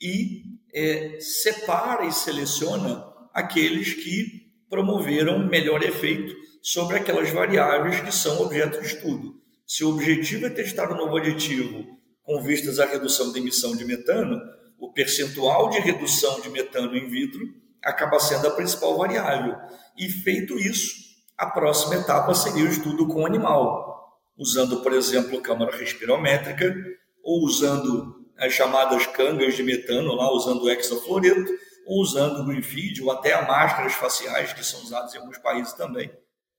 e 0.00 0.42
é, 0.72 1.18
separa 1.20 2.06
e 2.06 2.12
seleciona 2.12 3.04
aqueles 3.34 3.94
que 3.94 4.48
promoveram 4.70 5.46
melhor 5.46 5.82
efeito 5.82 6.34
sobre 6.62 6.96
aquelas 6.96 7.30
variáveis 7.30 8.00
que 8.00 8.12
são 8.12 8.40
objeto 8.40 8.80
de 8.80 8.86
estudo. 8.86 9.40
Se 9.66 9.84
o 9.84 9.90
objetivo 9.90 10.46
é 10.46 10.50
testar 10.50 10.90
um 10.92 10.96
novo 10.96 11.16
aditivo 11.16 11.97
com 12.28 12.42
vistas 12.42 12.78
à 12.78 12.84
redução 12.84 13.32
da 13.32 13.38
emissão 13.38 13.74
de 13.74 13.86
metano, 13.86 14.38
o 14.78 14.92
percentual 14.92 15.70
de 15.70 15.78
redução 15.78 16.42
de 16.42 16.50
metano 16.50 16.94
in 16.94 17.08
vitro 17.08 17.40
acaba 17.82 18.20
sendo 18.20 18.46
a 18.46 18.50
principal 18.50 18.98
variável. 18.98 19.56
E 19.96 20.10
feito 20.10 20.58
isso, 20.58 20.94
a 21.38 21.46
próxima 21.46 21.94
etapa 21.94 22.34
seria 22.34 22.64
o 22.64 22.68
estudo 22.68 23.08
com 23.08 23.22
o 23.22 23.26
animal, 23.26 24.20
usando, 24.36 24.82
por 24.82 24.92
exemplo, 24.92 25.40
câmara 25.40 25.74
respirométrica 25.74 26.76
ou 27.24 27.46
usando 27.46 28.28
as 28.36 28.52
chamadas 28.52 29.06
cangas 29.06 29.56
de 29.56 29.62
metano, 29.62 30.14
lá 30.14 30.30
usando 30.30 30.64
o 30.64 30.70
hexafluoreto, 30.70 31.50
ou 31.86 32.02
usando 32.02 32.42
o 32.42 32.44
green 32.44 32.60
ou 33.04 33.10
até 33.10 33.32
as 33.32 33.48
máscaras 33.48 33.94
faciais, 33.94 34.52
que 34.52 34.62
são 34.62 34.82
usadas 34.82 35.14
em 35.14 35.18
alguns 35.18 35.38
países 35.38 35.72
também, 35.72 36.12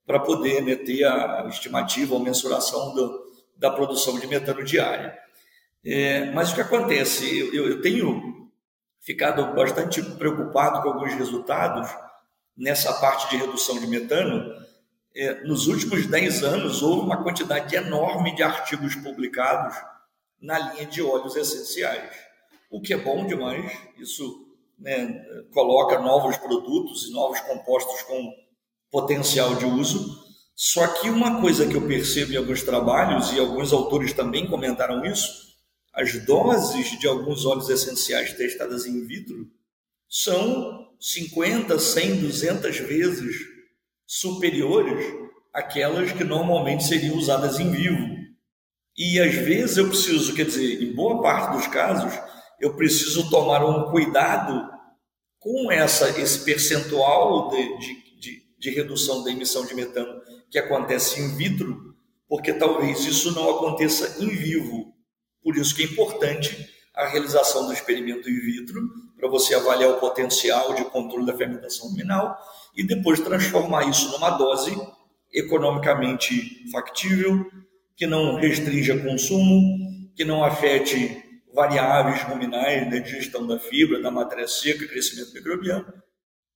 para 0.03 0.19
poder 0.19 0.63
né, 0.63 0.75
ter 0.75 1.03
a 1.03 1.45
estimativa 1.47 2.15
ou 2.15 2.19
mensuração 2.19 2.91
do, 2.95 3.23
da 3.55 3.69
produção 3.69 4.19
de 4.19 4.25
metano 4.25 4.63
diária. 4.63 5.28
É, 5.83 6.31
mas 6.31 6.51
o 6.51 6.55
que 6.55 6.61
acontece? 6.61 7.39
Eu, 7.55 7.67
eu, 7.67 7.81
tenho 7.81 8.49
ficado 8.99 9.55
bastante 9.55 10.01
preocupado 10.01 10.81
com 10.81 10.89
alguns 10.89 11.13
resultados 11.13 11.89
nessa 12.55 12.93
parte 12.93 13.29
de 13.29 13.37
redução 13.37 13.79
de 13.79 13.87
metano. 13.87 14.53
É, 15.15 15.43
nos 15.45 15.67
últimos 15.67 16.05
10 16.05 16.43
anos, 16.43 16.83
houve 16.83 17.05
uma 17.05 17.23
quantidade 17.23 17.75
enorme 17.75 18.35
de 18.35 18.43
artigos 18.43 18.95
publicados 18.95 19.75
na 20.41 20.59
linha 20.59 20.85
de 20.85 21.01
óleos 21.01 21.35
essenciais, 21.35 22.11
o 22.69 22.81
que 22.81 22.93
é 22.93 22.97
bom 22.97 23.25
demais. 23.25 23.71
Isso 23.97 24.45
né, 24.77 25.25
coloca 25.53 25.99
novos 25.99 26.37
produtos 26.37 27.07
e 27.07 27.11
novos 27.11 27.39
compostos 27.41 28.01
com 28.03 28.33
potencial 28.91 29.55
de 29.55 29.65
uso. 29.65 30.27
Só 30.55 30.85
que 30.87 31.09
uma 31.09 31.39
coisa 31.39 31.65
que 31.67 31.75
eu 31.75 31.87
percebo 31.87 32.33
em 32.33 32.37
alguns 32.37 32.63
trabalhos, 32.63 33.31
e 33.31 33.39
alguns 33.39 33.71
autores 33.71 34.13
também 34.13 34.45
comentaram 34.45 35.05
isso, 35.05 35.48
as 35.99 36.13
doses 36.23 36.97
de 36.97 37.05
alguns 37.05 37.45
óleos 37.45 37.69
essenciais 37.69 38.31
testadas 38.31 38.85
in 38.85 39.05
vitro 39.05 39.51
são 40.07 40.87
50, 40.97 41.77
100, 41.77 42.21
200 42.21 42.77
vezes 42.77 43.35
superiores 44.07 45.05
àquelas 45.53 46.13
que 46.13 46.23
normalmente 46.23 46.85
seriam 46.85 47.17
usadas 47.17 47.59
em 47.59 47.69
vivo. 47.69 48.17
E 48.97 49.19
às 49.19 49.35
vezes 49.35 49.75
eu 49.75 49.89
preciso, 49.89 50.33
quer 50.33 50.45
dizer, 50.45 50.81
em 50.81 50.93
boa 50.93 51.21
parte 51.21 51.57
dos 51.57 51.67
casos, 51.67 52.17
eu 52.61 52.77
preciso 52.77 53.29
tomar 53.29 53.65
um 53.65 53.91
cuidado 53.91 54.69
com 55.37 55.69
essa, 55.69 56.17
esse 56.17 56.45
percentual 56.45 57.49
de, 57.49 57.77
de, 57.77 58.19
de, 58.19 58.43
de 58.57 58.69
redução 58.69 59.21
da 59.21 59.31
emissão 59.31 59.65
de 59.65 59.75
metano 59.75 60.21
que 60.49 60.57
acontece 60.57 61.19
in 61.19 61.35
vitro, 61.35 61.93
porque 62.27 62.53
talvez 62.53 63.05
isso 63.05 63.33
não 63.35 63.49
aconteça 63.49 64.23
em 64.23 64.29
vivo. 64.29 64.93
Por 65.43 65.57
isso 65.57 65.75
que 65.75 65.83
é 65.83 65.85
importante 65.85 66.69
a 66.95 67.07
realização 67.07 67.65
do 67.65 67.73
experimento 67.73 68.29
in 68.29 68.39
vitro, 68.39 68.81
para 69.17 69.29
você 69.29 69.55
avaliar 69.55 69.89
o 69.91 69.99
potencial 69.99 70.73
de 70.73 70.85
controle 70.85 71.25
da 71.25 71.35
fermentação 71.35 71.89
luminal 71.89 72.37
e 72.75 72.83
depois 72.83 73.19
transformar 73.19 73.83
isso 73.89 74.11
numa 74.11 74.31
dose 74.31 74.75
economicamente 75.33 76.69
factível, 76.71 77.45
que 77.95 78.07
não 78.07 78.35
restrinja 78.35 78.97
consumo, 78.97 80.11
que 80.15 80.25
não 80.25 80.43
afete 80.43 81.23
variáveis 81.53 82.21
ruminais 82.23 82.89
da 82.89 82.99
digestão 82.99 83.45
da 83.45 83.59
fibra, 83.59 84.01
da 84.01 84.11
matéria 84.11 84.47
seca, 84.47 84.87
crescimento 84.87 85.33
microbiano, 85.33 85.85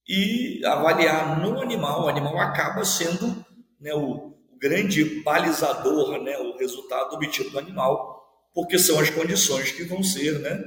e 0.07 0.61
avaliar 0.65 1.39
no 1.41 1.61
animal, 1.61 2.03
o 2.03 2.07
animal 2.07 2.37
acaba 2.39 2.83
sendo 2.83 3.43
né, 3.79 3.93
o 3.93 4.33
grande 4.59 5.21
balizador, 5.21 6.21
né, 6.21 6.37
o 6.37 6.57
resultado 6.57 7.15
obtido 7.15 7.49
do 7.49 7.59
animal, 7.59 8.12
porque 8.53 8.77
são 8.77 8.99
as 8.99 9.09
condições 9.09 9.71
que 9.71 9.83
vão 9.83 10.03
ser 10.03 10.39
né, 10.39 10.63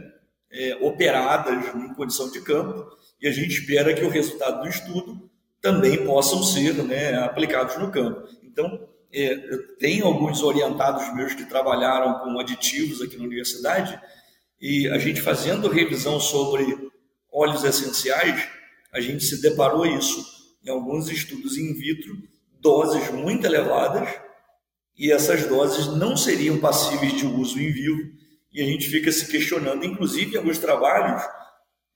é, 0.51 0.76
operadas 0.76 1.74
em 1.74 1.95
condição 1.95 2.30
de 2.30 2.41
campo, 2.41 2.87
e 3.20 3.28
a 3.28 3.32
gente 3.32 3.61
espera 3.61 3.95
que 3.95 4.05
o 4.05 4.11
resultado 4.11 4.62
do 4.62 4.68
estudo 4.68 5.30
também 5.61 6.05
possam 6.05 6.43
ser 6.43 6.74
né, 6.84 7.14
aplicados 7.14 7.78
no 7.78 7.91
campo. 7.91 8.28
Então, 8.43 8.89
é, 9.12 9.37
tem 9.78 10.03
alguns 10.03 10.43
orientados 10.43 11.14
meus 11.14 11.34
que 11.34 11.45
trabalharam 11.45 12.20
com 12.20 12.39
aditivos 12.39 13.01
aqui 13.01 13.16
na 13.16 13.24
universidade, 13.24 13.99
e 14.61 14.89
a 14.89 14.99
gente 14.99 15.20
fazendo 15.20 15.68
revisão 15.68 16.18
sobre 16.18 16.64
óleos 17.32 17.64
essenciais, 17.64 18.49
a 18.93 19.01
gente 19.01 19.24
se 19.24 19.41
deparou 19.43 19.87
isso 19.87 20.24
em 20.64 20.70
alguns 20.70 21.09
estudos 21.09 21.57
in 21.57 21.74
vitro, 21.74 22.16
doses 22.61 23.11
muito 23.11 23.47
elevadas, 23.47 24.09
e 24.99 25.12
essas 25.12 25.47
doses 25.47 25.86
não 25.88 26.16
seriam 26.16 26.59
passíveis 26.59 27.12
de 27.12 27.26
uso 27.26 27.61
em 27.61 27.70
vivo, 27.70 28.16
e 28.53 28.62
a 28.62 28.64
gente 28.64 28.88
fica 28.88 29.12
se 29.12 29.26
questionando, 29.26 29.84
inclusive 29.84 30.34
em 30.34 30.38
alguns 30.38 30.59
trabalhos, 30.59 31.22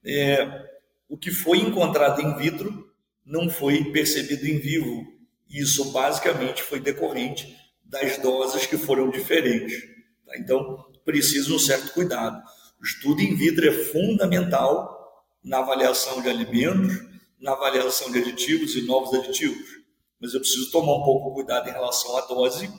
é, 0.05 0.69
o 1.09 1.17
que 1.17 1.31
foi 1.31 1.57
encontrado 1.57 2.21
in 2.21 2.35
vitro 2.35 2.91
não 3.25 3.49
foi 3.49 3.83
percebido 3.85 4.45
em 4.45 4.59
vivo. 4.59 5.05
Isso 5.49 5.91
basicamente 5.91 6.61
foi 6.61 6.79
decorrente 6.79 7.55
das 7.83 8.17
doses 8.19 8.65
que 8.67 8.77
foram 8.77 9.09
diferentes. 9.09 9.81
Tá? 10.25 10.37
Então, 10.37 10.85
precisa 11.03 11.51
um 11.51 11.59
certo 11.59 11.93
cuidado. 11.93 12.41
O 12.79 12.85
estudo 12.85 13.21
in 13.21 13.35
vitro 13.35 13.67
é 13.67 13.71
fundamental 13.71 15.25
na 15.43 15.59
avaliação 15.59 16.21
de 16.21 16.29
alimentos, 16.29 16.93
na 17.39 17.53
avaliação 17.53 18.11
de 18.11 18.19
aditivos 18.19 18.75
e 18.75 18.83
novos 18.83 19.17
aditivos. 19.17 19.81
Mas 20.19 20.33
eu 20.33 20.39
preciso 20.39 20.71
tomar 20.71 20.93
um 20.93 21.03
pouco 21.03 21.29
de 21.29 21.35
cuidado 21.35 21.67
em 21.67 21.73
relação 21.73 22.15
à 22.15 22.21
dose 22.21 22.71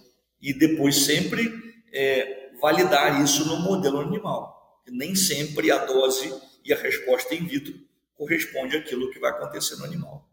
e 0.42 0.52
depois 0.52 1.04
sempre 1.04 1.48
é, 1.92 2.50
validar 2.60 3.22
isso 3.22 3.46
no 3.46 3.60
modelo 3.60 4.00
animal. 4.00 4.82
Nem 4.88 5.14
sempre 5.14 5.70
a 5.70 5.84
dose 5.84 6.34
e 6.64 6.72
a 6.72 6.76
resposta 6.76 7.34
in 7.34 7.46
vitro 7.46 7.74
corresponde 8.14 8.76
àquilo 8.76 9.10
que 9.10 9.20
vai 9.20 9.30
acontecer 9.30 9.76
no 9.76 9.84
animal. 9.84 10.28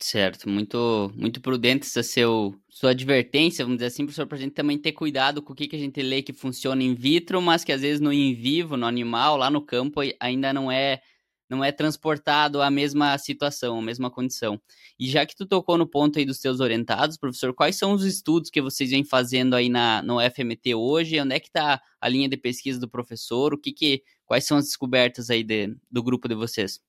Certo, 0.00 0.48
muito 0.48 1.10
muito 1.14 1.40
prudente 1.40 1.86
essa 1.86 2.02
seu, 2.02 2.54
sua 2.68 2.90
advertência, 2.90 3.64
vamos 3.64 3.78
dizer 3.78 3.86
assim, 3.86 4.04
professor, 4.04 4.26
para 4.26 4.36
a 4.36 4.40
gente 4.40 4.52
também 4.52 4.76
ter 4.76 4.92
cuidado 4.92 5.40
com 5.40 5.52
o 5.52 5.56
que, 5.56 5.68
que 5.68 5.76
a 5.76 5.78
gente 5.78 6.02
lê 6.02 6.20
que 6.20 6.32
funciona 6.32 6.82
in 6.82 6.94
vitro, 6.94 7.40
mas 7.40 7.64
que 7.64 7.72
às 7.72 7.80
vezes 7.80 8.00
no 8.00 8.12
in 8.12 8.34
vivo, 8.34 8.76
no 8.76 8.86
animal, 8.86 9.36
lá 9.36 9.48
no 9.48 9.62
campo, 9.62 10.00
ainda 10.20 10.52
não 10.52 10.70
é 10.70 11.00
não 11.48 11.62
é 11.62 11.70
transportado 11.70 12.62
a 12.62 12.70
mesma 12.70 13.16
situação, 13.18 13.78
a 13.78 13.82
mesma 13.82 14.10
condição. 14.10 14.60
E 14.98 15.08
já 15.08 15.24
que 15.26 15.36
tu 15.36 15.46
tocou 15.46 15.76
no 15.76 15.86
ponto 15.86 16.18
aí 16.18 16.24
dos 16.24 16.40
teus 16.40 16.60
orientados, 16.60 17.16
professor, 17.16 17.54
quais 17.54 17.76
são 17.76 17.92
os 17.92 18.04
estudos 18.04 18.50
que 18.50 18.62
vocês 18.62 18.90
vêm 18.90 19.04
fazendo 19.04 19.54
aí 19.54 19.68
na, 19.68 20.02
no 20.02 20.18
FMT 20.20 20.74
hoje? 20.74 21.20
Onde 21.20 21.34
é 21.34 21.40
que 21.40 21.48
está 21.48 21.80
a 22.00 22.08
linha 22.08 22.28
de 22.28 22.36
pesquisa 22.36 22.80
do 22.80 22.88
professor? 22.88 23.54
O 23.54 23.58
que 23.58 23.72
que, 23.72 24.02
quais 24.24 24.46
são 24.46 24.56
as 24.56 24.64
descobertas 24.64 25.30
aí 25.30 25.42
de, 25.42 25.76
do 25.90 26.02
grupo 26.02 26.28
de 26.28 26.34
vocês? 26.34 26.80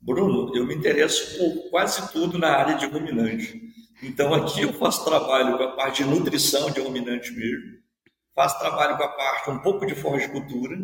Bruno, 0.00 0.54
eu 0.56 0.66
me 0.66 0.74
interesso 0.74 1.38
por 1.38 1.70
quase 1.70 2.10
tudo 2.12 2.38
na 2.38 2.48
área 2.48 2.76
de 2.76 2.86
ruminante. 2.86 3.60
Então 4.02 4.32
aqui 4.32 4.62
eu 4.62 4.72
faço 4.72 5.04
trabalho 5.04 5.58
com 5.58 5.64
a 5.64 5.72
parte 5.72 6.02
de 6.02 6.08
nutrição 6.08 6.70
de 6.70 6.80
ruminante 6.80 7.30
mesmo, 7.32 7.80
faço 8.34 8.58
trabalho 8.58 8.96
com 8.96 9.04
a 9.04 9.08
parte 9.08 9.50
um 9.50 9.58
pouco 9.58 9.84
de 9.84 9.94
forragicultura, 9.94 10.74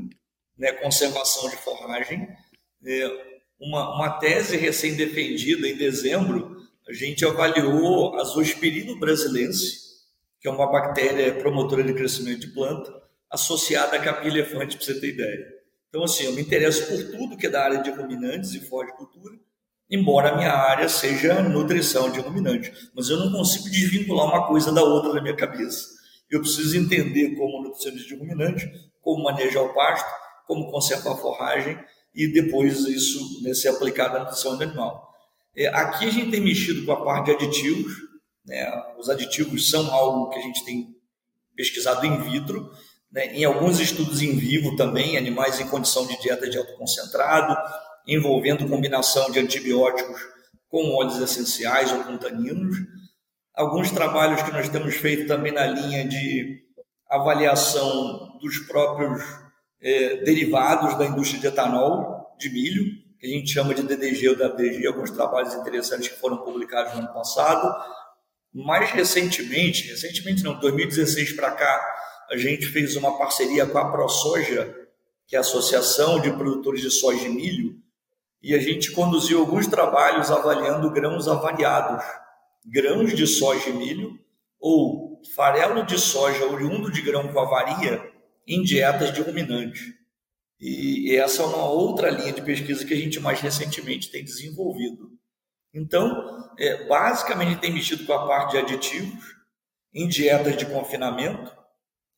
né, 0.59 0.73
conservação 0.73 1.49
de 1.49 1.57
forragem, 1.57 2.29
é, 2.85 3.37
uma, 3.59 3.95
uma 3.95 4.11
tese 4.19 4.57
recém-defendida 4.57 5.69
em 5.69 5.77
dezembro, 5.77 6.57
a 6.89 6.93
gente 6.93 7.25
avaliou 7.25 8.19
a 8.19 8.25
Zospirino 8.25 8.99
brasilense, 8.99 9.87
que 10.41 10.49
é 10.49 10.51
uma 10.51 10.71
bactéria 10.71 11.35
promotora 11.35 11.83
de 11.83 11.95
crescimento 11.95 12.41
de 12.41 12.49
planta, 12.49 12.93
associada 13.31 13.97
a 13.97 14.01
capim 14.01 14.29
elefante, 14.29 14.77
para 14.77 14.87
você 14.87 15.01
ter 15.01 15.09
ideia. 15.09 15.57
Então, 15.89 16.05
assim, 16.05 16.25
eu 16.25 16.33
me 16.33 16.43
interesso 16.43 16.87
por 16.87 17.11
tudo 17.11 17.37
que 17.37 17.47
é 17.47 17.51
da 17.51 17.65
área 17.65 17.83
de 17.83 17.91
ruminantes 17.91 18.55
e 18.55 18.61
floricultura, 18.61 19.35
embora 19.91 20.31
a 20.31 20.37
minha 20.37 20.53
área 20.53 20.89
seja 20.89 21.43
nutrição 21.43 22.11
de 22.11 22.21
ruminante. 22.21 22.73
Mas 22.95 23.09
eu 23.09 23.17
não 23.17 23.33
consigo 23.33 23.71
desvincular 23.71 24.27
uma 24.27 24.47
coisa 24.47 24.73
da 24.73 24.83
outra 24.83 25.15
da 25.15 25.23
minha 25.23 25.35
cabeça. 25.35 25.89
Eu 26.31 26.41
preciso 26.41 26.77
entender 26.77 27.35
como 27.37 27.63
nutricionista 27.63 28.09
de 28.09 28.17
ruminante, 28.17 28.71
como 29.01 29.25
manejar 29.25 29.63
o 29.63 29.73
pasto, 29.73 30.09
como 30.47 30.71
conservar 30.71 31.13
a 31.13 31.17
forragem 31.17 31.79
e 32.17 32.33
depois 32.33 32.79
isso 32.87 33.43
né, 33.43 33.53
ser 33.53 33.69
aplicado 33.69 34.17
à 34.17 34.21
nutrição 34.21 34.57
do 34.57 34.63
animal. 34.63 35.07
É, 35.55 35.69
aqui 35.69 36.07
a 36.07 36.11
gente 36.11 36.31
tem 36.31 36.41
mexido 36.41 36.87
com 36.87 36.93
a 36.93 37.05
parte 37.05 37.27
de 37.27 37.33
aditivos, 37.33 37.93
né? 38.47 38.67
os 38.99 39.11
aditivos 39.11 39.69
são 39.69 39.93
algo 39.93 40.31
que 40.31 40.39
a 40.39 40.43
gente 40.43 40.65
tem 40.65 40.97
pesquisado 41.55 42.07
in 42.07 42.19
vitro, 42.23 42.71
né? 43.13 43.35
em 43.35 43.45
alguns 43.45 43.79
estudos 43.79 44.23
em 44.23 44.35
vivo 44.37 44.77
também, 44.77 45.19
animais 45.19 45.61
em 45.61 45.69
condição 45.69 46.07
de 46.07 46.19
dieta 46.21 46.49
de 46.49 46.57
alto 46.57 46.75
concentrado, 46.77 47.55
envolvendo 48.07 48.69
combinação 48.69 49.31
de 49.31 49.39
antibióticos 49.39 50.19
com 50.69 50.95
óleos 50.95 51.21
essenciais 51.21 51.93
ou 51.93 52.03
com 52.05 52.17
taninos. 52.17 52.77
Alguns 53.55 53.91
trabalhos 53.91 54.43
que 54.43 54.53
nós 54.53 54.69
temos 54.69 54.95
feito 54.95 55.27
também 55.27 55.53
na 55.53 55.67
linha 55.67 56.07
de 56.07 56.63
avaliação 57.09 58.39
dos 58.41 58.59
próprios 58.61 59.23
é, 59.81 60.17
derivados 60.25 60.97
da 60.99 61.07
indústria 61.07 61.41
de 61.41 61.47
etanol 61.47 62.35
de 62.39 62.51
milho, 62.51 62.85
que 63.19 63.27
a 63.27 63.31
gente 63.31 63.51
chama 63.51 63.75
de 63.75 63.83
DDG 63.83 64.29
ou 64.29 64.35
WDG, 64.35 64.87
alguns 64.87 65.11
trabalhos 65.11 65.55
interessantes 65.55 66.09
que 66.09 66.19
foram 66.19 66.39
publicados 66.39 66.95
no 66.95 67.01
ano 67.01 67.13
passado. 67.13 67.75
Mais 68.53 68.91
recentemente, 68.91 69.89
recentemente 69.89 70.43
não, 70.43 70.59
2016 70.59 71.33
para 71.35 71.51
cá, 71.53 71.95
a 72.31 72.37
gente 72.37 72.67
fez 72.67 72.97
uma 72.97 73.17
parceria 73.19 73.67
com 73.67 73.79
a 73.79 73.91
ProSoja, 73.91 74.75
que 75.27 75.37
é 75.37 75.39
a 75.39 75.43
Associação 75.43 76.21
de 76.21 76.31
Produtores 76.33 76.81
de 76.81 76.91
Soja 76.91 77.27
e 77.27 77.29
Milho, 77.29 77.77
e 78.43 78.55
a 78.55 78.59
gente 78.61 78.93
conduziu 78.93 79.41
alguns 79.41 79.67
trabalhos 79.67 80.31
avaliando 80.31 80.91
grãos 80.91 81.27
avariados, 81.27 82.05
grãos 82.65 83.13
de 83.13 83.27
soja 83.27 83.71
e 83.71 83.73
milho, 83.73 84.19
ou 84.61 85.21
farelo 85.35 85.85
de 85.85 85.99
soja 85.99 86.47
oriundo 86.47 86.91
de 86.91 87.03
grão 87.03 87.27
com 87.33 87.41
avaria, 87.41 88.01
em 88.47 88.63
dietas 88.63 89.13
de 89.13 89.21
ruminante. 89.21 89.95
E 90.59 91.15
essa 91.17 91.43
é 91.43 91.47
uma 91.47 91.69
outra 91.69 92.09
linha 92.09 92.33
de 92.33 92.41
pesquisa 92.41 92.85
que 92.85 92.95
a 92.95 92.97
gente 92.97 93.21
mais 93.21 93.41
recentemente 93.41 94.11
tem 94.11 94.25
desenvolvido. 94.25 95.11
Então, 95.75 96.51
é, 96.59 96.87
basicamente 96.87 97.61
tem 97.61 97.73
mexido 97.73 98.07
com 98.07 98.13
a 98.15 98.27
parte 98.27 98.53
de 98.53 98.59
aditivos 98.59 99.37
em 99.93 100.09
dietas 100.09 100.57
de 100.57 100.65
confinamento, 100.67 101.55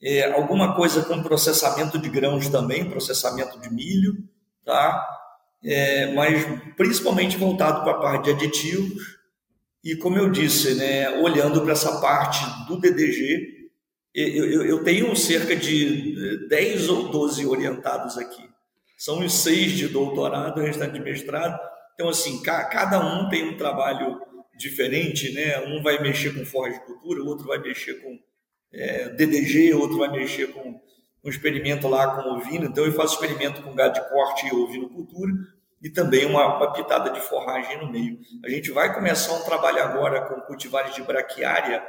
é, 0.00 0.30
alguma 0.32 0.76
coisa 0.76 1.04
com 1.04 1.22
processamento 1.22 1.98
de 1.98 2.08
grãos 2.08 2.48
também, 2.48 2.88
processamento 2.88 3.58
de 3.60 3.68
milho, 3.72 4.14
tá? 4.64 5.04
É, 5.64 6.12
mas 6.14 6.44
principalmente 6.76 7.36
voltado 7.36 7.82
para 7.82 7.92
a 7.92 8.00
parte 8.00 8.24
de 8.24 8.30
aditivos 8.30 9.18
e, 9.82 9.96
como 9.96 10.16
eu 10.16 10.30
disse, 10.30 10.74
né, 10.76 11.20
olhando 11.20 11.62
para 11.62 11.72
essa 11.72 12.00
parte 12.00 12.38
do 12.68 12.78
DDG, 12.78 13.57
eu, 14.14 14.50
eu, 14.50 14.66
eu, 14.66 14.84
tenho 14.84 15.14
cerca 15.14 15.54
de 15.54 16.46
10 16.48 16.88
ou 16.88 17.08
12 17.08 17.46
orientados 17.46 18.16
aqui. 18.18 18.42
São 18.96 19.24
os 19.24 19.32
seis 19.32 19.72
de 19.72 19.88
doutorado, 19.88 20.58
o 20.58 20.64
restante 20.64 20.94
de 20.94 21.00
mestrado. 21.00 21.58
Então, 21.94 22.08
assim, 22.08 22.42
cada 22.42 23.00
um 23.00 23.28
tem 23.28 23.48
um 23.48 23.56
trabalho 23.56 24.20
diferente, 24.56 25.32
né? 25.32 25.60
Um 25.66 25.82
vai 25.82 26.02
mexer 26.02 26.34
com 26.34 26.44
cultura, 26.80 27.22
o 27.22 27.26
outro 27.26 27.46
vai 27.46 27.58
mexer 27.58 27.94
com 27.94 28.18
é, 28.72 29.08
DDG, 29.10 29.72
outro 29.74 29.98
vai 29.98 30.10
mexer 30.10 30.48
com 30.48 30.80
um 31.24 31.30
experimento 31.30 31.86
lá 31.86 32.16
com 32.16 32.30
ovino. 32.30 32.66
Então, 32.66 32.84
eu 32.84 32.92
faço 32.92 33.14
experimento 33.14 33.62
com 33.62 33.74
gado 33.74 33.94
de 33.94 34.08
corte 34.08 34.46
e 34.46 34.54
ovinocultura 34.54 35.32
e 35.82 35.88
também 35.88 36.26
uma, 36.26 36.56
uma 36.56 36.72
pitada 36.72 37.10
de 37.10 37.20
forragem 37.20 37.78
no 37.78 37.90
meio. 37.90 38.18
A 38.44 38.50
gente 38.50 38.70
vai 38.70 38.92
começar 38.92 39.32
um 39.34 39.44
trabalho 39.44 39.82
agora 39.82 40.22
com 40.22 40.40
cultivares 40.40 40.94
de 40.94 41.02
braquiária, 41.02 41.84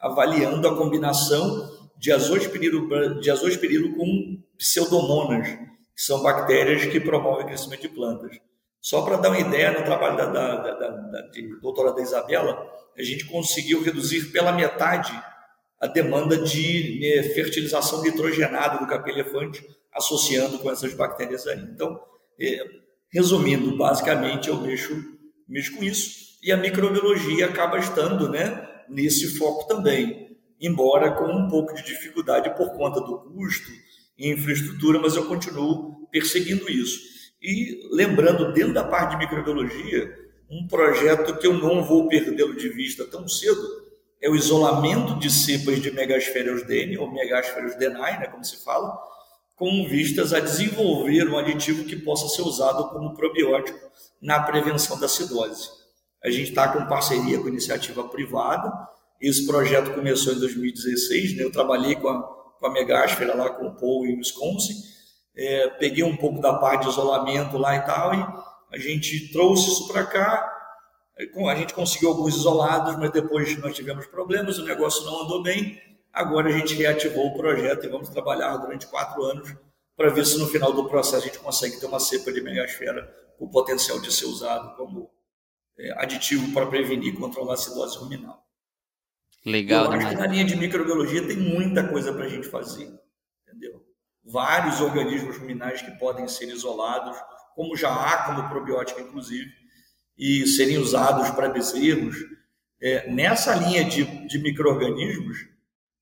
avaliando 0.00 0.68
a 0.68 0.76
combinação 0.76 1.70
de 1.98 2.12
azospirilo, 2.12 3.20
de 3.20 3.30
azospirilo 3.30 3.96
com 3.96 4.42
pseudomonas, 4.58 5.48
que 5.48 6.02
são 6.02 6.22
bactérias 6.22 6.84
que 6.84 7.00
promovem 7.00 7.44
o 7.44 7.48
crescimento 7.48 7.82
de 7.82 7.88
plantas. 7.88 8.38
Só 8.80 9.02
para 9.02 9.16
dar 9.16 9.30
uma 9.30 9.40
ideia, 9.40 9.72
no 9.72 9.84
trabalho 9.84 10.16
da, 10.16 10.26
da, 10.26 10.56
da, 10.56 10.90
da 10.90 11.20
de 11.32 11.60
doutora 11.60 11.92
da 11.92 12.02
Isabela, 12.02 12.64
a 12.96 13.02
gente 13.02 13.24
conseguiu 13.26 13.82
reduzir 13.82 14.30
pela 14.30 14.52
metade 14.52 15.12
a 15.80 15.86
demanda 15.86 16.38
de 16.38 17.00
né, 17.00 17.22
fertilização 17.34 18.02
nitrogenada 18.02 18.78
do 18.78 18.86
capim 18.86 19.10
elefante, 19.10 19.66
associando 19.92 20.58
com 20.58 20.70
essas 20.70 20.94
bactérias 20.94 21.46
aí. 21.46 21.58
Então, 21.58 22.00
é, 22.40 22.64
resumindo, 23.10 23.76
basicamente 23.76 24.48
eu 24.48 24.60
mexo, 24.60 24.94
mexo 25.48 25.76
com 25.76 25.82
isso, 25.82 26.38
e 26.42 26.52
a 26.52 26.56
microbiologia 26.56 27.46
acaba 27.46 27.78
estando 27.78 28.28
né, 28.28 28.68
nesse 28.88 29.38
foco 29.38 29.66
também, 29.66 30.36
embora 30.60 31.12
com 31.12 31.24
um 31.24 31.48
pouco 31.48 31.74
de 31.74 31.84
dificuldade 31.84 32.54
por 32.56 32.70
conta 32.76 33.00
do 33.00 33.18
custo 33.18 33.70
e 34.18 34.30
infraestrutura, 34.30 34.98
mas 34.98 35.14
eu 35.14 35.26
continuo 35.26 36.06
perseguindo 36.10 36.70
isso. 36.70 37.00
E 37.42 37.88
lembrando, 37.92 38.52
dentro 38.52 38.72
da 38.72 38.84
parte 38.84 39.12
de 39.12 39.18
microbiologia, 39.18 40.26
um 40.50 40.66
projeto 40.66 41.36
que 41.38 41.46
eu 41.46 41.54
não 41.54 41.84
vou 41.84 42.08
perdê-lo 42.08 42.56
de 42.56 42.68
vista 42.68 43.04
tão 43.04 43.28
cedo 43.28 43.86
é 44.20 44.30
o 44.30 44.36
isolamento 44.36 45.18
de 45.18 45.30
cepas 45.30 45.80
de 45.80 45.90
Megaspherios 45.90 46.64
dene, 46.64 46.96
ou 46.96 47.12
Megaspherios 47.12 47.76
denai, 47.76 48.18
né, 48.18 48.26
como 48.26 48.44
se 48.44 48.64
fala, 48.64 48.98
com 49.54 49.86
vistas 49.88 50.32
a 50.32 50.40
desenvolver 50.40 51.28
um 51.28 51.38
aditivo 51.38 51.84
que 51.84 51.96
possa 51.96 52.28
ser 52.28 52.42
usado 52.42 52.88
como 52.90 53.14
probiótico 53.14 53.78
na 54.20 54.40
prevenção 54.40 54.98
da 54.98 55.06
acidose. 55.06 55.68
A 56.26 56.30
gente 56.30 56.48
está 56.48 56.66
com 56.66 56.84
parceria 56.86 57.38
com 57.38 57.46
iniciativa 57.46 58.02
privada, 58.08 58.72
Esse 59.20 59.46
projeto 59.46 59.94
começou 59.94 60.32
em 60.32 60.40
2016, 60.40 61.36
né? 61.36 61.44
eu 61.44 61.52
trabalhei 61.52 61.94
com 61.94 62.08
a, 62.08 62.20
com 62.20 62.66
a 62.66 62.70
Megasfera 62.72 63.32
lá 63.32 63.48
com 63.50 63.68
o 63.68 63.76
Paul 63.76 64.04
em 64.04 64.16
Wisconsin, 64.18 64.74
é, 65.36 65.68
peguei 65.78 66.02
um 66.02 66.16
pouco 66.16 66.40
da 66.40 66.54
parte 66.54 66.82
de 66.82 66.88
isolamento 66.90 67.56
lá 67.56 67.76
e 67.76 67.80
tal, 67.82 68.12
e 68.12 68.26
a 68.72 68.78
gente 68.78 69.30
trouxe 69.32 69.70
isso 69.70 69.86
para 69.86 70.04
cá, 70.04 70.52
a 71.48 71.54
gente 71.54 71.72
conseguiu 71.72 72.08
alguns 72.08 72.34
isolados, 72.34 72.96
mas 72.96 73.12
depois 73.12 73.56
nós 73.58 73.76
tivemos 73.76 74.06
problemas, 74.06 74.58
o 74.58 74.64
negócio 74.64 75.06
não 75.06 75.22
andou 75.22 75.44
bem, 75.44 75.80
agora 76.12 76.48
a 76.48 76.52
gente 76.52 76.74
reativou 76.74 77.28
o 77.28 77.36
projeto 77.36 77.86
e 77.86 77.88
vamos 77.88 78.08
trabalhar 78.08 78.56
durante 78.56 78.88
quatro 78.88 79.22
anos 79.22 79.54
para 79.96 80.10
ver 80.10 80.26
se 80.26 80.36
no 80.38 80.48
final 80.48 80.72
do 80.72 80.88
processo 80.88 81.22
a 81.22 81.26
gente 81.26 81.38
consegue 81.38 81.78
ter 81.78 81.86
uma 81.86 82.00
cepa 82.00 82.32
de 82.32 82.42
megasfera 82.42 83.08
com 83.38 83.48
potencial 83.48 84.00
de 84.00 84.12
ser 84.12 84.26
usado 84.26 84.76
como 84.76 85.15
aditivo 85.96 86.52
para 86.52 86.66
prevenir 86.66 87.12
e 87.12 87.16
controlar 87.16 87.52
a 87.52 87.54
acidose 87.54 87.98
ruminal. 87.98 88.46
Legal. 89.44 89.84
Eu 89.84 89.92
acho 89.92 90.08
que 90.08 90.14
na 90.16 90.26
linha 90.26 90.44
de 90.44 90.56
microbiologia 90.56 91.26
tem 91.26 91.36
muita 91.36 91.86
coisa 91.86 92.12
para 92.12 92.24
a 92.24 92.28
gente 92.28 92.48
fazer, 92.48 92.92
entendeu? 93.46 93.80
Vários 94.24 94.80
organismos 94.80 95.38
ruminais 95.38 95.80
que 95.80 95.92
podem 95.92 96.26
ser 96.26 96.46
isolados, 96.46 97.16
como 97.54 97.76
já 97.76 97.94
há 97.94 98.24
como 98.24 98.48
probiótico, 98.48 99.00
inclusive, 99.00 99.48
e 100.18 100.46
serem 100.46 100.78
usados 100.78 101.30
para 101.30 101.48
bezerros. 101.48 102.16
É, 102.80 103.08
nessa 103.10 103.54
linha 103.54 103.84
de, 103.84 104.04
de 104.26 104.38
micro-organismos, 104.38 105.46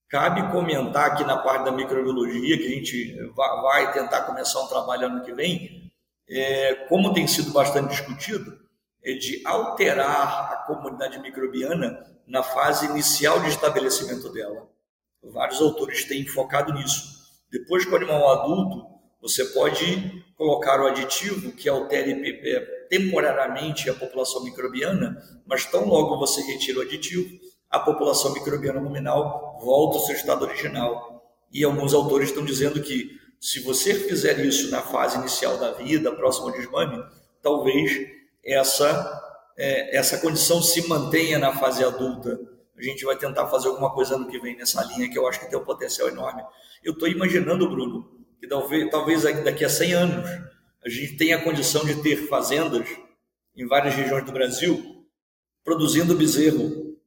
cabe 0.09 0.51
comentar 0.51 1.13
aqui 1.13 1.25
na 1.25 1.37
parte 1.37 1.65
da 1.65 1.73
microbiologia, 1.73 2.57
que 2.57 2.67
a 2.67 2.71
gente 2.71 3.15
vai 3.35 3.93
tentar 3.93 4.23
começar 4.23 4.63
um 4.63 4.69
trabalho 4.69 5.07
ano 5.07 5.23
que 5.23 5.35
vem, 5.35 5.93
é, 6.29 6.75
como 6.89 7.13
tem 7.13 7.27
sido 7.27 7.53
bastante 7.53 7.91
discutido, 7.91 8.51
é 8.51 8.64
de 9.13 9.43
alterar 9.45 10.53
a 10.53 10.57
comunidade 10.67 11.19
microbiana 11.19 12.03
na 12.27 12.43
fase 12.43 12.87
inicial 12.87 13.41
de 13.41 13.51
estabelecimento 13.51 14.31
dela. 14.33 14.67
Vários 15.23 15.61
autores 15.61 16.05
têm 16.05 16.27
focado 16.27 16.73
nisso. 16.73 17.15
Depois 17.51 17.85
que 17.85 17.93
o 17.93 17.97
animal 17.97 18.21
é 18.21 18.41
adulto, 18.41 18.87
você 19.21 19.45
pode 19.47 20.25
colocar 20.37 20.81
o 20.81 20.87
aditivo 20.87 21.53
que 21.53 21.69
altere 21.69 22.13
é, 22.13 22.61
temporariamente 22.89 23.89
a 23.89 23.95
população 23.95 24.43
microbiana, 24.45 25.17
mas 25.47 25.65
tão 25.67 25.87
logo 25.87 26.19
você 26.19 26.43
retira 26.43 26.79
o 26.79 26.83
aditivo, 26.83 27.39
a 27.71 27.79
população 27.79 28.33
microbiana 28.33 28.81
nominal 28.81 29.59
volta 29.63 29.99
ao 29.99 30.05
seu 30.05 30.15
estado 30.15 30.45
original. 30.45 31.23
E 31.53 31.65
alguns 31.65 31.95
autores 31.95 32.29
estão 32.29 32.45
dizendo 32.45 32.81
que 32.83 33.19
se 33.41 33.61
você 33.61 33.95
fizer 33.95 34.39
isso 34.45 34.71
na 34.71 34.81
fase 34.81 35.19
inicial 35.19 35.59
da 35.59 35.73
vida, 35.73 36.13
próximo 36.13 36.49
ao 36.49 36.53
desmame, 36.53 37.05
talvez 37.43 37.93
essa, 38.45 39.23
é, 39.57 39.97
essa 39.97 40.19
condição 40.19 40.63
se 40.63 40.87
mantenha 40.89 41.39
na 41.39 41.53
fase 41.53 41.85
adulta. 41.85 42.39
A 42.77 42.83
gente 42.83 43.05
vai 43.05 43.17
tentar 43.17 43.47
fazer 43.47 43.69
alguma 43.69 43.93
coisa 43.95 44.17
ano 44.17 44.29
que 44.29 44.39
vem 44.39 44.57
nessa 44.57 44.83
linha, 44.85 45.09
que 45.09 45.19
eu 45.19 45.27
acho 45.27 45.41
que 45.41 45.49
tem 45.49 45.59
um 45.59 45.65
potencial 45.65 46.09
enorme. 46.09 46.43
Eu 46.83 46.93
estou 46.93 47.09
imaginando, 47.09 47.69
Bruno, 47.69 48.09
que 48.41 48.47
talvez, 48.47 48.91
talvez 48.91 49.23
daqui 49.45 49.65
a 49.65 49.69
100 49.69 49.93
anos 49.93 50.29
a 50.85 50.89
gente 50.89 51.17
tenha 51.17 51.37
a 51.37 51.43
condição 51.43 51.85
de 51.85 52.03
ter 52.03 52.29
fazendas 52.29 52.87
em 53.57 53.67
várias 53.67 53.95
regiões 53.95 54.25
do 54.25 54.33
Brasil 54.33 55.07
produzindo 55.65 56.15
bezerro, 56.15 56.99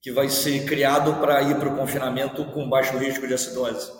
que 0.00 0.10
vai 0.10 0.30
ser 0.30 0.64
criado 0.64 1.20
para 1.20 1.42
ir 1.42 1.58
para 1.58 1.68
o 1.68 1.76
confinamento 1.76 2.44
com 2.46 2.68
baixo 2.68 2.96
risco 2.96 3.26
de 3.26 3.34
acidose. 3.34 3.92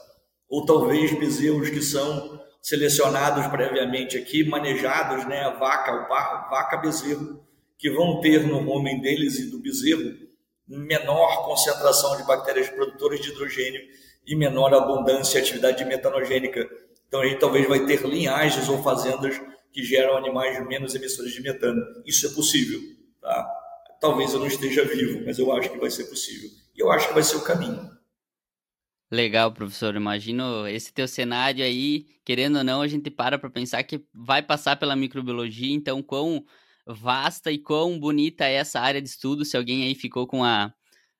Ou 0.49 0.64
talvez 0.64 1.12
bezerros 1.18 1.68
que 1.68 1.82
são 1.82 2.41
selecionados 2.61 3.47
previamente 3.47 4.17
aqui, 4.17 4.45
manejados, 4.45 5.27
né, 5.27 5.43
a 5.43 5.51
vaca, 5.51 5.93
o 5.93 6.09
par, 6.09 6.49
vaca 6.51 6.77
bezerro, 6.77 7.45
que 7.79 7.91
vão 7.91 8.21
ter 8.21 8.47
no 8.47 8.69
homem 8.69 9.01
deles 9.01 9.39
e 9.39 9.51
do 9.51 9.59
bezerro 9.59 10.29
menor 10.69 11.45
concentração 11.47 12.17
de 12.17 12.25
bactérias 12.25 12.69
produtoras 12.69 13.21
de 13.21 13.31
hidrogênio 13.31 13.81
e 14.27 14.37
menor 14.37 14.75
abundância 14.75 15.39
e 15.39 15.43
atividade 15.43 15.85
metanogênica. 15.85 16.69
Então 17.07 17.23
a 17.23 17.27
gente 17.27 17.41
talvez 17.41 17.67
vai 17.67 17.87
ter 17.87 18.03
linhagens 18.07 18.69
ou 18.69 18.83
fazendas 18.83 19.41
que 19.73 19.83
geram 19.83 20.17
animais 20.17 20.65
menos 20.67 20.95
emissores 20.95 21.33
de 21.33 21.41
metano. 21.41 21.81
Isso 22.05 22.27
é 22.27 22.31
possível, 22.31 22.79
tá? 23.21 23.49
Talvez 24.01 24.35
eu 24.35 24.41
não 24.41 24.47
esteja 24.47 24.85
vivo, 24.85 25.25
mas 25.25 25.39
eu 25.39 25.51
acho 25.53 25.71
que 25.71 25.79
vai 25.79 25.91
ser 25.91 26.05
possível. 26.05 26.51
E 26.77 26.81
eu 26.81 26.93
acho 26.93 27.09
que 27.09 27.15
vai 27.15 27.23
ser 27.23 27.37
o 27.37 27.43
caminho. 27.43 27.91
Legal, 29.11 29.53
professor. 29.53 29.95
Imagino 29.97 30.67
esse 30.69 30.93
teu 30.93 31.09
cenário 31.09 31.65
aí, 31.65 32.07
querendo 32.25 32.59
ou 32.59 32.65
não, 32.65 32.83
a 32.83 32.89
gente 32.89 33.11
para 33.11 33.39
para 33.39 33.49
pensar 33.51 33.83
que 33.83 34.05
vai 34.13 34.43
passar 34.43 34.77
pela 34.77 34.95
microbiologia, 34.95 35.75
então 35.75 36.03
quão 36.03 36.45
vasta 36.87 37.51
e 37.51 37.59
quão 37.59 37.99
bonita 37.99 38.45
é 38.45 38.55
essa 38.55 38.81
área 38.81 39.01
de 39.01 39.09
estudo. 39.09 39.45
Se 39.45 39.57
alguém 39.57 39.85
aí 39.85 39.95
ficou 39.95 40.27
com 40.27 40.45
a 40.45 40.73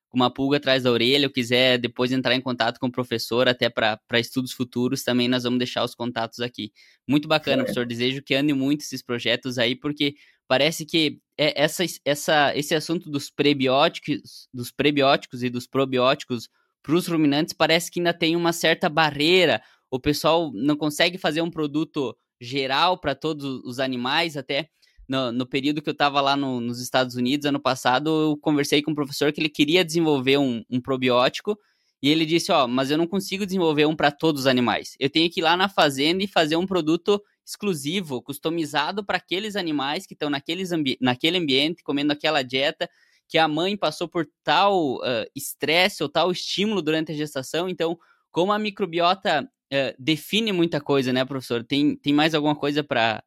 com 0.09 0.17
uma 0.17 0.33
pulga 0.33 0.57
atrás 0.57 0.83
da 0.83 0.91
orelha 0.91 1.27
ou 1.27 1.33
quiser 1.33 1.77
depois 1.77 2.11
entrar 2.11 2.33
em 2.35 2.41
contato 2.41 2.79
com 2.79 2.87
o 2.87 2.91
professor, 2.91 3.47
até 3.47 3.69
para 3.69 3.99
estudos 4.19 4.51
futuros, 4.51 5.03
também 5.03 5.27
nós 5.27 5.43
vamos 5.43 5.59
deixar 5.59 5.83
os 5.83 5.93
contatos 5.93 6.39
aqui. 6.39 6.71
Muito 7.07 7.27
bacana, 7.27 7.61
é. 7.61 7.65
professor. 7.65 7.85
Desejo 7.85 8.23
que 8.23 8.33
ande 8.33 8.53
muito 8.53 8.81
esses 8.81 9.03
projetos 9.03 9.59
aí, 9.59 9.75
porque 9.75 10.15
parece 10.47 10.85
que 10.85 11.19
é 11.37 11.61
essa, 11.63 11.83
essa, 12.03 12.57
esse 12.57 12.73
assunto 12.73 13.09
dos 13.09 13.29
prebióticos, 13.29 14.49
dos 14.51 14.71
prebióticos 14.71 15.43
e 15.43 15.49
dos 15.49 15.67
probióticos 15.67 16.49
para 16.81 16.95
os 16.95 17.07
ruminantes 17.07 17.53
parece 17.53 17.91
que 17.91 17.99
ainda 17.99 18.13
tem 18.13 18.35
uma 18.35 18.53
certa 18.53 18.89
barreira. 18.89 19.61
O 19.91 19.99
pessoal 19.99 20.51
não 20.53 20.75
consegue 20.75 21.17
fazer 21.17 21.41
um 21.41 21.51
produto 21.51 22.15
geral 22.39 22.97
para 22.97 23.15
todos 23.15 23.61
os 23.65 23.79
animais, 23.79 24.37
até 24.37 24.69
no, 25.07 25.31
no, 25.31 25.45
período 25.45 25.81
que 25.81 25.89
eu 25.89 25.93
estava 25.93 26.21
lá 26.21 26.37
no, 26.37 26.61
nos 26.61 26.79
Estados 26.79 27.15
Unidos, 27.15 27.45
ano 27.45 27.59
passado, 27.59 28.09
eu 28.09 28.37
conversei 28.37 28.81
com 28.81 28.91
um 28.91 28.95
professor 28.95 29.31
que 29.33 29.41
ele 29.41 29.49
queria 29.49 29.83
desenvolver 29.83 30.37
um, 30.37 30.63
um 30.69 30.79
probiótico 30.79 31.57
e 32.01 32.09
ele 32.09 32.25
disse: 32.25 32.51
Ó, 32.51 32.67
mas 32.67 32.91
eu 32.91 32.97
não 32.97 33.07
consigo 33.07 33.45
desenvolver 33.45 33.85
um 33.85 33.95
para 33.95 34.11
todos 34.11 34.41
os 34.41 34.47
animais. 34.47 34.95
Eu 34.99 35.09
tenho 35.09 35.29
que 35.29 35.39
ir 35.41 35.43
lá 35.43 35.57
na 35.57 35.67
fazenda 35.67 36.23
e 36.23 36.27
fazer 36.27 36.55
um 36.55 36.65
produto 36.65 37.21
exclusivo, 37.45 38.21
customizado 38.21 39.03
para 39.03 39.17
aqueles 39.17 39.55
animais 39.55 40.05
que 40.05 40.13
estão 40.13 40.29
ambi 40.29 40.97
naquele 41.01 41.37
ambiente, 41.37 41.83
comendo 41.83 42.13
aquela 42.13 42.43
dieta, 42.43 42.87
que 43.29 43.37
a 43.37 43.47
mãe 43.47 43.77
passou 43.77 44.07
por 44.07 44.27
tal 44.43 44.99
estresse 45.35 46.01
uh, 46.01 46.05
ou 46.05 46.09
tal 46.09 46.31
estímulo 46.31 46.81
durante 46.81 47.11
a 47.11 47.15
gestação. 47.15 47.69
Então, 47.69 47.97
como 48.31 48.51
a 48.51 48.57
microbiota 48.57 49.43
uh, 49.43 49.95
define 49.99 50.51
muita 50.51 50.81
coisa, 50.81 51.13
né, 51.13 51.23
professor? 51.23 51.63
Tem, 51.63 51.95
tem 51.95 52.11
mais 52.11 52.33
alguma 52.33 52.55
coisa 52.55 52.83
para 52.83 53.23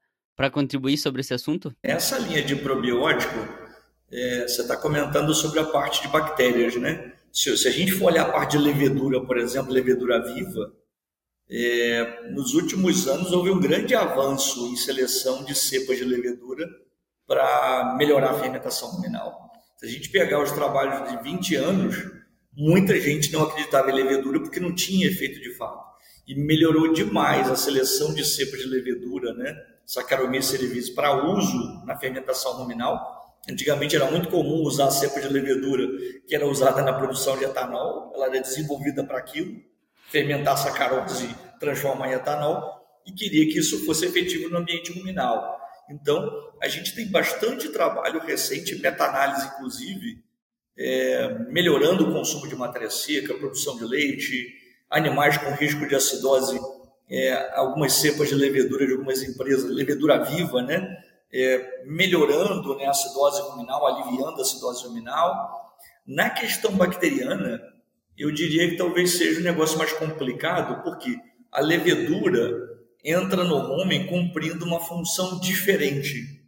contribuir 0.51 0.99
sobre 0.99 1.21
esse 1.21 1.33
assunto? 1.33 1.75
Essa 1.83 2.19
linha 2.19 2.43
de 2.43 2.57
probiótico, 2.57 3.39
é, 4.11 4.47
você 4.47 4.63
está 4.63 4.77
comentando 4.77 5.33
sobre 5.33 5.61
a 5.61 5.65
parte 5.65 6.03
de 6.03 6.09
bactérias, 6.09 6.75
né? 6.77 7.13
Se, 7.33 7.57
se, 7.57 7.69
a 7.69 7.71
gente 7.71 7.93
for 7.93 8.07
olhar 8.07 8.29
a 8.29 8.33
parte 8.33 8.59
de 8.59 8.65
levedura, 8.65 9.25
por 9.25 9.39
exemplo, 9.39 9.73
levedura 9.73 10.23
viva, 10.35 10.73
é, 11.49 12.31
nos 12.31 12.55
últimos 12.55 13.07
anos 13.07 13.33
houve 13.33 13.51
um 13.51 13.61
grande 13.61 13.95
avanço 13.95 14.67
em 14.67 14.77
seleção 14.77 15.45
de 15.45 15.55
cepas 15.55 15.97
de 15.97 16.05
levedura 16.05 16.69
para 17.27 17.95
melhorar 17.97 18.33
a 18.33 18.39
fermentação 18.39 18.89
ruminal. 18.89 19.52
Se 19.83 19.89
a 19.89 19.91
gente 19.91 20.11
pegar 20.11 20.41
os 20.41 20.53
trabalhos 20.53 21.11
de 21.11 21.21
20 21.25 21.57
anos, 21.57 21.97
muita 22.57 23.01
gente 23.01 23.33
não 23.33 23.43
acreditava 23.43 23.91
em 23.91 23.95
levedura 23.95 24.39
porque 24.39 24.61
não 24.61 24.73
tinha 24.73 25.09
efeito 25.09 25.41
de 25.41 25.53
fato. 25.57 25.83
E 26.25 26.37
melhorou 26.37 26.93
demais 26.93 27.51
a 27.51 27.57
seleção 27.57 28.15
de 28.15 28.25
cepas 28.25 28.61
de 28.61 28.67
levedura, 28.67 29.35
né? 29.35 29.61
Saccharomyces 29.85 30.53
cerevisiae 30.53 30.95
para 30.95 31.27
uso 31.27 31.85
na 31.85 31.99
fermentação 31.99 32.59
ruminal. 32.59 33.35
Antigamente 33.51 33.97
era 33.97 34.09
muito 34.09 34.29
comum 34.29 34.63
usar 34.63 34.87
a 34.87 34.91
cepa 34.93 35.21
de 35.21 35.27
levedura 35.27 35.85
que 36.29 36.37
era 36.37 36.47
usada 36.47 36.81
na 36.83 36.93
produção 36.93 37.37
de 37.37 37.43
etanol, 37.43 38.13
ela 38.15 38.27
era 38.27 38.41
desenvolvida 38.41 39.03
para 39.03 39.19
aquilo, 39.19 39.61
fermentar 40.13 40.57
sacarose 40.57 41.29
transformar 41.59 42.09
em 42.09 42.13
etanol, 42.13 42.63
e 43.05 43.11
queria 43.11 43.53
que 43.53 43.59
isso 43.59 43.85
fosse 43.85 44.07
efetivo 44.07 44.49
no 44.49 44.59
ambiente 44.59 44.93
ruminal. 44.93 45.59
Então, 45.91 46.31
a 46.63 46.69
gente 46.69 46.95
tem 46.95 47.11
bastante 47.11 47.69
trabalho 47.69 48.21
recente, 48.21 48.81
meta-análise 48.81 49.47
inclusive, 49.47 50.23
é, 50.77 51.39
melhorando 51.51 52.09
o 52.09 52.13
consumo 52.13 52.49
de 52.49 52.57
matéria 52.57 52.91
seca, 52.91 53.35
produção 53.35 53.77
de 53.77 53.85
leite, 53.85 54.55
animais 54.91 55.37
com 55.39 55.51
risco 55.53 55.87
de 55.87 55.95
acidose 55.95 56.59
é, 57.11 57.53
algumas 57.55 57.93
cepas 57.95 58.29
de 58.29 58.35
levedura 58.35 58.87
de 58.87 58.93
algumas 58.93 59.23
empresas, 59.23 59.71
levedura 59.71 60.25
viva, 60.25 60.63
né? 60.63 60.97
É, 61.35 61.85
melhorando 61.87 62.77
né, 62.77 62.87
a 62.87 62.91
acidose 62.91 63.41
ruminal, 63.43 63.87
aliviando 63.87 64.39
a 64.39 64.43
acidose 64.43 64.87
ruminal. 64.87 65.77
Na 66.07 66.31
questão 66.31 66.73
bacteriana, 66.73 67.61
eu 68.17 68.31
diria 68.31 68.69
que 68.69 68.77
talvez 68.77 69.17
seja 69.17 69.41
um 69.41 69.43
negócio 69.43 69.79
mais 69.79 69.93
complicado, 69.93 70.83
porque 70.83 71.19
a 71.51 71.61
levedura 71.61 72.72
entra 73.05 73.45
no 73.45 73.59
rumen 73.59 74.07
cumprindo 74.07 74.65
uma 74.65 74.81
função 74.81 75.41
diferente. 75.41 76.43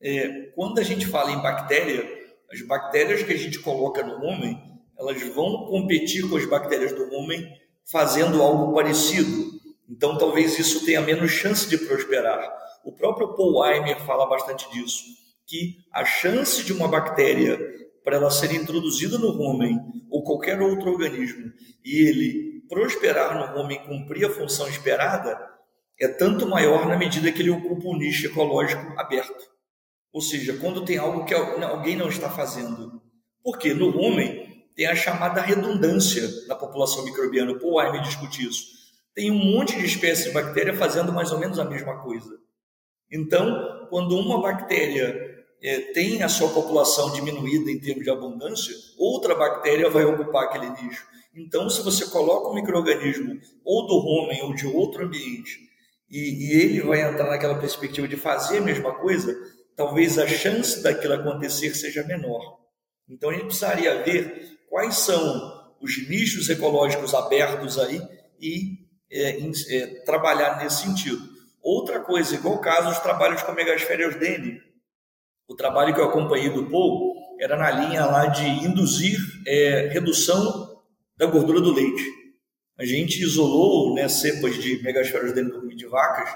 É, 0.00 0.50
quando 0.54 0.78
a 0.78 0.82
gente 0.82 1.06
fala 1.06 1.32
em 1.32 1.42
bactéria, 1.42 2.06
as 2.50 2.62
bactérias 2.62 3.22
que 3.22 3.32
a 3.32 3.36
gente 3.36 3.58
coloca 3.58 4.02
no 4.02 4.18
rumen, 4.18 4.60
elas 4.98 5.22
vão 5.34 5.66
competir 5.66 6.28
com 6.28 6.36
as 6.36 6.46
bactérias 6.46 6.92
do 6.92 7.08
rumen 7.08 7.46
fazendo 7.84 8.42
algo 8.42 8.74
parecido. 8.74 9.58
Então, 9.88 10.18
talvez 10.18 10.58
isso 10.58 10.84
tenha 10.84 11.00
menos 11.00 11.30
chance 11.30 11.68
de 11.68 11.78
prosperar. 11.78 12.52
O 12.84 12.92
próprio 12.92 13.34
Paul 13.34 13.60
Weimer 13.60 14.00
fala 14.04 14.26
bastante 14.26 14.70
disso, 14.72 15.04
que 15.46 15.78
a 15.92 16.04
chance 16.04 16.64
de 16.64 16.72
uma 16.72 16.88
bactéria 16.88 17.58
para 18.04 18.16
ela 18.16 18.30
ser 18.30 18.52
introduzida 18.52 19.18
no 19.18 19.30
rumen 19.30 19.78
ou 20.10 20.22
qualquer 20.22 20.60
outro 20.60 20.90
organismo 20.90 21.52
e 21.84 22.08
ele 22.08 22.57
prosperar 22.68 23.38
no 23.38 23.56
rumen 23.56 23.84
cumprir 23.84 24.26
a 24.26 24.30
função 24.30 24.68
esperada, 24.68 25.38
é 26.00 26.06
tanto 26.06 26.46
maior 26.46 26.86
na 26.86 26.96
medida 26.96 27.32
que 27.32 27.42
ele 27.42 27.50
ocupa 27.50 27.88
um 27.88 27.96
nicho 27.96 28.26
ecológico 28.26 28.98
aberto. 28.98 29.44
Ou 30.12 30.20
seja, 30.20 30.56
quando 30.58 30.84
tem 30.84 30.96
algo 30.96 31.24
que 31.24 31.34
alguém 31.34 31.96
não 31.96 32.08
está 32.08 32.30
fazendo. 32.30 33.02
Porque 33.42 33.74
no 33.74 33.90
rumen 33.90 34.66
tem 34.76 34.86
a 34.86 34.94
chamada 34.94 35.40
redundância 35.40 36.22
na 36.46 36.54
população 36.54 37.04
microbiana. 37.04 37.58
Pô, 37.58 37.78
ai, 37.78 37.90
me 37.92 38.00
discute 38.00 38.46
isso. 38.46 38.66
Tem 39.14 39.30
um 39.30 39.52
monte 39.52 39.76
de 39.76 39.84
espécies 39.84 40.26
de 40.26 40.32
bactéria 40.32 40.74
fazendo 40.74 41.12
mais 41.12 41.32
ou 41.32 41.38
menos 41.38 41.58
a 41.58 41.64
mesma 41.64 42.00
coisa. 42.00 42.38
Então, 43.10 43.88
quando 43.90 44.16
uma 44.16 44.40
bactéria 44.40 45.44
é, 45.62 45.80
tem 45.92 46.22
a 46.22 46.28
sua 46.28 46.50
população 46.50 47.12
diminuída 47.12 47.70
em 47.70 47.80
termos 47.80 48.04
de 48.04 48.10
abundância, 48.10 48.74
outra 48.96 49.34
bactéria 49.34 49.90
vai 49.90 50.04
ocupar 50.04 50.44
aquele 50.44 50.70
nicho. 50.70 51.04
Então, 51.38 51.70
se 51.70 51.82
você 51.82 52.06
coloca 52.06 52.48
um 52.48 52.54
microorganismo 52.54 53.40
ou 53.64 53.86
do 53.86 53.98
rumen 53.98 54.42
ou 54.42 54.54
de 54.54 54.66
outro 54.66 55.04
ambiente 55.04 55.56
e, 56.10 56.48
e 56.48 56.60
ele 56.60 56.80
vai 56.82 57.00
entrar 57.00 57.30
naquela 57.30 57.58
perspectiva 57.58 58.08
de 58.08 58.16
fazer 58.16 58.58
a 58.58 58.62
mesma 58.62 58.92
coisa, 58.94 59.36
talvez 59.76 60.18
a 60.18 60.26
chance 60.26 60.82
daquilo 60.82 61.14
acontecer 61.14 61.74
seja 61.76 62.02
menor. 62.02 62.58
Então, 63.08 63.30
a 63.30 63.32
gente 63.32 63.46
precisaria 63.46 64.02
ver 64.02 64.58
quais 64.68 64.96
são 64.96 65.56
os 65.80 66.08
nichos 66.08 66.48
ecológicos 66.48 67.14
abertos 67.14 67.78
aí 67.78 68.02
e 68.40 68.78
é, 69.10 69.38
é, 69.70 69.86
trabalhar 70.04 70.58
nesse 70.58 70.82
sentido. 70.82 71.22
Outra 71.62 72.00
coisa, 72.00 72.34
igual 72.34 72.54
o 72.54 72.60
caso 72.60 72.88
dos 72.88 72.98
trabalhos 72.98 73.42
com 73.42 73.52
megasférias 73.52 74.16
Dene, 74.16 74.60
o 75.48 75.54
trabalho 75.54 75.94
que 75.94 76.00
eu 76.00 76.08
acompanhei 76.08 76.50
do 76.50 76.68
Paul 76.68 77.14
era 77.40 77.56
na 77.56 77.70
linha 77.70 78.04
lá 78.04 78.26
de 78.26 78.44
induzir 78.44 79.18
é, 79.46 79.88
redução 79.92 80.67
da 81.18 81.26
gordura 81.26 81.60
do 81.60 81.74
leite. 81.74 82.04
A 82.78 82.84
gente 82.84 83.20
isolou 83.20 83.94
né, 83.94 84.08
cepas 84.08 84.54
de 84.54 84.80
megasférias 84.82 85.34
dentro 85.34 85.68
de 85.68 85.86
vacas 85.86 86.30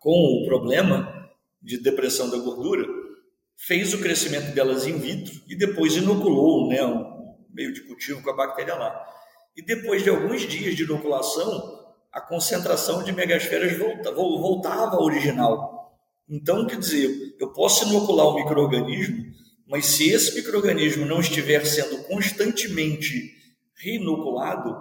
com 0.00 0.10
o 0.10 0.44
problema 0.44 1.30
de 1.62 1.78
depressão 1.78 2.28
da 2.28 2.36
gordura, 2.36 2.84
fez 3.56 3.94
o 3.94 4.00
crescimento 4.00 4.52
delas 4.52 4.86
in 4.86 4.98
vitro 4.98 5.40
e 5.48 5.56
depois 5.56 5.94
inoculou 5.94 6.68
né, 6.68 6.84
um 6.84 7.36
meio 7.48 7.72
de 7.72 7.82
cultivo 7.82 8.20
com 8.22 8.30
a 8.30 8.36
bactéria 8.36 8.74
lá. 8.74 9.02
E 9.56 9.62
depois 9.62 10.02
de 10.02 10.10
alguns 10.10 10.42
dias 10.42 10.74
de 10.74 10.82
inoculação, 10.82 11.84
a 12.12 12.20
concentração 12.20 13.04
de 13.04 13.12
megasferas 13.12 13.78
volta, 13.78 14.12
voltava 14.12 14.96
ao 14.96 15.04
original. 15.04 15.96
Então, 16.28 16.66
quer 16.66 16.78
dizer, 16.78 17.36
eu 17.38 17.52
posso 17.52 17.88
inocular 17.88 18.26
o 18.26 18.34
microorganismo, 18.34 19.32
mas 19.66 19.86
se 19.86 20.10
esse 20.10 20.34
microorganismo 20.34 21.06
não 21.06 21.20
estiver 21.20 21.64
sendo 21.64 22.02
constantemente 22.04 23.33
reinoculado, 23.76 24.74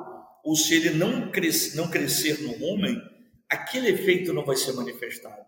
ou 0.44 0.56
se 0.56 0.76
ele 0.76 0.92
não, 0.92 1.32
crescer, 1.32 1.76
não 1.76 1.90
crescer 1.90 2.42
no 2.42 2.52
rumen, 2.54 3.02
aquele 3.50 3.90
efeito 3.90 4.34
não 4.34 4.46
vai 4.46 4.56
ser 4.56 4.74
manifestado. 4.74 5.42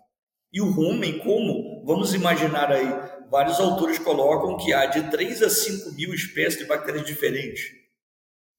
E 0.52 0.62
o 0.62 0.72
rumen, 0.72 1.20
como? 1.20 1.84
Vamos 1.86 2.14
imaginar 2.14 2.72
aí, 2.72 2.88
vários 3.30 3.60
autores 3.60 4.00
colocam 4.00 4.58
que 4.58 4.74
há 4.74 4.86
de 4.86 5.10
3 5.12 5.44
a 5.44 5.50
5 5.50 5.92
mil 5.92 6.14
espécies 6.14 6.60
de 6.60 6.66
bactérias 6.66 7.06
diferentes. 7.06 7.72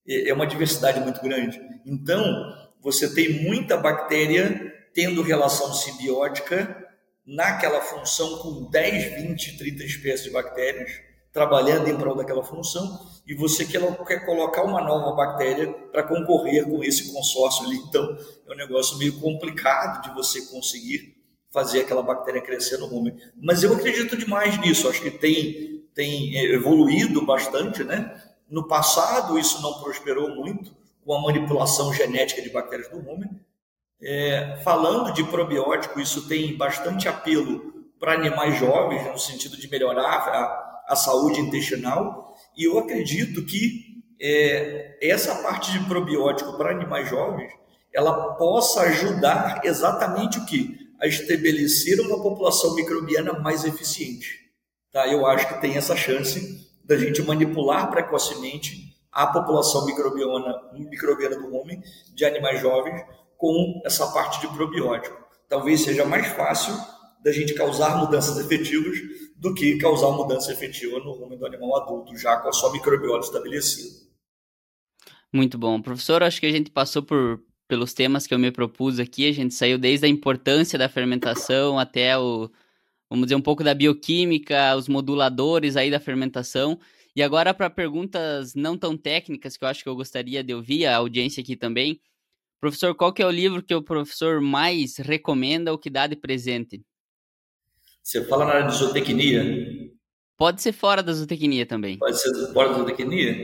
É 0.06 0.32
uma 0.32 0.46
diversidade 0.46 1.00
muito 1.00 1.20
grande. 1.22 1.60
Então, 1.84 2.22
você 2.80 3.12
tem 3.12 3.42
muita 3.42 3.76
bactéria 3.76 4.72
tendo 4.94 5.22
relação 5.22 5.72
simbiótica 5.72 6.84
naquela 7.26 7.80
função 7.80 8.38
com 8.38 8.70
10, 8.70 9.22
20, 9.22 9.58
30 9.58 9.84
espécies 9.84 10.24
de 10.24 10.30
bactérias 10.30 11.05
trabalhando 11.36 11.86
em 11.86 11.94
prol 11.98 12.16
daquela 12.16 12.42
função 12.42 12.98
e 13.26 13.34
você 13.34 13.66
quer, 13.66 13.82
quer 14.06 14.24
colocar 14.24 14.62
uma 14.62 14.80
nova 14.80 15.14
bactéria 15.14 15.70
para 15.92 16.02
concorrer 16.02 16.64
com 16.64 16.82
esse 16.82 17.12
consórcio 17.12 17.66
ali. 17.66 17.76
Então, 17.76 18.16
é 18.48 18.52
um 18.54 18.56
negócio 18.56 18.96
meio 18.96 19.20
complicado 19.20 20.00
de 20.00 20.14
você 20.14 20.46
conseguir 20.46 21.14
fazer 21.50 21.82
aquela 21.82 22.02
bactéria 22.02 22.40
crescer 22.40 22.78
no 22.78 22.86
rumen. 22.86 23.14
Mas 23.38 23.62
eu 23.62 23.74
acredito 23.74 24.16
demais 24.16 24.58
nisso, 24.60 24.88
acho 24.88 25.02
que 25.02 25.10
tem, 25.10 25.84
tem 25.94 26.34
evoluído 26.54 27.26
bastante, 27.26 27.84
né? 27.84 28.18
No 28.48 28.66
passado, 28.66 29.38
isso 29.38 29.60
não 29.60 29.74
prosperou 29.74 30.34
muito 30.34 30.74
com 31.04 31.12
a 31.12 31.20
manipulação 31.20 31.92
genética 31.92 32.40
de 32.40 32.48
bactérias 32.48 32.88
do 32.88 32.98
rumen. 32.98 33.28
É, 34.00 34.58
falando 34.64 35.12
de 35.12 35.22
probiótico, 35.22 36.00
isso 36.00 36.26
tem 36.28 36.56
bastante 36.56 37.06
apelo 37.08 37.74
para 38.00 38.14
animais 38.14 38.58
jovens, 38.58 39.06
no 39.06 39.18
sentido 39.18 39.58
de 39.58 39.68
melhorar 39.68 40.16
a 40.16 40.75
a 40.86 40.96
saúde 40.96 41.40
intestinal. 41.40 42.34
E 42.56 42.64
eu 42.64 42.78
acredito 42.78 43.44
que 43.44 43.96
é, 44.20 44.98
essa 45.02 45.34
parte 45.36 45.72
de 45.72 45.80
probiótico 45.86 46.56
para 46.56 46.70
animais 46.70 47.08
jovens, 47.08 47.52
ela 47.92 48.34
possa 48.34 48.82
ajudar 48.82 49.60
exatamente 49.64 50.38
o 50.38 50.46
que? 50.46 50.76
A 51.00 51.06
estabelecer 51.06 52.00
uma 52.00 52.22
população 52.22 52.74
microbiana 52.74 53.34
mais 53.40 53.64
eficiente. 53.64 54.46
Tá? 54.92 55.06
Eu 55.06 55.26
acho 55.26 55.48
que 55.48 55.60
tem 55.60 55.76
essa 55.76 55.96
chance 55.96 56.66
da 56.84 56.96
gente 56.96 57.20
manipular 57.22 57.90
precocemente 57.90 58.94
a 59.12 59.26
população 59.26 59.86
microbiana, 59.86 60.54
microbiana 60.74 61.36
do 61.36 61.54
homem, 61.54 61.82
de 62.14 62.24
animais 62.24 62.60
jovens, 62.60 63.02
com 63.36 63.80
essa 63.84 64.06
parte 64.08 64.40
de 64.40 64.48
probiótico. 64.48 65.16
Talvez 65.48 65.82
seja 65.82 66.04
mais 66.04 66.26
fácil 66.28 66.74
da 67.26 67.32
gente 67.32 67.54
causar 67.54 67.98
mudanças 67.98 68.38
efetivas 68.38 68.98
do 69.34 69.52
que 69.52 69.78
causar 69.78 70.12
mudança 70.12 70.52
efetiva 70.52 71.00
no 71.00 71.10
rumo 71.10 71.36
do 71.36 71.44
animal 71.44 71.82
adulto, 71.82 72.16
já 72.16 72.36
com 72.36 72.48
a 72.48 72.52
sua 72.52 72.70
microbiota 72.70 73.26
estabelecida. 73.26 74.06
Muito 75.32 75.58
bom. 75.58 75.82
Professor, 75.82 76.22
acho 76.22 76.38
que 76.38 76.46
a 76.46 76.52
gente 76.52 76.70
passou 76.70 77.02
por, 77.02 77.42
pelos 77.66 77.92
temas 77.92 78.28
que 78.28 78.32
eu 78.32 78.38
me 78.38 78.52
propus 78.52 79.00
aqui, 79.00 79.28
a 79.28 79.32
gente 79.32 79.54
saiu 79.54 79.76
desde 79.76 80.06
a 80.06 80.08
importância 80.08 80.78
da 80.78 80.88
fermentação 80.88 81.80
até 81.80 82.16
o, 82.16 82.48
vamos 83.10 83.26
dizer, 83.26 83.34
um 83.34 83.42
pouco 83.42 83.64
da 83.64 83.74
bioquímica, 83.74 84.76
os 84.76 84.86
moduladores 84.86 85.76
aí 85.76 85.90
da 85.90 85.98
fermentação. 85.98 86.78
E 87.16 87.24
agora 87.24 87.52
para 87.52 87.68
perguntas 87.68 88.54
não 88.54 88.78
tão 88.78 88.96
técnicas 88.96 89.56
que 89.56 89.64
eu 89.64 89.68
acho 89.68 89.82
que 89.82 89.88
eu 89.88 89.96
gostaria 89.96 90.44
de 90.44 90.54
ouvir, 90.54 90.86
a 90.86 90.98
audiência 90.98 91.40
aqui 91.40 91.56
também. 91.56 92.00
Professor, 92.60 92.94
qual 92.94 93.12
que 93.12 93.20
é 93.20 93.26
o 93.26 93.32
livro 93.32 93.64
que 93.64 93.74
o 93.74 93.82
professor 93.82 94.40
mais 94.40 94.98
recomenda 94.98 95.72
ou 95.72 95.78
que 95.78 95.90
dá 95.90 96.06
de 96.06 96.14
presente? 96.14 96.84
Você 98.06 98.24
fala 98.24 98.44
na 98.44 98.52
área 98.52 98.68
de 98.68 98.76
zootecnia? 98.76 99.42
Pode 100.38 100.62
ser 100.62 100.70
fora 100.70 101.02
da 101.02 101.12
zootecnia 101.12 101.66
também. 101.66 101.98
Pode 101.98 102.16
ser 102.16 102.52
fora 102.52 102.68
da 102.68 102.74
zootecnia? 102.76 103.34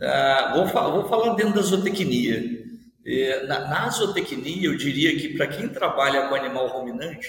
Ah, 0.00 0.54
vou, 0.56 0.66
falar, 0.66 0.90
vou 0.96 1.08
falar 1.10 1.34
dentro 1.34 1.56
da 1.56 1.60
zootecnia. 1.60 2.42
É, 3.04 3.46
na, 3.46 3.68
na 3.68 3.90
zootecnia, 3.90 4.66
eu 4.66 4.78
diria 4.78 5.14
que 5.14 5.36
para 5.36 5.46
quem 5.46 5.68
trabalha 5.68 6.26
com 6.26 6.34
animal 6.34 6.68
ruminante, 6.68 7.28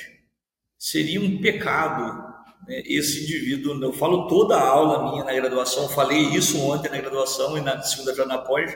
seria 0.78 1.20
um 1.20 1.42
pecado 1.42 2.34
né, 2.66 2.82
esse 2.86 3.24
indivíduo. 3.24 3.84
Eu 3.84 3.92
falo 3.92 4.30
toda 4.30 4.56
a 4.56 4.66
aula 4.66 5.12
minha 5.12 5.26
na 5.26 5.34
graduação, 5.34 5.90
falei 5.90 6.30
isso 6.30 6.58
ontem 6.62 6.90
na 6.90 7.02
graduação 7.02 7.58
e 7.58 7.62
na 7.62 7.82
segunda-feira 7.82 8.26
na 8.26 8.38
pós. 8.38 8.74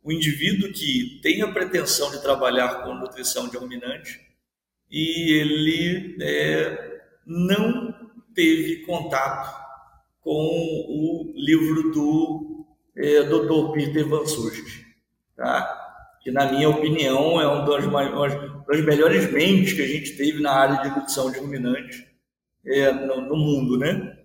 O 0.00 0.12
indivíduo 0.12 0.72
que 0.72 1.18
tem 1.24 1.42
a 1.42 1.50
pretensão 1.50 2.08
de 2.12 2.22
trabalhar 2.22 2.84
com 2.84 2.94
nutrição 2.94 3.48
de 3.48 3.56
ruminante 3.56 4.20
e 4.88 5.32
ele 5.40 6.16
é, 6.22 6.95
não 7.26 7.92
teve 8.34 8.86
contato 8.86 9.66
com 10.20 10.30
o 10.30 11.32
livro 11.34 11.90
do 11.92 12.66
é, 12.96 13.22
Dr. 13.24 13.72
Peter 13.72 14.08
Van 14.08 14.24
Sust, 14.24 14.86
tá? 15.36 15.82
que 16.22 16.30
na 16.30 16.50
minha 16.50 16.68
opinião 16.68 17.40
é 17.40 17.46
uma 17.46 17.64
das, 17.64 17.84
das, 18.66 18.84
melhores 18.84 19.30
mentes 19.30 19.74
que 19.74 19.82
a 19.82 19.86
gente 19.86 20.16
teve 20.16 20.42
na 20.42 20.52
área 20.52 20.82
de 20.82 20.96
nutrição 20.96 21.30
de 21.30 21.38
ruminantes 21.38 22.04
é, 22.64 22.90
no, 22.92 23.20
no, 23.20 23.36
mundo, 23.36 23.78
né? 23.78 24.18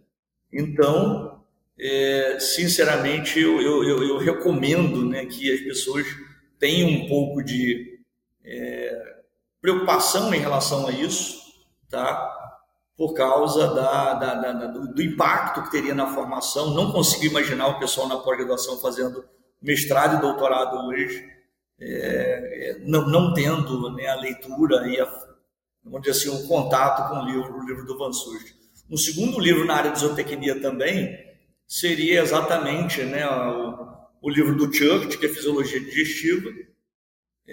Então, 0.52 1.44
é, 1.80 2.38
sinceramente, 2.40 3.40
eu, 3.40 3.62
eu, 3.62 3.84
eu, 3.84 4.04
eu, 4.04 4.18
recomendo 4.18 5.06
né, 5.06 5.26
que 5.28 5.52
as 5.54 5.60
pessoas 5.62 6.08
tenham 6.60 6.90
um 6.90 7.08
pouco 7.08 7.44
de 7.44 8.00
preocupação 9.62 10.34
em 10.34 10.40
relação 10.40 10.88
a 10.88 10.92
isso, 10.92 11.40
tá? 11.88 12.41
Por 13.02 13.16
causa 13.16 13.74
da, 13.74 14.14
da, 14.14 14.34
da, 14.36 14.68
do, 14.68 14.94
do, 14.94 15.02
impacto 15.02 15.64
que 15.64 15.72
teria 15.72 15.96
na 15.96 16.14
formação. 16.14 16.76
Não 16.76 16.92
consigo 16.92 17.26
imaginar 17.26 17.70
o 17.70 17.80
pessoal 17.80 18.08
na 18.08 18.18
pós-graduação 18.18 18.78
fazendo 18.78 19.26
mestrado 19.60 20.18
e 20.18 20.22
doutorado 20.22 20.86
hoje, 20.86 21.28
é, 21.80 21.88
é, 21.90 22.80
não, 22.86 23.10
não, 23.10 23.34
tendo 23.34 23.90
né, 23.96 24.06
a 24.06 24.14
leitura 24.14 24.88
e 24.88 25.02
a, 25.02 25.06
vamos 25.84 26.02
dizer 26.04 26.12
assim, 26.30 26.44
o 26.44 26.48
contato 26.48 27.10
com 27.10 27.22
o 27.22 27.26
livro, 27.26 27.58
o 27.58 27.66
livro 27.66 27.88
do 27.88 27.98
Van 27.98 28.14
Sust. 28.14 28.54
Um 28.88 28.98
segundo 28.98 29.40
livro 29.40 29.66
na 29.66 29.78
área 29.78 29.92
de 29.92 30.00
zootecnia 30.00 30.62
também 30.62 31.18
seria 31.68 32.22
exatamente 32.22 33.02
né, 33.02 33.28
o, 33.28 33.98
o 34.22 34.30
livro 34.30 34.56
do 34.56 34.72
Church, 34.72 35.18
que 35.18 35.26
é 35.26 35.30
Fisiologia 35.30 35.80
Digestiva, 35.80 36.52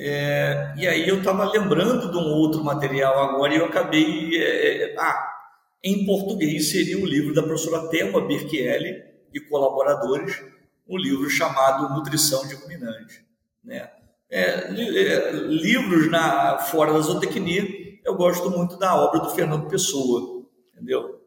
é, 0.00 0.74
e 0.76 0.86
aí 0.86 1.08
eu 1.08 1.18
estava 1.18 1.50
lembrando 1.50 2.10
de 2.10 2.16
um 2.16 2.28
outro 2.34 2.62
material 2.62 3.18
agora 3.18 3.54
e 3.54 3.56
eu 3.56 3.64
acabei. 3.64 4.36
É, 4.36 4.92
é, 4.92 4.96
ah, 4.98 5.37
em 5.82 6.04
português 6.04 6.70
seria 6.70 6.98
o 6.98 7.06
livro 7.06 7.34
da 7.34 7.42
professora 7.42 7.88
Thelma 7.88 8.26
Birchielli, 8.26 9.08
e 9.32 9.40
colaboradores 9.40 10.42
um 10.88 10.96
livro 10.96 11.28
chamado 11.28 11.94
Nutrição 11.94 12.46
de 12.46 12.54
Ruminante. 12.54 13.22
Né? 13.62 13.90
É, 14.30 14.40
é, 14.40 15.32
livros 15.32 16.10
na, 16.10 16.58
fora 16.58 16.92
da 16.92 17.00
zootecnia, 17.00 17.66
eu 18.04 18.14
gosto 18.14 18.50
muito 18.50 18.78
da 18.78 18.96
obra 18.96 19.20
do 19.20 19.30
Fernando 19.30 19.68
Pessoa, 19.68 20.46
entendeu? 20.72 21.18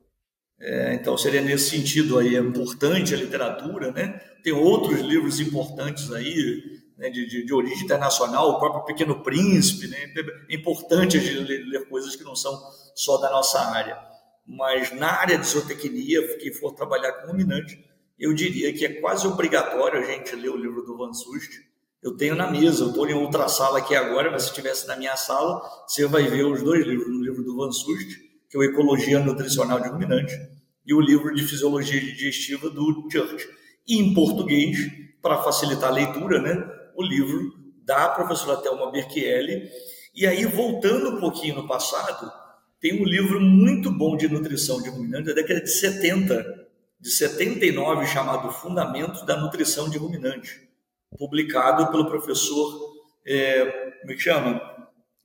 É, 0.60 0.94
então 0.94 1.18
seria 1.18 1.42
nesse 1.42 1.70
sentido 1.70 2.18
aí, 2.18 2.36
é 2.36 2.40
importante 2.40 3.14
a 3.14 3.18
literatura, 3.18 3.92
né? 3.92 4.20
Tem 4.44 4.54
outros 4.54 5.00
livros 5.00 5.40
importantes 5.40 6.12
aí, 6.12 6.82
né, 6.98 7.10
de, 7.10 7.28
de, 7.28 7.46
de, 7.46 7.54
origem 7.54 7.84
internacional, 7.84 8.50
o 8.50 8.60
próprio 8.60 8.86
Pequeno 8.86 9.24
Príncipe, 9.24 9.88
né? 9.88 9.98
É 10.50 10.56
importante 10.56 11.18
a 11.18 11.20
gente 11.20 11.40
ler, 11.40 11.66
ler 11.66 11.88
coisas 11.88 12.16
que 12.16 12.24
não 12.24 12.36
são 12.36 12.60
só 12.96 13.18
da 13.18 13.32
nossa 13.32 13.60
área. 13.60 14.11
Mas 14.46 14.92
na 14.92 15.12
área 15.12 15.38
de 15.38 15.48
zootecnia, 15.48 16.38
quem 16.38 16.54
for 16.54 16.74
trabalhar 16.74 17.12
com 17.14 17.28
ruminante, 17.28 17.84
eu 18.20 18.34
diria 18.34 18.72
que 18.74 18.86
é 18.86 19.02
quase 19.02 19.26
obrigatório 19.26 20.00
a 20.00 20.04
gente 20.04 20.36
ler 20.36 20.50
o 20.50 20.58
livro 20.58 20.84
do 20.84 20.98
Van 20.98 21.14
Sust. 21.14 21.50
Eu 22.04 22.18
tenho 22.18 22.36
na 22.36 22.50
mesa, 22.50 22.84
eu 22.84 22.90
estou 22.90 23.08
em 23.08 23.14
outra 23.14 23.48
sala 23.48 23.80
aqui 23.80 23.96
agora, 23.96 24.32
mas 24.32 24.44
se 24.44 24.50
estivesse 24.50 24.88
na 24.88 24.96
minha 24.96 25.16
sala, 25.16 25.62
você 25.88 26.06
vai 26.08 26.24
ver 26.24 26.44
os 26.44 26.62
dois 26.62 26.86
livros, 26.86 27.08
o 27.08 27.22
livro 27.22 27.44
do 27.44 27.56
Van 27.56 27.72
Sust, 27.72 28.20
que 28.50 28.58
é 28.58 28.60
o 28.60 28.64
Ecologia 28.64 29.20
Nutricional 29.20 29.80
de 29.80 29.90
Ruminante, 29.90 30.34
e 30.86 30.94
o 30.94 31.00
livro 31.00 31.34
de 31.34 31.44
Fisiologia 31.44 32.00
Digestiva 32.00 32.70
do 32.70 33.08
Church. 33.12 33.48
E 33.88 33.98
em 33.98 34.14
português, 34.14 34.78
para 35.22 35.42
facilitar 35.44 35.90
a 35.90 35.94
leitura, 35.94 36.42
né, 36.42 36.70
o 36.96 37.04
livro 37.04 37.54
da 37.84 38.10
professora 38.10 38.58
Thelma 38.58 38.92
Berchielli. 38.92 39.70
E 40.14 40.28
aí, 40.28 40.46
voltando 40.46 41.16
um 41.16 41.20
pouquinho 41.20 41.56
no 41.56 41.68
passado, 41.68 42.32
tem 42.82 43.00
um 43.00 43.06
livro 43.06 43.40
muito 43.40 43.92
bom 43.92 44.18
de 44.18 44.28
nutrição 44.28 44.82
de 44.82 44.90
ruminante 44.90 45.28
da 45.28 45.34
década 45.34 45.62
de 45.62 45.70
70, 45.70 46.68
de 47.00 47.12
79 47.12 48.08
chamado 48.08 48.52
Fundamentos 48.52 49.24
da 49.24 49.40
Nutrição 49.40 49.88
de 49.88 50.00
Ruminante, 50.00 50.68
publicado 51.16 51.92
pelo 51.92 52.08
professor, 52.08 52.92
é, 53.24 53.66
como 54.02 54.12
é 54.12 54.16
que 54.16 54.22
chama? 54.22 54.60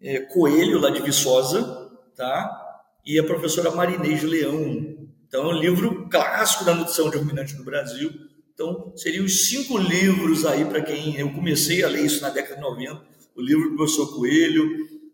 É, 0.02 0.20
Coelho, 0.20 0.78
lá 0.78 0.90
de 0.90 1.00
Viçosa, 1.00 1.90
tá? 2.14 2.62
e 3.07 3.18
a 3.18 3.24
professora 3.24 3.70
Marinês 3.70 4.22
Leão. 4.22 4.94
Então, 5.26 5.50
é 5.50 5.54
um 5.54 5.59
livro 5.59 6.09
clássico 6.11 6.64
da 6.64 6.74
nutrição 6.74 7.09
de 7.09 7.16
ruminante 7.16 7.54
no 7.54 7.64
Brasil. 7.64 8.12
Então, 8.52 8.92
seriam 8.96 9.24
os 9.24 9.48
cinco 9.48 9.78
livros 9.78 10.44
aí 10.44 10.64
para 10.64 10.82
quem... 10.82 11.16
Eu 11.16 11.32
comecei 11.32 11.82
a 11.82 11.88
ler 11.88 12.04
isso 12.04 12.20
na 12.20 12.28
década 12.28 12.57
de 12.57 12.61
90, 12.61 13.02
o 13.34 13.40
livro 13.40 13.70
do 13.70 13.76
professor 13.76 14.14
Coelho, 14.14 14.68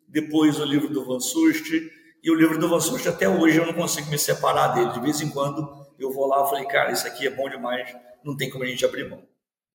depois 0.09 0.59
o 0.59 0.64
livro 0.64 0.88
do 0.88 1.05
Van 1.05 1.20
Sust, 1.20 1.70
e 2.23 2.31
o 2.31 2.35
livro 2.35 2.59
do 2.59 2.68
Van 2.68 2.81
Sust 2.81 3.09
até 3.09 3.29
hoje 3.29 3.59
eu 3.59 3.66
não 3.66 3.75
consigo 3.75 4.09
me 4.11 4.18
separar 4.18 4.68
dele. 4.68 4.93
De 4.93 5.01
vez 5.01 5.20
em 5.20 5.29
quando 5.29 5.87
eu 5.99 6.12
vou 6.12 6.27
lá 6.27 6.45
e 6.45 6.51
falei, 6.51 6.66
cara, 6.66 6.93
isso 6.93 7.07
aqui 7.07 7.27
é 7.27 7.31
bom 7.31 7.49
demais, 7.49 7.95
não 8.25 8.37
tem 8.37 8.49
como 8.49 8.64
a 8.64 8.66
gente 8.66 8.85
abrir 8.85 9.09
mão. 9.09 9.23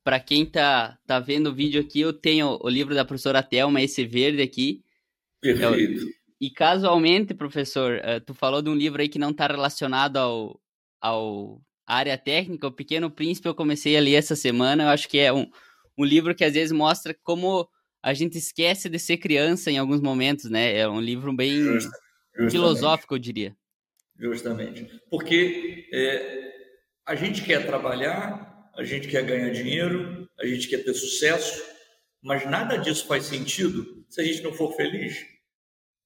Para 0.04 0.20
quem 0.20 0.46
tá, 0.46 0.98
tá 1.06 1.20
vendo 1.20 1.48
o 1.48 1.54
vídeo 1.54 1.82
aqui, 1.82 2.00
eu 2.00 2.14
tenho 2.14 2.58
o 2.62 2.70
livro 2.70 2.96
da 2.96 3.04
professora 3.04 3.44
Thelma, 3.44 3.82
esse 3.82 4.06
verde 4.06 4.42
aqui. 4.42 4.82
Perfeito. 5.42 6.08
e 6.42 6.50
casualmente, 6.50 7.34
professor, 7.34 8.00
uh, 8.00 8.20
tu 8.26 8.34
falou 8.34 8.62
de 8.62 8.70
um 8.70 8.76
livro 8.76 9.02
aí 9.02 9.08
que 9.08 9.20
não 9.20 9.30
está 9.30 9.46
relacionado 9.46 10.18
ao, 10.18 10.60
ao 11.00 11.62
área 11.86 12.18
técnica, 12.18 12.68
O 12.68 12.72
Pequeno 12.72 13.12
Príncipe, 13.12 13.48
eu 13.48 13.54
comecei 13.54 13.96
a 13.96 14.02
ler 14.02 14.16
essa 14.16 14.36
semana. 14.36 14.84
Eu 14.84 14.90
acho 14.90 15.08
que 15.08 15.20
é 15.20 15.32
um, 15.32 15.50
um 15.98 16.04
livro 16.04 16.34
que 16.34 16.44
às 16.44 16.54
vezes 16.54 16.72
mostra 16.72 17.16
como 17.24 17.68
a 18.02 18.14
gente 18.14 18.38
esquece 18.38 18.90
de 18.90 19.00
ser 19.00 19.18
criança 19.18 19.70
em 19.70 19.78
alguns 19.78 20.02
momentos, 20.02 20.50
né? 20.50 20.78
É 20.78 20.88
um 20.88 21.02
livro 21.02 21.34
bem 21.34 21.78
Just, 22.38 22.52
filosófico, 22.52 23.16
eu 23.16 23.20
diria. 23.20 23.56
Justamente. 24.20 24.90
Porque 25.10 25.88
é, 25.94 26.54
a 27.06 27.16
gente 27.16 27.44
quer 27.44 27.66
trabalhar, 27.66 28.70
a 28.76 28.84
gente 28.84 29.08
quer 29.08 29.24
ganhar 29.24 29.50
dinheiro, 29.50 30.28
a 30.40 30.46
gente 30.46 30.68
quer 30.68 30.84
ter 30.84 30.94
sucesso, 30.94 31.64
mas 32.22 32.46
nada 32.50 32.78
disso 32.78 33.08
faz 33.08 33.26
sentido 33.26 34.06
se 34.10 34.22
a 34.22 34.24
gente 34.24 34.42
não 34.44 34.54
for 34.54 34.76
feliz. 34.76 35.26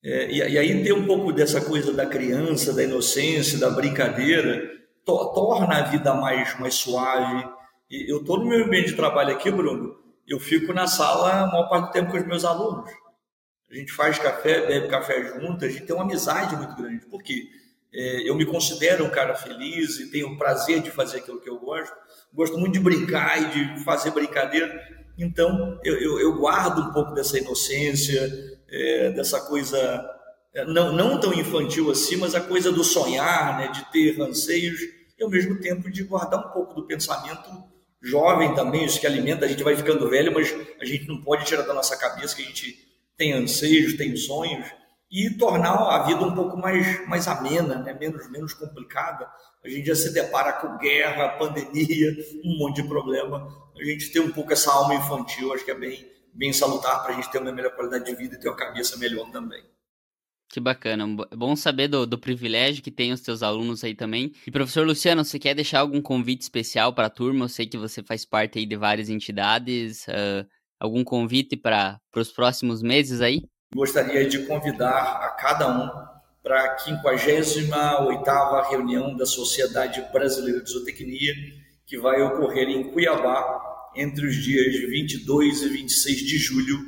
É, 0.04 0.32
e, 0.32 0.38
e, 0.38 0.58
aí 0.58 0.84
tem 0.84 0.94
um 0.94 1.06
pouco 1.06 1.32
dessa 1.32 1.64
coisa 1.64 1.94
da 1.94 2.06
criança, 2.06 2.74
da 2.74 2.84
inocência, 2.84 3.60
da 3.60 3.70
brincadeira, 3.70 4.68
to, 5.06 5.34
torna 5.34 5.78
a 5.78 5.84
vida 5.84 6.14
mais, 6.14 6.60
mais 6.60 6.76
suave. 6.76 7.48
E 7.90 8.12
eu 8.12 8.22
estou 8.22 8.40
no 8.40 8.46
meu 8.48 8.66
ambiente 8.66 8.90
de 8.90 8.96
trabalho 8.96 9.34
aqui, 9.34 9.52
Bruno, 9.52 9.96
eu 10.28 10.40
fico 10.40 10.74
na 10.74 10.88
sala 10.88 11.44
a 11.44 11.48
maior 11.48 11.70
parte 11.70 11.88
do 11.88 11.92
tempo 11.92 12.12
com 12.12 12.18
os 12.18 12.26
meus 12.26 12.46
alunos. 12.46 12.90
A 13.72 13.76
gente 13.76 13.94
faz 13.94 14.20
café, 14.20 14.68
bebe 14.68 14.90
café 14.90 15.24
junto, 15.24 15.64
a 15.64 15.70
gente 15.70 15.86
tem 15.86 15.96
uma 15.96 16.04
amizade 16.04 16.56
muito 16.58 16.76
grande. 16.76 17.06
Por 17.06 17.24
quê? 17.24 17.48
É, 17.94 18.30
eu 18.30 18.36
me 18.36 18.46
considero 18.46 19.06
um 19.06 19.10
cara 19.10 19.34
feliz 19.34 20.00
e 20.00 20.12
tenho 20.12 20.28
o 20.28 20.38
prazer 20.38 20.82
de 20.82 20.92
fazer 20.92 21.20
aquilo 21.20 21.40
que 21.40 21.50
eu 21.50 21.58
gosto. 21.58 21.96
Gosto 22.34 22.58
muito 22.58 22.74
de 22.74 22.80
brincar 22.80 23.42
e 23.42 23.78
de 23.78 23.84
fazer 23.84 24.12
brincadeira. 24.12 24.70
Então, 25.18 25.80
eu, 25.84 25.98
eu, 25.98 26.20
eu 26.20 26.38
guardo 26.38 26.82
um 26.82 26.92
pouco 26.92 27.14
dessa 27.14 27.38
inocência, 27.38 28.30
é, 28.70 29.12
dessa 29.12 29.40
coisa 29.42 29.80
é, 30.54 30.66
não, 30.66 30.92
não 30.92 31.18
tão 31.18 31.34
infantil 31.34 31.90
assim, 31.92 32.18
mas 32.18 32.36
a 32.36 32.42
coisa 32.42 32.72
do 32.72 32.84
sonhar, 32.84 33.58
né, 33.58 33.68
de 33.70 33.90
ter 33.92 34.22
anseios, 34.22 34.82
e 35.18 35.24
ao 35.24 35.30
mesmo 35.30 35.60
tempo 35.62 35.90
de 35.90 36.04
guardar 36.04 36.40
um 36.40 36.52
pouco 36.52 36.74
do 36.74 36.86
pensamento 36.86 37.50
jovem 38.02 38.54
também, 38.54 38.84
isso 38.84 39.00
que 39.00 39.08
alimenta, 39.08 39.46
a 39.46 39.48
gente 39.48 39.64
vai 39.64 39.76
ficando 39.78 40.10
velho, 40.10 40.34
mas 40.34 40.54
a 40.80 40.86
gente 40.86 41.08
não 41.08 41.22
pode 41.22 41.46
tirar 41.46 41.62
da 41.62 41.74
nossa 41.74 41.96
cabeça 41.96 42.36
que 42.36 42.42
a 42.42 42.46
gente 42.46 42.91
tem 43.22 43.34
anseios, 43.34 43.94
tem 43.94 44.16
sonhos, 44.16 44.66
e 45.12 45.30
tornar 45.38 45.74
a 45.74 46.04
vida 46.08 46.24
um 46.24 46.34
pouco 46.34 46.58
mais, 46.58 47.08
mais 47.08 47.28
amena, 47.28 47.76
né? 47.76 47.94
menos, 47.94 48.32
menos 48.32 48.52
complicada. 48.56 49.30
A 49.64 49.70
gente 49.70 49.86
já 49.86 49.94
se 49.94 50.12
depara 50.12 50.54
com 50.54 50.80
guerra, 50.80 51.38
pandemia, 51.38 52.18
um 52.44 52.58
monte 52.58 52.82
de 52.82 52.88
problema. 52.88 53.48
A 53.80 53.84
gente 53.84 54.12
tem 54.12 54.24
um 54.24 54.32
pouco 54.32 54.52
essa 54.52 54.72
alma 54.72 54.96
infantil, 54.96 55.54
acho 55.54 55.64
que 55.64 55.70
é 55.70 55.78
bem, 55.78 56.04
bem 56.34 56.52
salutar 56.52 57.04
para 57.04 57.12
a 57.12 57.16
gente 57.16 57.30
ter 57.30 57.38
uma 57.38 57.52
melhor 57.52 57.76
qualidade 57.76 58.06
de 58.06 58.16
vida 58.16 58.36
e 58.36 58.40
ter 58.40 58.48
uma 58.48 58.58
cabeça 58.58 58.98
melhor 58.98 59.30
também. 59.30 59.62
Que 60.50 60.60
bacana. 60.60 61.06
É 61.32 61.36
bom 61.36 61.56
saber 61.56 61.90
do, 61.90 62.08
do 62.08 62.18
privilégio 62.18 62.82
que 62.82 62.92
tem 62.92 63.14
os 63.14 63.22
teus 63.22 63.44
alunos 63.44 63.84
aí 63.84 63.94
também. 63.94 64.34
E 64.48 64.52
professor 64.52 64.86
Luciano, 64.86 65.24
você 65.24 65.38
quer 65.38 65.54
deixar 65.54 65.82
algum 65.82 66.02
convite 66.02 66.42
especial 66.42 66.92
para 66.92 67.06
a 67.06 67.12
turma? 67.12 67.46
Eu 67.46 67.50
sei 67.50 67.68
que 67.68 67.78
você 67.78 68.02
faz 68.02 68.26
parte 68.26 68.58
aí 68.58 68.66
de 68.66 68.76
várias 68.76 69.10
entidades. 69.10 70.08
Uh, 70.08 70.46
algum 70.82 71.04
convite 71.04 71.56
para 71.56 72.00
os 72.16 72.32
próximos 72.32 72.82
meses 72.82 73.22
aí? 73.22 73.44
gostaria 73.74 74.28
de 74.28 74.46
convidar 74.46 75.22
a 75.24 75.30
cada 75.30 75.68
um 75.70 75.90
para 76.44 76.74
a 76.74 76.78
58ª 76.78 78.70
reunião 78.70 79.16
da 79.16 79.26
Sociedade 79.26 80.02
Brasileira 80.12 80.62
de 80.62 80.70
Zootecnia, 80.70 81.34
que 81.86 81.98
vai 81.98 82.22
ocorrer 82.22 82.68
em 82.68 82.92
Cuiabá 82.92 83.90
entre 83.96 84.26
os 84.26 84.36
dias 84.36 84.76
22 84.90 85.62
e 85.62 85.70
26 85.70 86.18
de 86.18 86.38
julho 86.38 86.80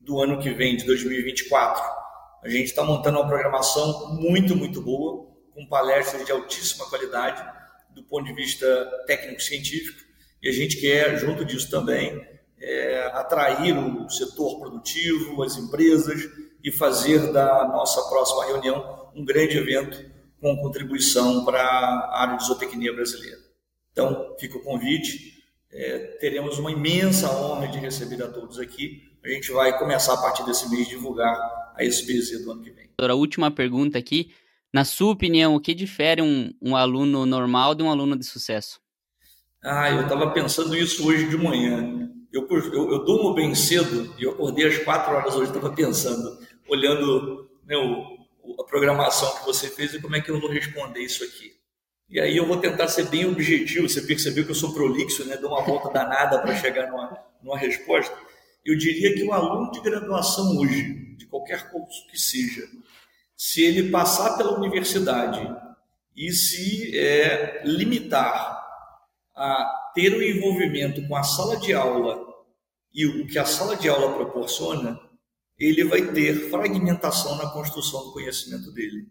do 0.00 0.20
ano 0.20 0.40
que 0.40 0.50
vem, 0.50 0.76
de 0.76 0.84
2024. 0.84 1.82
A 2.42 2.48
gente 2.48 2.66
está 2.66 2.82
montando 2.82 3.18
uma 3.18 3.28
programação 3.28 4.14
muito, 4.14 4.56
muito 4.56 4.80
boa, 4.80 5.26
com 5.52 5.66
palestras 5.66 6.24
de 6.24 6.32
altíssima 6.32 6.88
qualidade 6.88 7.42
do 7.94 8.02
ponto 8.02 8.26
de 8.26 8.32
vista 8.34 8.66
técnico-científico, 9.06 10.04
e 10.42 10.48
a 10.48 10.52
gente 10.52 10.76
quer, 10.76 11.18
junto 11.18 11.44
disso 11.44 11.70
também, 11.70 12.22
é, 12.60 13.10
atrair 13.14 13.76
o 13.76 14.08
setor 14.08 14.58
produtivo, 14.58 15.42
as 15.42 15.56
empresas 15.56 16.28
e 16.62 16.72
fazer 16.72 17.32
da 17.32 17.66
nossa 17.68 18.02
próxima 18.08 18.44
reunião 18.46 19.10
um 19.14 19.24
grande 19.24 19.56
evento 19.56 20.04
com 20.40 20.56
contribuição 20.56 21.44
para 21.44 21.62
a 21.62 22.22
área 22.22 22.36
de 22.36 22.44
zootecnia 22.44 22.92
brasileira. 22.92 23.38
Então, 23.92 24.36
fica 24.38 24.58
o 24.58 24.62
convite. 24.62 25.42
É, 25.72 25.98
teremos 26.20 26.58
uma 26.58 26.70
imensa 26.70 27.30
honra 27.30 27.68
de 27.68 27.78
receber 27.78 28.22
a 28.22 28.28
todos 28.28 28.58
aqui. 28.58 29.02
A 29.24 29.28
gente 29.28 29.50
vai 29.50 29.78
começar 29.78 30.14
a 30.14 30.18
partir 30.18 30.44
desse 30.44 30.68
mês 30.70 30.86
divulgar 30.88 31.34
a 31.74 31.84
SBZ 31.84 32.44
do 32.44 32.52
ano 32.52 32.62
que 32.62 32.70
vem. 32.70 32.90
A 33.00 33.14
última 33.14 33.50
pergunta 33.50 33.98
aqui. 33.98 34.30
Na 34.72 34.84
sua 34.84 35.12
opinião, 35.12 35.54
o 35.54 35.60
que 35.60 35.74
difere 35.74 36.20
um, 36.20 36.52
um 36.60 36.76
aluno 36.76 37.24
normal 37.24 37.74
de 37.74 37.82
um 37.82 37.90
aluno 37.90 38.16
de 38.16 38.26
sucesso? 38.26 38.80
Ah, 39.64 39.90
eu 39.90 40.02
estava 40.02 40.30
pensando 40.30 40.76
isso 40.76 41.06
hoje 41.08 41.28
de 41.28 41.36
manhã. 41.36 42.10
Eu, 42.36 42.46
eu, 42.50 42.92
eu, 42.92 42.98
durmo 43.02 43.32
bem 43.32 43.54
cedo 43.54 44.14
e 44.18 44.24
eu 44.24 44.32
acordei 44.32 44.66
às 44.66 44.76
quatro 44.78 45.14
horas 45.14 45.34
hoje, 45.34 45.50
estava 45.50 45.74
pensando, 45.74 46.38
olhando 46.68 47.50
né, 47.64 47.74
o, 47.78 48.60
a 48.60 48.64
programação 48.64 49.38
que 49.38 49.46
você 49.46 49.70
fez 49.70 49.94
e 49.94 50.02
como 50.02 50.16
é 50.16 50.20
que 50.20 50.30
eu 50.30 50.38
vou 50.38 50.50
responder 50.50 51.00
isso 51.00 51.24
aqui. 51.24 51.56
E 52.10 52.20
aí 52.20 52.36
eu 52.36 52.46
vou 52.46 52.58
tentar 52.58 52.88
ser 52.88 53.06
bem 53.06 53.24
objetivo, 53.24 53.88
você 53.88 54.02
percebeu 54.02 54.44
que 54.44 54.50
eu 54.50 54.54
sou 54.54 54.74
prolixo, 54.74 55.24
né? 55.24 55.38
dou 55.38 55.50
uma 55.50 55.62
volta 55.62 55.90
danada 55.90 56.38
para 56.40 56.54
chegar 56.54 56.88
numa, 56.88 57.18
numa 57.42 57.56
resposta. 57.56 58.14
Eu 58.62 58.76
diria 58.76 59.14
que 59.14 59.24
o 59.24 59.32
aluno 59.32 59.70
de 59.72 59.80
graduação 59.80 60.58
hoje, 60.58 61.16
de 61.16 61.26
qualquer 61.26 61.70
curso 61.70 62.06
que 62.08 62.20
seja, 62.20 62.68
se 63.34 63.64
ele 63.64 63.90
passar 63.90 64.36
pela 64.36 64.58
universidade 64.58 65.40
e 66.14 66.30
se 66.32 66.96
é, 66.98 67.62
limitar 67.64 68.62
a 69.34 69.90
ter 69.94 70.12
o 70.12 70.18
um 70.18 70.22
envolvimento 70.22 71.06
com 71.08 71.16
a 71.16 71.22
sala 71.22 71.56
de 71.56 71.72
aula 71.72 72.25
e 72.96 73.04
o 73.04 73.26
que 73.26 73.38
a 73.38 73.44
sala 73.44 73.76
de 73.76 73.90
aula 73.90 74.14
proporciona, 74.14 74.98
ele 75.58 75.84
vai 75.84 76.00
ter 76.12 76.48
fragmentação 76.48 77.36
na 77.36 77.50
construção 77.50 78.04
do 78.04 78.12
conhecimento 78.14 78.72
dele. 78.72 79.06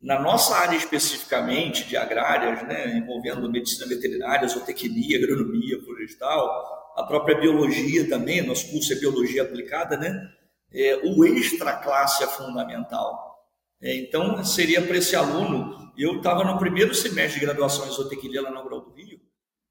Na 0.00 0.18
nossa 0.18 0.56
área 0.56 0.76
especificamente 0.76 1.86
de 1.86 1.98
agrárias, 1.98 2.66
né, 2.66 2.96
envolvendo 2.96 3.50
medicina 3.50 3.86
veterinária, 3.86 4.48
zootecnia, 4.48 5.18
agronomia, 5.18 5.82
florestal, 5.82 6.92
a 6.96 7.02
própria 7.02 7.38
biologia 7.38 8.08
também, 8.08 8.40
nosso 8.40 8.70
curso 8.70 8.94
é 8.94 8.96
biologia 8.96 9.42
aplicada, 9.42 9.98
né? 9.98 10.26
É, 10.72 10.96
o 11.04 11.26
extra 11.26 11.76
classe 11.76 12.24
é 12.24 12.26
fundamental. 12.26 13.34
É, 13.82 13.94
então, 13.96 14.42
seria 14.44 14.80
para 14.80 14.96
esse 14.96 15.14
aluno, 15.14 15.92
eu 15.96 16.16
estava 16.16 16.42
no 16.42 16.58
primeiro 16.58 16.94
semestre 16.94 17.38
de 17.38 17.46
graduação 17.46 17.86
em 17.86 17.90
zootecnia 17.90 18.40
lá 18.40 18.50
na 18.50 18.60
Rural 18.60 18.80
do 18.80 18.94
Rio, 18.94 19.20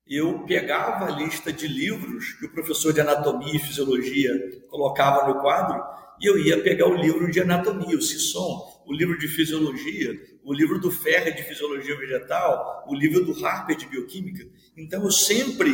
eu 0.07 0.39
pegava 0.45 1.05
a 1.05 1.11
lista 1.11 1.51
de 1.51 1.67
livros 1.67 2.33
que 2.33 2.45
o 2.45 2.51
professor 2.51 2.93
de 2.93 3.01
anatomia 3.01 3.55
e 3.55 3.59
fisiologia 3.59 4.61
colocava 4.69 5.27
no 5.27 5.39
quadro 5.41 5.81
e 6.19 6.25
eu 6.25 6.37
ia 6.37 6.61
pegar 6.61 6.87
o 6.87 6.95
livro 6.95 7.29
de 7.31 7.39
anatomia, 7.39 7.97
o 7.97 8.01
Sisson, 8.01 8.83
o 8.85 8.93
livro 8.93 9.17
de 9.17 9.27
fisiologia, 9.27 10.13
o 10.43 10.53
livro 10.53 10.79
do 10.79 10.91
Ferrer 10.91 11.35
de 11.35 11.43
fisiologia 11.43 11.97
vegetal, 11.97 12.85
o 12.87 12.93
livro 12.93 13.23
do 13.23 13.45
Harper 13.45 13.75
de 13.75 13.85
bioquímica. 13.85 14.45
Então 14.77 15.03
eu 15.03 15.11
sempre 15.11 15.73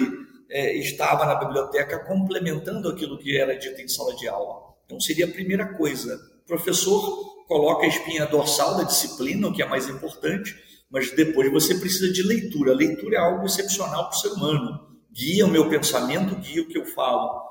é, 0.49 0.75
estava 0.77 1.25
na 1.25 1.35
biblioteca 1.35 1.99
complementando 2.05 2.87
aquilo 2.87 3.17
que 3.17 3.37
era 3.37 3.57
dito 3.57 3.81
em 3.81 3.87
sala 3.87 4.15
de 4.15 4.27
aula. 4.27 4.75
Então 4.85 4.99
seria 4.99 5.25
a 5.25 5.31
primeira 5.31 5.73
coisa. 5.73 6.15
O 6.43 6.47
professor 6.47 7.45
coloca 7.47 7.85
a 7.85 7.89
espinha 7.89 8.25
dorsal 8.25 8.77
da 8.77 8.83
disciplina, 8.83 9.47
o 9.47 9.53
que 9.53 9.61
é 9.61 9.67
mais 9.67 9.89
importante, 9.89 10.55
mas 10.89 11.11
depois 11.11 11.51
você 11.51 11.75
precisa 11.75 12.11
de 12.11 12.23
leitura. 12.23 12.71
A 12.71 12.75
leitura 12.75 13.15
é 13.15 13.19
algo 13.19 13.45
excepcional 13.45 14.09
para 14.09 14.17
o 14.17 14.19
ser 14.19 14.29
humano. 14.29 14.89
Guia 15.11 15.45
o 15.45 15.49
meu 15.49 15.69
pensamento, 15.69 16.35
guia 16.35 16.61
o 16.61 16.67
que 16.67 16.77
eu 16.77 16.85
falo. 16.85 17.41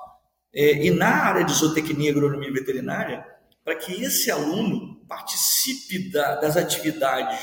É, 0.55 0.87
e 0.87 0.91
na 0.91 1.09
área 1.09 1.45
de 1.45 1.53
zootecnia, 1.53 2.11
agronomia 2.11 2.53
veterinária, 2.53 3.25
para 3.65 3.77
que 3.77 4.03
esse 4.03 4.31
aluno 4.31 5.05
participe 5.07 6.11
da, 6.11 6.37
das 6.37 6.57
atividades 6.57 7.39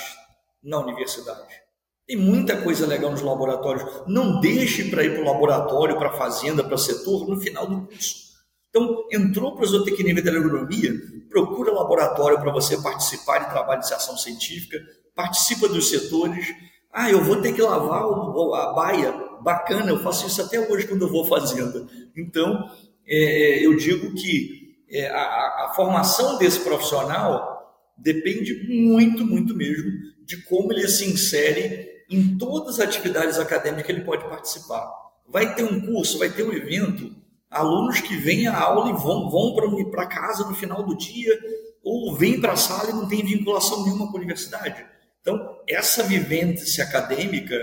na 0.63 0.79
universidade. 0.79 1.65
Tem 2.07 2.17
muita 2.17 2.61
coisa 2.61 2.85
legal 2.85 3.11
nos 3.11 3.21
laboratórios. 3.21 4.03
Não 4.07 4.39
deixe 4.39 4.89
para 4.89 5.03
ir 5.03 5.13
para 5.13 5.21
o 5.21 5.25
laboratório, 5.25 5.97
para 5.97 6.09
a 6.09 6.17
fazenda, 6.17 6.63
para 6.63 6.75
o 6.75 6.79
setor 6.79 7.27
no 7.27 7.39
final 7.39 7.67
do 7.67 7.87
curso. 7.87 8.25
Então, 8.69 9.07
entrou 9.11 9.55
para 9.55 9.65
a 9.65 9.67
zootecnia 9.67 10.11
e 10.11 10.15
veterinaria, 10.15 10.93
procura 11.29 11.71
laboratório 11.71 12.39
para 12.39 12.51
você 12.51 12.81
participar 12.81 13.39
de 13.39 13.49
trabalho 13.49 13.79
de 13.79 13.87
iniciação 13.87 14.17
científica, 14.17 14.77
participa 15.15 15.67
dos 15.67 15.89
setores. 15.89 16.53
Ah, 16.91 17.09
eu 17.09 17.23
vou 17.23 17.41
ter 17.41 17.53
que 17.53 17.61
lavar 17.61 18.03
a 18.03 18.73
baia. 18.73 19.25
Bacana, 19.41 19.91
eu 19.91 20.01
faço 20.01 20.27
isso 20.27 20.41
até 20.41 20.59
hoje 20.59 20.87
quando 20.87 21.03
eu 21.03 21.11
vou 21.11 21.23
à 21.23 21.27
fazenda. 21.27 21.87
Então, 22.15 22.69
é, 23.07 23.65
eu 23.65 23.75
digo 23.75 24.13
que 24.15 24.75
é, 24.89 25.07
a, 25.07 25.65
a 25.65 25.73
formação 25.75 26.37
desse 26.37 26.59
profissional 26.59 27.55
depende 27.97 28.67
muito, 28.67 29.25
muito 29.25 29.55
mesmo 29.55 29.91
de 30.23 30.37
como 30.43 30.73
ele 30.73 30.87
se 30.87 31.05
insere 31.05 32.03
em 32.09 32.37
todas 32.37 32.79
as 32.79 32.87
atividades 32.87 33.39
acadêmicas 33.39 33.85
que 33.85 33.91
ele 33.91 34.03
pode 34.03 34.27
participar. 34.27 34.91
Vai 35.27 35.55
ter 35.55 35.63
um 35.63 35.81
curso, 35.81 36.19
vai 36.19 36.29
ter 36.29 36.43
um 36.43 36.53
evento, 36.53 37.15
alunos 37.49 37.99
que 38.01 38.15
vêm 38.15 38.47
à 38.47 38.57
aula 38.59 38.89
e 38.89 38.93
vão, 38.93 39.29
vão 39.29 39.55
para 39.89 40.07
casa 40.07 40.45
no 40.47 40.55
final 40.55 40.83
do 40.83 40.97
dia, 40.97 41.33
ou 41.83 42.15
vêm 42.15 42.39
para 42.39 42.53
a 42.53 42.57
sala 42.57 42.89
e 42.89 42.93
não 42.93 43.07
tem 43.07 43.23
vinculação 43.23 43.83
nenhuma 43.83 44.07
com 44.07 44.17
a 44.17 44.19
universidade. 44.19 44.85
Então, 45.25 45.59
essa 45.67 46.03
vivência 46.03 46.83
acadêmica 46.83 47.55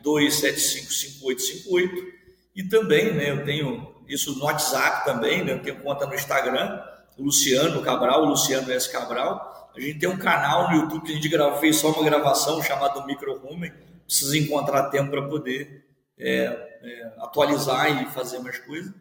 992755858. 0.03 2.21
E 2.55 2.65
também, 2.65 3.13
né, 3.13 3.31
eu 3.31 3.45
tenho 3.45 3.95
isso 4.09 4.37
no 4.37 4.45
WhatsApp 4.45 5.05
também, 5.05 5.45
né? 5.45 5.53
Eu 5.53 5.63
tenho 5.63 5.81
conta 5.81 6.07
no 6.07 6.15
Instagram, 6.15 6.83
Luciano 7.19 7.81
Cabral, 7.83 8.25
Luciano 8.25 8.71
S. 8.73 8.91
Cabral. 8.91 9.71
A 9.75 9.81
gente 9.81 10.01
tem 10.01 10.09
um 10.09 10.19
canal 10.19 10.71
no 10.71 10.77
YouTube 10.77 11.05
que 11.05 11.13
a 11.13 11.15
gente 11.15 11.29
gravou, 11.29 11.61
fez 11.61 11.77
só 11.77 11.93
uma 11.93 12.05
gravação 12.05 12.63
chamada 12.63 13.05
Micro 13.07 13.39
Rumen. 13.39 13.73
Precisa 14.05 14.37
encontrar 14.37 14.91
tempo 14.91 15.11
para 15.11 15.23
poder 15.23 15.87
é, 16.19 16.79
é, 16.83 17.13
atualizar 17.19 18.03
e 18.03 18.07
fazer 18.07 18.41
mais 18.41 18.59
coisas. 18.59 18.93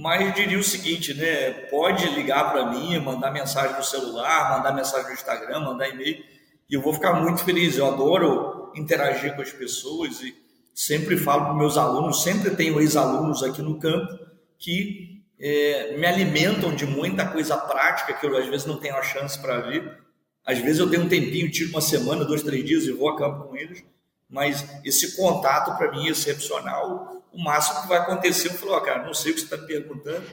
Mas 0.00 0.32
diria 0.34 0.58
o 0.58 0.62
seguinte, 0.62 1.12
né? 1.12 1.50
Pode 1.50 2.08
ligar 2.10 2.52
para 2.52 2.70
mim, 2.70 2.98
mandar 3.00 3.32
mensagem 3.32 3.76
no 3.76 3.82
celular, 3.82 4.56
mandar 4.56 4.72
mensagem 4.72 5.08
no 5.08 5.14
Instagram, 5.14 5.60
mandar 5.60 5.88
e-mail, 5.88 6.22
e 6.70 6.74
eu 6.74 6.80
vou 6.80 6.92
ficar 6.92 7.14
muito 7.14 7.44
feliz. 7.44 7.76
Eu 7.76 7.86
adoro 7.86 8.72
interagir 8.76 9.34
com 9.34 9.42
as 9.42 9.50
pessoas 9.50 10.20
e 10.20 10.36
sempre 10.72 11.16
falo 11.16 11.46
para 11.46 11.54
meus 11.54 11.76
alunos, 11.76 12.22
sempre 12.22 12.50
tenho 12.54 12.80
ex-alunos 12.80 13.42
aqui 13.42 13.60
no 13.60 13.80
campo 13.80 14.18
que 14.56 15.20
é, 15.40 15.96
me 15.96 16.06
alimentam 16.06 16.72
de 16.74 16.86
muita 16.86 17.26
coisa 17.26 17.56
prática 17.56 18.12
que 18.12 18.24
eu 18.24 18.36
às 18.36 18.46
vezes 18.46 18.66
não 18.66 18.78
tenho 18.78 18.94
a 18.94 19.02
chance 19.02 19.36
para 19.36 19.60
ver. 19.62 19.98
Às 20.46 20.58
vezes 20.58 20.78
eu 20.78 20.88
tenho 20.88 21.02
um 21.02 21.08
tempinho, 21.08 21.50
tiro 21.50 21.70
uma 21.70 21.80
semana, 21.80 22.24
dois, 22.24 22.42
três 22.42 22.64
dias 22.64 22.84
e 22.84 22.92
vou 22.92 23.08
a 23.08 23.16
campo 23.16 23.48
com 23.48 23.56
eles 23.56 23.82
mas 24.28 24.66
esse 24.84 25.16
contato 25.16 25.76
para 25.78 25.90
mim 25.90 26.06
é 26.06 26.10
excepcional. 26.10 27.17
O 27.32 27.42
máximo 27.42 27.82
que 27.82 27.88
vai 27.88 27.98
acontecer, 27.98 28.48
eu 28.48 28.54
falo, 28.54 28.80
cara, 28.80 29.04
não 29.04 29.14
sei 29.14 29.32
o 29.32 29.34
que 29.34 29.40
você 29.40 29.46
está 29.46 29.56
me 29.56 29.66
perguntando, 29.66 30.26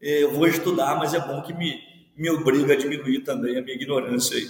é, 0.00 0.22
eu 0.22 0.32
vou 0.32 0.46
estudar, 0.46 0.96
mas 0.96 1.14
é 1.14 1.20
bom 1.20 1.42
que 1.42 1.52
me, 1.54 1.80
me 2.16 2.30
obriga 2.30 2.74
a 2.74 2.76
diminuir 2.76 3.20
também 3.20 3.56
a 3.56 3.62
minha 3.62 3.74
ignorância 3.74 4.36
aí. 4.36 4.48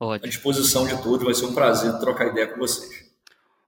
Ótimo. 0.00 0.26
À 0.26 0.28
disposição 0.28 0.86
de 0.86 1.02
todos, 1.02 1.24
vai 1.24 1.34
ser 1.34 1.46
um 1.46 1.54
prazer 1.54 1.98
trocar 1.98 2.28
ideia 2.28 2.46
com 2.46 2.58
vocês. 2.58 3.04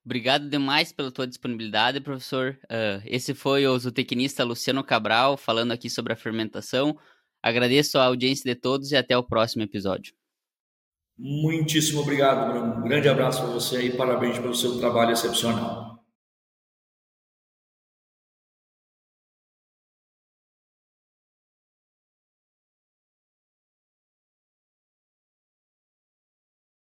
Obrigado 0.04 0.48
demais 0.48 0.92
pela 0.92 1.10
tua 1.10 1.26
disponibilidade, 1.26 2.00
professor. 2.00 2.56
Uh, 2.64 3.02
esse 3.04 3.34
foi 3.34 3.66
o 3.66 3.76
zootecnista 3.76 4.44
Luciano 4.44 4.84
Cabral 4.84 5.36
falando 5.36 5.72
aqui 5.72 5.90
sobre 5.90 6.12
a 6.12 6.16
fermentação. 6.16 6.96
Agradeço 7.42 7.98
a 7.98 8.04
audiência 8.04 8.44
de 8.44 8.60
todos 8.60 8.92
e 8.92 8.96
até 8.96 9.16
o 9.16 9.22
próximo 9.24 9.62
episódio. 9.62 10.14
Muitíssimo 11.18 12.02
obrigado, 12.02 12.52
Bruno. 12.52 12.76
Um 12.76 12.82
grande 12.82 13.08
abraço 13.08 13.42
para 13.42 13.50
você 13.50 13.82
e 13.82 13.96
parabéns 13.96 14.38
pelo 14.38 14.54
seu 14.54 14.78
trabalho 14.78 15.12
excepcional. 15.12 15.85